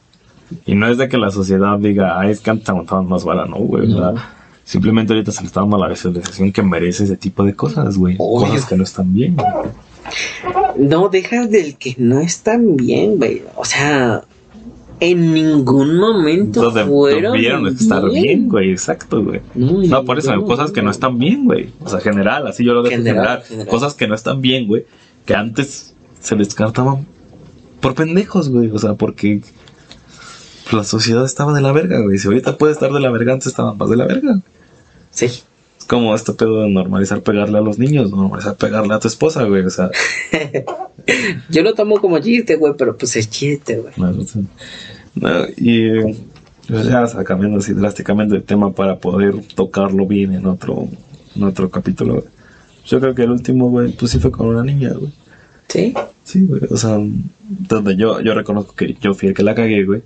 Y 0.66 0.76
no 0.76 0.88
es 0.88 0.98
de 0.98 1.08
que 1.10 1.18
la 1.18 1.32
sociedad 1.32 1.80
diga, 1.80 2.20
ay, 2.20 2.32
es 2.32 2.39
que 2.39 2.52
antes 2.52 2.74
más 3.08 3.24
bala, 3.24 3.46
no, 3.46 3.56
güey. 3.58 3.88
No. 3.88 4.14
Simplemente 4.64 5.14
ahorita 5.14 5.32
se 5.32 5.41
le 5.41 5.47
está 5.47 5.62
dando 5.62 5.78
la 5.78 5.88
visualización 5.89 6.51
que 6.51 6.62
merece 6.64 7.03
ese 7.05 7.18
tipo 7.18 7.43
de 7.43 7.53
cosas, 7.55 7.97
güey. 7.97 8.16
Obvio. 8.20 8.49
Cosas 8.49 8.66
que 8.66 8.78
no 8.78 8.84
están 8.84 9.14
bien. 9.14 9.36
güey. 9.36 9.47
No 10.78 11.09
dejas 11.09 11.49
del 11.51 11.76
que 11.76 11.95
no 11.97 12.20
están 12.20 12.76
bien, 12.76 13.18
güey. 13.18 13.43
O 13.55 13.66
sea, 13.66 14.24
en 14.99 15.34
ningún 15.34 15.97
momento 15.97 16.59
Entonces, 16.59 16.86
fueron 16.86 17.34
debieron 17.34 17.68
estar 17.68 18.09
bien, 18.09 18.47
güey, 18.49 18.72
exacto, 18.72 19.24
güey. 19.24 19.41
No, 19.55 19.82
No, 19.84 20.05
por 20.05 20.20
eso, 20.20 20.36
no, 20.36 20.45
cosas 20.45 20.72
que 20.72 20.82
no 20.82 20.86
no. 20.86 20.91
están 20.91 21.18
bien, 21.18 21.45
güey. 21.45 21.70
O 21.84 21.89
sea, 21.89 21.99
general, 21.99 22.45
así 22.47 22.64
yo 22.64 22.74
lo 22.74 22.84
dejo 22.84 22.95
General, 22.97 23.16
general. 23.26 23.43
general. 23.43 23.68
Cosas 23.68 23.93
que 23.95 24.07
no 24.07 24.16
están 24.16 24.41
bien, 24.41 24.68
güey. 24.68 24.86
Que 25.26 25.34
antes 25.36 25.95
se 26.20 26.36
descartaban 26.36 27.07
por 27.80 27.95
pendejos, 27.95 28.49
güey. 28.49 28.70
O 28.70 28.78
sea, 28.80 28.93
porque 28.93 29.41
la 30.72 30.84
sociedad 30.84 31.26
estaba 31.26 31.53
de 31.53 31.61
la 31.61 31.72
verga, 31.72 31.99
güey. 31.99 32.17
Si 32.17 32.28
ahorita 32.28 32.57
puede 32.57 32.74
estar 32.74 32.91
de 32.91 32.99
la 32.99 33.11
verga, 33.11 33.34
antes 33.34 33.47
estaban 33.47 33.78
más 33.78 33.89
de 33.89 33.97
la 33.97 34.05
verga. 34.05 34.39
Sí. 35.11 35.26
Es 35.26 35.86
como 35.88 36.13
este 36.15 36.34
pedo 36.34 36.61
de 36.61 36.69
normalizar 36.69 37.22
pegarle 37.22 37.57
a 37.57 37.61
los 37.61 37.80
niños, 37.80 38.11
normalizar 38.11 38.55
pegarle 38.55 38.93
a 38.93 38.99
tu 38.99 39.07
esposa, 39.07 39.43
güey. 39.43 39.65
O 39.65 39.69
sea, 39.69 39.89
Yo 41.49 41.63
lo 41.63 41.74
tomo 41.74 41.99
como 41.99 42.19
chiste, 42.19 42.55
güey, 42.55 42.74
pero 42.78 42.97
pues 42.97 43.15
es 43.15 43.30
chiste, 43.30 43.78
güey. 43.78 43.93
no, 43.97 44.09
o 44.22 44.26
sea, 44.26 44.41
no, 45.15 45.45
y 45.57 45.89
pues 46.67 46.86
ya 46.88 47.05
sea, 47.07 47.24
cambiando 47.24 47.57
así 47.57 47.74
drásticamente 47.74 48.36
el 48.36 48.43
tema 48.43 48.72
para 48.74 48.97
poder 48.97 49.36
tocarlo 49.55 50.05
bien 50.05 50.34
en 50.34 50.45
otro, 50.45 50.88
en 51.36 51.43
otro 51.43 51.69
capítulo. 51.69 52.13
güey. 52.15 52.26
Yo 52.86 52.99
creo 52.99 53.13
que 53.13 53.24
el 53.24 53.32
último, 53.32 53.69
güey, 53.69 53.91
pues 53.91 54.11
sí 54.11 54.19
fue 54.19 54.32
con 54.32 54.47
una 54.47 54.63
niña, 54.63 54.93
güey. 54.93 55.11
Sí. 55.67 55.93
Sí, 56.24 56.45
güey. 56.45 56.61
O 56.69 56.78
sea, 56.78 56.97
donde 57.41 57.95
yo, 57.95 58.22
yo 58.22 58.34
reconozco 58.34 58.74
que 58.76 58.95
yo 59.01 59.13
fui 59.13 59.30
el 59.30 59.34
que 59.34 59.43
la 59.43 59.55
cagué, 59.55 59.84
güey. 59.84 60.01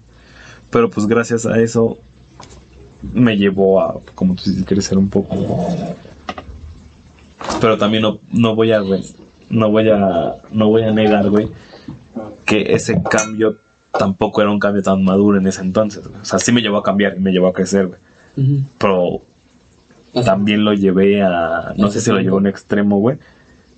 Pero 0.69 0.89
pues 0.89 1.07
gracias 1.07 1.45
a 1.45 1.59
eso 1.59 1.97
me 3.13 3.37
llevó 3.37 3.81
a, 3.81 3.99
como 4.15 4.35
tú 4.35 4.49
dices, 4.49 4.65
crecer 4.65 4.97
un 4.97 5.09
poco 5.09 5.35
Pero 7.61 7.77
también 7.77 8.03
no, 8.03 8.19
no 8.31 8.55
voy 8.55 8.71
a, 8.71 8.81
no 9.49 9.71
voy 9.71 9.89
a, 9.89 10.35
no 10.51 10.67
voy 10.69 10.83
a 10.83 10.91
negar, 10.91 11.29
güey, 11.29 11.49
que 12.45 12.73
ese 12.73 13.01
cambio 13.03 13.57
tampoco 13.97 14.41
era 14.41 14.51
un 14.51 14.59
cambio 14.59 14.81
tan 14.81 15.03
maduro 15.03 15.37
en 15.37 15.47
ese 15.47 15.61
entonces. 15.61 16.07
güey. 16.07 16.21
O 16.21 16.25
sea, 16.25 16.39
sí 16.39 16.51
me 16.51 16.61
llevó 16.61 16.77
a 16.77 16.83
cambiar 16.83 17.15
y 17.15 17.19
me 17.19 17.31
llevó 17.31 17.47
a 17.47 17.53
crecer, 17.53 17.87
güey. 17.87 17.99
Pero 18.77 19.21
también 20.25 20.65
lo 20.65 20.73
llevé 20.73 21.21
a, 21.21 21.73
no 21.77 21.89
sé 21.89 22.01
si 22.01 22.09
lo 22.09 22.17
llevé 22.17 22.31
a 22.31 22.35
un 22.35 22.47
extremo, 22.47 22.99
güey. 22.99 23.17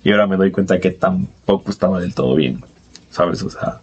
Y 0.02 0.10
ahora 0.10 0.26
me 0.26 0.36
doy 0.36 0.50
cuenta 0.50 0.80
que 0.80 0.90
tampoco 0.90 1.70
estaba 1.70 2.00
del 2.00 2.14
todo 2.14 2.34
bien. 2.34 2.60
¿sabes? 3.10 3.42
O 3.42 3.50
sea, 3.50 3.80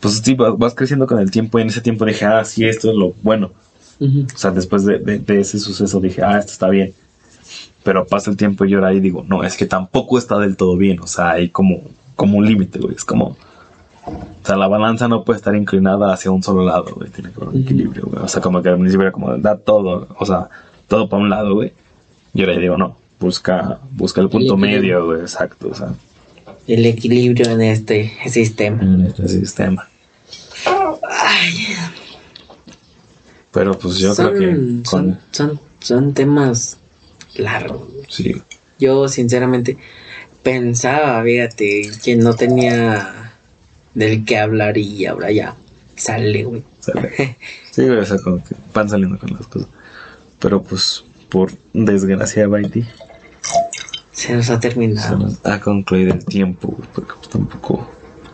pues 0.00 0.20
sí, 0.24 0.34
vas, 0.34 0.56
vas 0.58 0.74
creciendo 0.74 1.06
con 1.06 1.18
el 1.18 1.30
tiempo 1.30 1.58
y 1.58 1.62
en 1.62 1.68
ese 1.68 1.80
tiempo 1.80 2.04
dije, 2.04 2.24
ah, 2.24 2.44
sí, 2.44 2.64
esto 2.64 2.90
es 2.90 2.96
lo 2.96 3.12
bueno. 3.22 3.52
O 4.00 4.38
sea, 4.38 4.50
después 4.50 4.84
de, 4.84 4.98
de- 4.98 5.18
de 5.18 5.40
ese 5.40 5.58
suceso 5.58 6.00
dije, 6.00 6.22
ah, 6.22 6.38
esto 6.38 6.52
está 6.52 6.68
bien. 6.68 6.94
Pero 7.82 8.06
pasa 8.06 8.30
el 8.30 8.36
tiempo 8.36 8.64
y 8.64 8.70
yo 8.70 8.78
ahora 8.78 8.88
ahí 8.88 9.00
digo, 9.00 9.24
no, 9.28 9.44
es 9.44 9.56
que 9.56 9.66
tampoco 9.66 10.18
está 10.18 10.38
del 10.38 10.56
todo 10.56 10.76
bien. 10.76 11.00
O 11.00 11.06
sea, 11.06 11.30
hay 11.32 11.48
como, 11.50 11.82
como 12.16 12.38
un 12.38 12.46
límite, 12.46 12.78
güey. 12.78 12.94
Es 12.94 13.04
como, 13.04 13.36
o 14.06 14.16
sea, 14.46 14.56
la 14.56 14.68
balanza 14.68 15.06
no 15.08 15.24
puede 15.24 15.36
estar 15.38 15.54
inclinada 15.54 16.12
hacia 16.12 16.30
un 16.30 16.42
solo 16.42 16.64
lado, 16.64 16.94
güey. 16.94 17.10
Tiene 17.10 17.30
que 17.30 17.36
haber 17.36 17.54
un 17.54 17.62
equilibrio, 17.62 18.04
güey. 18.06 18.22
O 18.22 18.28
sea, 18.28 18.40
como 18.42 18.62
que 18.62 18.68
al 18.70 18.78
principio 18.78 19.02
era 19.02 19.12
como, 19.12 19.36
da 19.38 19.56
todo, 19.56 20.08
o 20.18 20.26
sea, 20.26 20.48
todo 20.88 21.08
para 21.08 21.22
un 21.22 21.30
lado, 21.30 21.54
güey. 21.54 21.72
Y 22.34 22.40
ahora 22.40 22.56
digo, 22.58 22.76
no, 22.78 22.96
busca, 23.18 23.80
busca 23.92 24.20
el 24.22 24.28
punto 24.30 24.56
medio, 24.56 25.04
güey. 25.06 25.20
Exacto, 25.20 25.68
o 25.70 25.74
sea, 25.74 25.92
El 26.66 26.86
equilibrio 26.86 27.50
en 27.50 27.60
este 27.62 28.12
sistema. 28.28 28.82
en 28.82 29.06
este 29.06 29.28
sistema. 29.28 29.88
Ay, 31.22 31.76
Pero 33.52 33.78
pues 33.78 33.98
yo 33.98 34.14
son, 34.14 34.28
creo 34.28 34.38
que 34.38 34.46
con, 34.56 34.84
son, 34.84 35.20
son, 35.32 35.60
son 35.80 36.14
temas 36.14 36.78
largos. 37.36 37.88
sí, 38.08 38.40
Yo 38.78 39.08
sinceramente 39.08 39.76
pensaba, 40.42 41.22
fíjate, 41.22 41.90
que 42.02 42.16
no 42.16 42.34
tenía 42.34 43.34
del 43.94 44.24
que 44.24 44.38
hablar 44.38 44.78
y 44.78 45.04
ahora 45.06 45.30
ya 45.30 45.56
sale, 45.96 46.44
güey. 46.44 46.62
sale. 46.80 47.36
Sí, 47.70 47.86
güey, 47.86 47.98
o 47.98 48.04
sea, 48.04 48.18
como 48.18 48.42
que 48.42 48.54
van 48.74 48.88
saliendo 48.88 49.18
con 49.18 49.30
las 49.32 49.46
cosas. 49.46 49.68
Pero 50.40 50.62
pues, 50.62 51.04
por 51.28 51.52
desgracia, 51.72 52.48
Baiti, 52.48 52.84
Se 54.12 54.34
nos 54.34 54.50
ha 54.50 54.54
se 54.54 54.60
terminado. 54.60 55.18
nos 55.18 55.46
ha 55.46 55.60
concluido 55.60 56.14
el 56.14 56.24
tiempo, 56.24 56.68
güey, 56.68 56.88
porque 56.94 57.12
pues 57.16 57.28
tampoco 57.28 57.88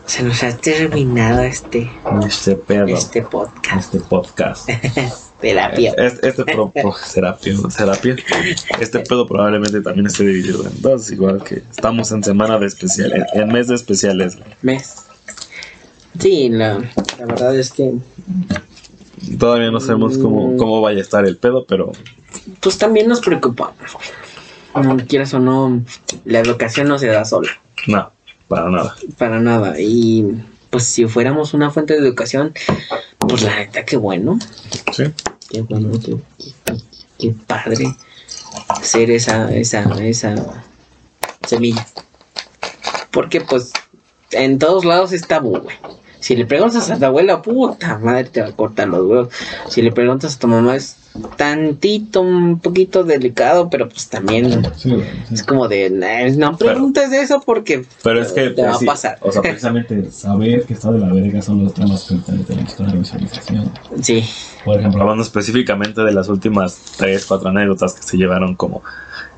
Se 0.07 0.23
nos 0.23 0.41
ha 0.43 0.55
terminado 0.57 1.41
este, 1.43 1.91
este 2.25 2.55
pedo, 2.55 2.87
este 2.87 3.21
podcast. 3.21 3.93
este 3.93 3.99
podcast. 3.99 4.69
Terapia. 5.41 5.93
Este, 5.97 6.29
este 6.29 6.45
pro, 6.45 6.71
pro- 6.71 6.95
terapia, 7.13 7.53
terapia. 7.77 8.15
Este 8.79 8.99
pedo 9.01 9.27
probablemente 9.27 9.81
también 9.81 10.07
esté 10.07 10.23
dividido 10.23 10.65
en 10.65 10.81
dos, 10.81 11.11
igual 11.11 11.43
que 11.43 11.55
estamos 11.69 12.11
en 12.11 12.23
semana 12.23 12.57
de 12.57 12.65
especiales, 12.65 13.23
en 13.33 13.47
mes 13.49 13.67
de 13.67 13.75
especiales. 13.75 14.37
¿Ves? 14.63 14.95
Sí, 16.19 16.49
la, 16.49 16.79
la 17.19 17.25
verdad 17.27 17.55
es 17.55 17.71
que 17.71 17.93
Todavía 19.37 19.69
no 19.71 19.79
sabemos 19.79 20.17
cómo, 20.17 20.55
cómo 20.57 20.81
vaya 20.81 20.99
a 20.99 21.01
estar 21.01 21.25
el 21.25 21.37
pedo, 21.37 21.65
pero 21.67 21.91
pues 22.61 22.77
también 22.77 23.07
nos 23.07 23.19
preocupamos. 23.19 23.75
No 24.73 24.95
quieras 25.07 25.33
o 25.33 25.39
no, 25.39 25.81
la 26.23 26.39
educación 26.39 26.87
no 26.87 26.97
se 26.97 27.07
da 27.07 27.25
sola. 27.25 27.49
no, 27.87 28.11
para 28.47 28.69
nada. 28.69 28.95
Para 29.17 29.39
nada. 29.39 29.79
Y 29.79 30.25
pues 30.69 30.83
si 30.85 31.05
fuéramos 31.05 31.53
una 31.53 31.69
fuente 31.69 31.93
de 31.93 31.99
educación, 31.99 32.53
pues 33.19 33.41
la 33.43 33.55
neta, 33.55 33.85
qué 33.85 33.97
bueno. 33.97 34.37
Sí, 34.93 35.03
Qué 35.49 35.61
bueno, 35.61 35.91
qué, 36.03 36.17
qué- 36.37 36.77
qué 37.17 37.35
padre 37.47 37.85
ser 38.81 39.11
esa, 39.11 39.53
esa, 39.55 39.83
esa 40.03 40.35
semilla. 41.47 41.87
Porque 43.11 43.41
pues 43.41 43.71
en 44.31 44.59
todos 44.59 44.83
lados 44.85 45.13
es 45.13 45.25
tabú, 45.25 45.57
güey. 45.59 45.77
Si 46.19 46.35
le 46.35 46.45
preguntas 46.45 46.89
a 46.89 46.97
tu 46.97 47.05
abuela, 47.05 47.41
puta 47.41 47.97
madre, 47.99 48.25
te 48.25 48.41
va 48.41 48.47
a 48.47 48.51
cortar 48.51 48.87
los 48.87 49.05
huevos. 49.05 49.29
Si 49.69 49.81
le 49.81 49.91
preguntas 49.91 50.35
a 50.35 50.39
tu 50.39 50.47
mamá, 50.47 50.75
es 50.75 50.95
tantito, 51.35 52.21
un 52.21 52.59
poquito 52.59 53.03
delicado, 53.03 53.69
pero 53.69 53.89
pues 53.89 54.07
también 54.07 54.63
sí, 54.75 54.89
güey, 54.91 55.03
sí. 55.27 55.33
es 55.33 55.43
como 55.43 55.67
de, 55.67 55.89
"Nah, 55.89 56.29
no 56.37 56.57
preguntes 56.57 57.11
eso 57.11 57.41
porque 57.45 57.85
Pero 58.03 58.21
es 58.21 58.31
que 58.31 58.51
te 58.51 58.61
va 58.61 58.69
pues, 58.69 58.79
sí, 58.79 58.85
a 58.85 58.87
pasar. 58.87 59.17
O 59.21 59.31
sea, 59.31 59.41
precisamente 59.41 60.11
saber 60.11 60.63
que 60.65 60.73
está 60.73 60.91
de 60.91 60.99
la 60.99 61.11
verga 61.11 61.41
son 61.41 61.63
los 61.63 61.73
temas 61.73 62.03
que 62.03 62.17
que 62.17 62.83
dar 62.83 62.97
visualización. 62.97 63.71
Sí, 64.01 64.23
Por 64.63 64.79
ejemplo, 64.79 65.01
hablando 65.01 65.23
específicamente 65.23 66.01
de 66.01 66.11
las 66.11 66.29
últimas 66.29 66.77
3, 66.97 67.25
4 67.25 67.49
anécdotas 67.49 67.93
que 67.93 68.03
se 68.03 68.17
llevaron 68.17 68.55
como 68.55 68.83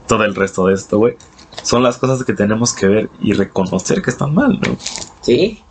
todo 0.07 0.23
el 0.23 0.35
resto 0.35 0.65
de 0.67 0.73
esto, 0.73 0.97
güey. 0.97 1.15
Son 1.63 1.83
las 1.83 1.97
cosas 1.97 2.23
que 2.23 2.33
tenemos 2.33 2.73
que 2.73 2.87
ver 2.87 3.09
y 3.21 3.33
reconocer 3.33 4.01
que 4.01 4.09
están 4.09 4.33
mal, 4.33 4.59
¿no? 4.59 4.77
sí. 5.21 5.61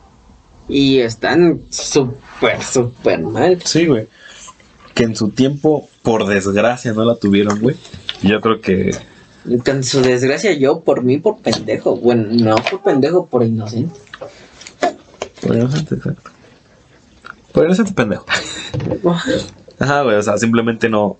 Y 0.68 0.98
están 0.98 1.62
súper, 1.70 2.62
súper 2.62 3.20
mal. 3.20 3.60
Sí, 3.64 3.86
güey. 3.86 4.06
Que 4.94 5.04
en 5.04 5.16
su 5.16 5.30
tiempo, 5.30 5.88
por 6.02 6.26
desgracia, 6.26 6.92
no 6.92 7.04
la 7.04 7.14
tuvieron, 7.14 7.60
güey. 7.60 7.76
Yo 8.22 8.40
creo 8.40 8.60
que... 8.60 8.94
Con 9.64 9.82
su 9.82 10.02
desgracia, 10.02 10.52
yo 10.52 10.80
por 10.80 11.02
mí, 11.02 11.18
por 11.18 11.40
pendejo. 11.40 11.96
Bueno, 11.96 12.28
no 12.32 12.56
por 12.56 12.82
pendejo, 12.82 13.26
por 13.26 13.42
inocente. 13.44 13.98
Por 15.40 15.56
inocente, 15.56 15.94
exacto. 15.94 16.30
Por 17.52 17.64
inocente 17.64 17.92
pendejo. 17.92 18.26
Ajá, 19.78 20.02
güey, 20.02 20.16
o 20.16 20.22
sea, 20.22 20.36
simplemente 20.36 20.88
no... 20.88 21.16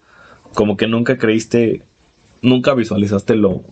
Como 0.55 0.77
que 0.77 0.87
nunca 0.87 1.17
creíste... 1.17 1.83
Nunca 2.43 2.75
visualizaste 2.75 3.35
lo, 3.35 3.63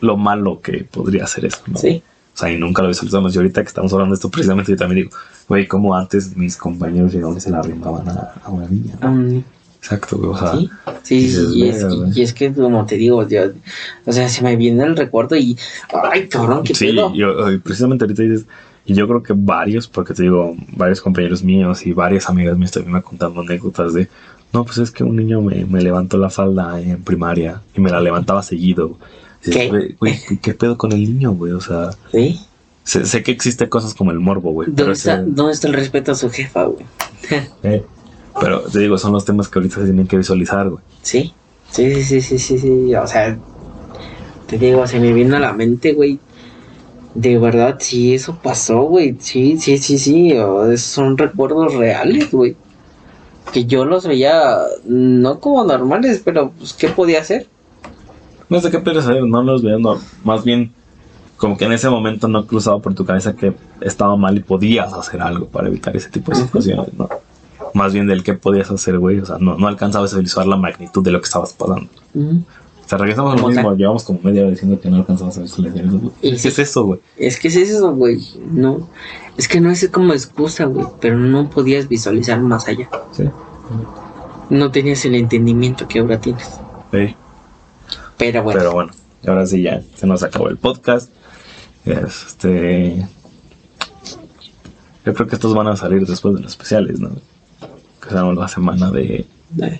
lo 0.00 0.16
malo 0.16 0.60
que 0.60 0.84
podría 0.84 1.26
ser 1.26 1.46
eso, 1.46 1.62
¿no? 1.66 1.78
Sí. 1.78 2.02
O 2.34 2.38
sea, 2.38 2.50
y 2.50 2.58
nunca 2.58 2.82
lo 2.82 2.88
visualizamos. 2.88 3.34
Y 3.34 3.38
ahorita 3.38 3.62
que 3.62 3.68
estamos 3.68 3.92
hablando 3.92 4.14
de 4.14 4.16
esto, 4.16 4.30
precisamente 4.30 4.72
yo 4.72 4.78
también 4.78 5.04
digo, 5.04 5.16
güey, 5.48 5.66
como 5.66 5.94
antes 5.94 6.36
mis 6.36 6.56
compañeros 6.56 7.12
llegaban 7.12 7.36
y 7.36 7.40
se 7.40 7.50
la 7.50 7.58
arrimaban 7.58 8.08
a, 8.08 8.32
a 8.42 8.50
una 8.50 8.66
niña. 8.68 8.94
Um, 9.02 9.42
Exacto, 9.82 10.16
güey, 10.16 10.30
o 10.30 10.36
sea, 10.36 10.52
sí, 10.52 10.70
sí, 11.02 11.26
dices, 11.26 11.52
y, 12.14 12.22
es, 12.22 12.32
que 12.32 12.52
como 12.52 12.86
te 12.86 12.94
digo, 12.94 13.26
yo, 13.26 13.50
o 14.06 14.12
sea, 14.12 14.28
se 14.28 14.44
me 14.44 14.54
viene 14.54 14.84
el 14.84 14.96
recuerdo 14.96 15.34
y, 15.34 15.56
ay, 16.08 16.28
cabrón, 16.28 16.62
qué 16.62 16.72
sí, 16.72 16.86
pedo. 16.86 17.12
yo, 17.12 17.50
y 17.50 17.58
precisamente 17.58 18.04
ahorita 18.04 18.22
dices, 18.22 18.46
y 18.84 18.94
yo 18.94 19.08
creo 19.08 19.24
que 19.24 19.32
varios, 19.36 19.88
porque 19.88 20.14
te 20.14 20.22
digo, 20.22 20.54
varios 20.76 21.00
compañeros 21.00 21.42
míos 21.42 21.84
y 21.84 21.92
varias 21.92 22.28
amigas 22.28 22.56
mías 22.56 22.70
también 22.70 22.92
me 22.92 23.02
contando 23.02 23.40
anécdotas 23.40 23.92
de, 23.92 24.08
no, 24.52 24.64
pues 24.64 24.78
es 24.78 24.92
que 24.92 25.02
un 25.02 25.16
niño 25.16 25.40
me, 25.40 25.64
me 25.64 25.82
levantó 25.82 26.16
la 26.16 26.30
falda 26.30 26.80
en 26.80 27.02
primaria 27.02 27.60
y 27.74 27.80
me 27.80 27.90
la 27.90 28.00
levantaba 28.00 28.44
seguido. 28.44 28.98
Dices, 29.44 29.56
¿Qué? 29.62 29.68
"Güey, 29.68 29.96
Güey, 29.98 30.20
¿qué, 30.28 30.38
qué 30.38 30.54
pedo 30.54 30.76
con 30.78 30.92
el 30.92 31.00
niño, 31.04 31.32
güey? 31.32 31.52
O 31.52 31.60
sea, 31.60 31.90
¿Sí? 32.12 32.40
sé, 32.84 33.04
sé 33.06 33.22
que 33.22 33.32
existen 33.32 33.68
cosas 33.68 33.94
como 33.94 34.10
el 34.10 34.20
morbo, 34.20 34.52
güey. 34.52 34.68
¿Dónde 34.70 34.92
está, 34.92 35.14
ese- 35.14 35.24
¿Dónde 35.26 35.52
está 35.52 35.68
el 35.68 35.74
respeto 35.74 36.12
a 36.12 36.14
su 36.14 36.30
jefa, 36.30 36.64
güey? 36.64 36.84
Eh, 37.62 37.84
Pero 38.40 38.60
te 38.62 38.78
digo, 38.78 38.96
son 38.98 39.12
los 39.12 39.24
temas 39.24 39.48
que 39.48 39.58
ahorita 39.58 39.76
se 39.76 39.84
tienen 39.84 40.06
que 40.06 40.16
visualizar, 40.16 40.68
güey. 40.70 40.82
Sí, 41.02 41.32
sí, 41.70 42.02
sí, 42.02 42.20
sí, 42.20 42.38
sí, 42.38 42.58
sí, 42.58 42.94
o 42.94 43.06
sea, 43.06 43.38
te 44.46 44.58
digo, 44.58 44.86
se 44.86 44.98
me 45.00 45.12
vino 45.12 45.36
a 45.36 45.40
la 45.40 45.52
mente, 45.52 45.92
güey. 45.92 46.18
De 47.14 47.38
verdad, 47.38 47.76
sí, 47.78 48.14
eso 48.14 48.38
pasó, 48.42 48.82
güey. 48.84 49.16
Sí, 49.20 49.58
sí, 49.58 49.76
sí, 49.76 49.98
sí. 49.98 50.34
son 50.78 51.18
recuerdos 51.18 51.74
reales, 51.74 52.30
güey. 52.30 52.56
Que 53.52 53.66
yo 53.66 53.84
los 53.84 54.06
veía 54.06 54.60
no 54.86 55.38
como 55.40 55.62
normales, 55.64 56.22
pero 56.24 56.52
pues, 56.58 56.72
¿qué 56.72 56.88
podía 56.88 57.20
hacer? 57.20 57.48
No 58.52 58.60
sé 58.60 58.70
qué 58.70 58.90
hacer, 58.98 59.24
no 59.24 59.42
los 59.42 59.62
veo, 59.62 59.78
no, 59.78 59.98
más 60.24 60.44
bien 60.44 60.72
como 61.42 61.56
que 61.56 61.64
en 61.64 61.72
ese 61.72 61.90
momento 61.90 62.28
no 62.28 62.46
cruzaba 62.46 62.78
por 62.78 62.94
tu 62.94 63.04
cabeza 63.04 63.34
que 63.34 63.52
estaba 63.80 64.14
mal 64.16 64.36
y 64.36 64.40
podías 64.40 64.92
hacer 64.92 65.20
algo 65.20 65.46
para 65.46 65.66
evitar 65.66 65.96
ese 65.96 66.08
tipo 66.08 66.30
de 66.30 66.36
situaciones, 66.36 66.94
¿no? 66.96 67.08
Más 67.74 67.92
bien 67.92 68.06
del 68.06 68.22
que 68.22 68.34
podías 68.34 68.70
hacer, 68.70 68.98
güey, 68.98 69.18
o 69.18 69.26
sea, 69.26 69.38
no, 69.40 69.56
no 69.56 69.66
alcanzabas 69.66 70.12
a 70.14 70.18
visualizar 70.18 70.46
la 70.46 70.56
magnitud 70.56 71.02
de 71.02 71.10
lo 71.10 71.20
que 71.20 71.24
estabas 71.24 71.52
pasando. 71.54 71.88
O 72.14 72.88
sea, 72.88 72.98
regresamos 72.98 73.32
a 73.32 73.36
lo 73.36 73.42
Como 73.42 73.54
mismo, 73.54 73.74
llevamos 73.74 74.04
como 74.04 74.20
media 74.22 74.42
hora 74.42 74.50
diciendo 74.50 74.78
que 74.78 74.88
no 74.88 74.98
alcanzabas 74.98 75.38
a 75.38 75.42
visualizar 75.42 75.84
eso, 75.84 75.98
güey. 75.98 76.12
Y 76.20 76.30
¿Qué 76.36 76.48
es 76.48 76.58
eso, 76.58 76.84
güey? 76.84 77.00
Es 77.16 77.40
que 77.40 77.48
es 77.48 77.56
eso, 77.56 77.92
güey. 77.92 78.20
No, 78.52 78.88
es 79.36 79.48
que 79.48 79.60
no 79.60 79.70
es 79.70 79.88
como 79.88 80.12
excusa, 80.12 80.66
güey. 80.66 80.86
Pero 81.00 81.18
no 81.18 81.50
podías 81.50 81.88
visualizar 81.88 82.40
más 82.40 82.68
allá. 82.68 82.88
Sí. 83.10 83.24
No 84.50 84.70
tenías 84.70 85.04
el 85.06 85.14
entendimiento 85.16 85.88
que 85.88 85.98
ahora 85.98 86.20
tienes. 86.20 86.60
Sí. 86.92 87.16
Pero 88.22 88.44
bueno, 88.44 88.60
Pero 88.60 88.72
bueno, 88.72 88.92
ahora 89.26 89.46
sí 89.46 89.62
ya 89.62 89.82
se 89.96 90.06
nos 90.06 90.22
acabó 90.22 90.48
el 90.48 90.56
podcast. 90.56 91.10
Este. 91.84 93.04
Yo 95.04 95.12
creo 95.12 95.26
que 95.26 95.34
estos 95.34 95.52
van 95.54 95.66
a 95.66 95.74
salir 95.74 96.06
después 96.06 96.36
de 96.36 96.40
los 96.42 96.52
especiales, 96.52 97.00
¿no? 97.00 97.10
Que 98.00 98.10
será 98.10 98.22
la 98.32 98.46
semana 98.46 98.92
de. 98.92 99.26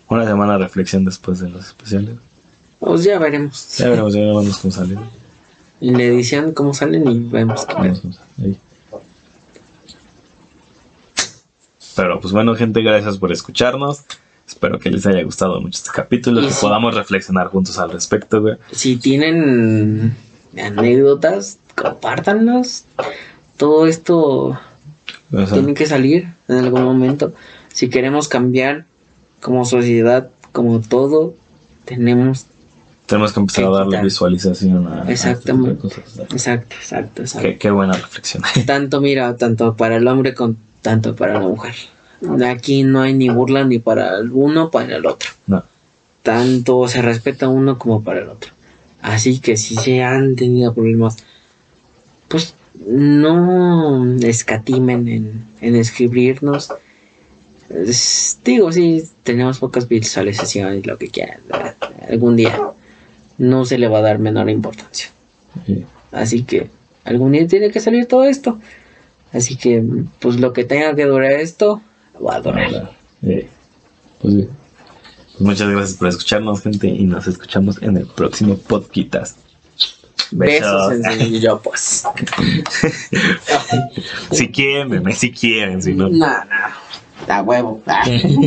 Una 0.08 0.26
semana 0.26 0.54
de 0.54 0.58
reflexión 0.58 1.04
después 1.04 1.38
de 1.38 1.50
los 1.50 1.66
especiales. 1.66 2.16
pues 2.80 3.04
ya 3.04 3.20
veremos. 3.20 3.76
Ya 3.78 3.88
veremos, 3.88 4.12
ya 4.12 4.20
veremos 4.22 4.58
cómo 4.58 4.72
salen. 4.72 4.98
En 5.80 5.96
la 5.96 6.02
edición, 6.02 6.52
cómo 6.52 6.74
salen 6.74 7.08
y 7.08 7.20
vemos 7.20 7.64
qué. 7.64 7.74
Vemos. 7.80 8.20
Ahí. 8.40 8.58
Pero 11.94 12.18
pues 12.18 12.32
bueno, 12.32 12.56
gente, 12.56 12.82
gracias 12.82 13.18
por 13.18 13.30
escucharnos. 13.30 14.00
Espero 14.52 14.78
que 14.78 14.90
les 14.90 15.06
haya 15.06 15.22
gustado 15.22 15.60
mucho 15.60 15.78
este 15.78 15.90
capítulo, 15.94 16.40
Y 16.42 16.46
que 16.46 16.52
sí. 16.52 16.58
podamos 16.60 16.94
reflexionar 16.94 17.48
juntos 17.48 17.78
al 17.78 17.90
respecto, 17.90 18.40
güey. 18.42 18.56
Si 18.70 18.96
tienen 18.96 20.14
anécdotas, 20.56 21.58
compártanlas. 21.74 22.84
Todo 23.56 23.86
esto 23.86 24.48
O 24.50 24.56
sea, 25.32 25.46
tiene 25.46 25.74
que 25.74 25.86
salir 25.86 26.28
en 26.48 26.58
algún 26.58 26.84
momento. 26.84 27.32
Si 27.72 27.88
queremos 27.88 28.28
cambiar 28.28 28.84
como 29.40 29.64
sociedad, 29.64 30.28
como 30.52 30.80
todo, 30.80 31.34
tenemos. 31.86 32.44
tenemos 33.06 33.32
que 33.32 33.40
empezar 33.40 33.64
a 33.64 33.70
darle 33.70 33.90
quitar. 33.92 34.04
visualización 34.04 34.86
a, 34.86 34.94
a 34.94 34.98
este 35.00 35.12
Exactamente. 35.12 35.80
cosas. 35.80 36.04
Exacto, 36.30 36.76
exacto, 36.76 37.22
exacto. 37.22 37.48
Qué, 37.48 37.58
qué 37.58 37.70
buena 37.70 37.94
reflexión. 37.94 38.42
Tanto, 38.66 39.00
mira, 39.00 39.34
tanto 39.36 39.74
para 39.76 39.96
el 39.96 40.06
hombre 40.06 40.34
con 40.34 40.56
tanto 40.82 41.16
para 41.16 41.34
la 41.34 41.40
mujer. 41.40 41.74
Aquí 42.46 42.82
no 42.84 43.00
hay 43.02 43.14
ni 43.14 43.28
burla 43.28 43.64
ni 43.64 43.78
para 43.78 44.18
el 44.18 44.30
uno 44.32 44.70
para 44.70 44.96
el 44.96 45.06
otro. 45.06 45.30
no. 45.46 45.64
Tanto 46.22 46.86
se 46.86 47.02
respeta 47.02 47.48
uno 47.48 47.78
como 47.78 48.04
para 48.04 48.20
el 48.20 48.28
otro. 48.28 48.52
Así 49.00 49.40
que 49.40 49.56
si 49.56 49.74
se 49.74 50.04
han 50.04 50.36
tenido 50.36 50.72
problemas, 50.72 51.16
pues 52.28 52.54
no 52.86 54.04
escatimen 54.20 55.08
en, 55.08 55.44
en 55.60 55.74
escribirnos. 55.74 56.72
Es- 57.70 58.38
digo, 58.44 58.70
sí, 58.70 59.02
tenemos 59.24 59.58
pocas 59.58 59.88
visualizaciones, 59.88 60.86
lo 60.86 60.96
que 60.96 61.08
quieran. 61.08 61.40
Algún 62.08 62.36
día 62.36 62.56
no 63.38 63.64
se 63.64 63.78
le 63.78 63.88
va 63.88 63.98
a 63.98 64.02
dar 64.02 64.20
menor 64.20 64.48
importancia. 64.48 65.08
Sí. 65.66 65.84
Así 66.12 66.44
que 66.44 66.70
algún 67.04 67.32
día 67.32 67.46
tiene 67.48 67.72
que 67.72 67.80
salir 67.80 68.06
todo 68.06 68.24
esto. 68.24 68.60
Así 69.32 69.56
que, 69.56 69.82
pues 70.20 70.38
lo 70.38 70.52
que 70.52 70.64
tenga 70.64 70.94
que 70.94 71.06
durar 71.06 71.32
esto, 71.32 71.80
a. 72.30 72.90
Sí. 73.22 73.46
Pues. 74.20 74.48
Pues 75.32 75.40
muchas 75.40 75.70
gracias 75.70 75.98
por 75.98 76.08
escucharnos, 76.08 76.62
gente, 76.62 76.88
y 76.88 77.04
nos 77.04 77.26
escuchamos 77.26 77.80
en 77.82 77.96
el 77.96 78.06
próximo 78.06 78.56
podcast. 78.56 79.38
Besos 80.30 80.90
Besos. 80.90 81.20
en 81.20 81.40
yo, 81.40 81.60
pues. 81.60 82.04
si 84.30 84.48
quieren, 84.48 84.90
meme, 84.90 85.14
si 85.14 85.32
quieren, 85.32 85.82
si 85.82 85.94
no. 85.94 86.08
No, 86.08 86.26
no. 86.26 86.36
Da 87.26 87.42
huevo. 87.42 87.82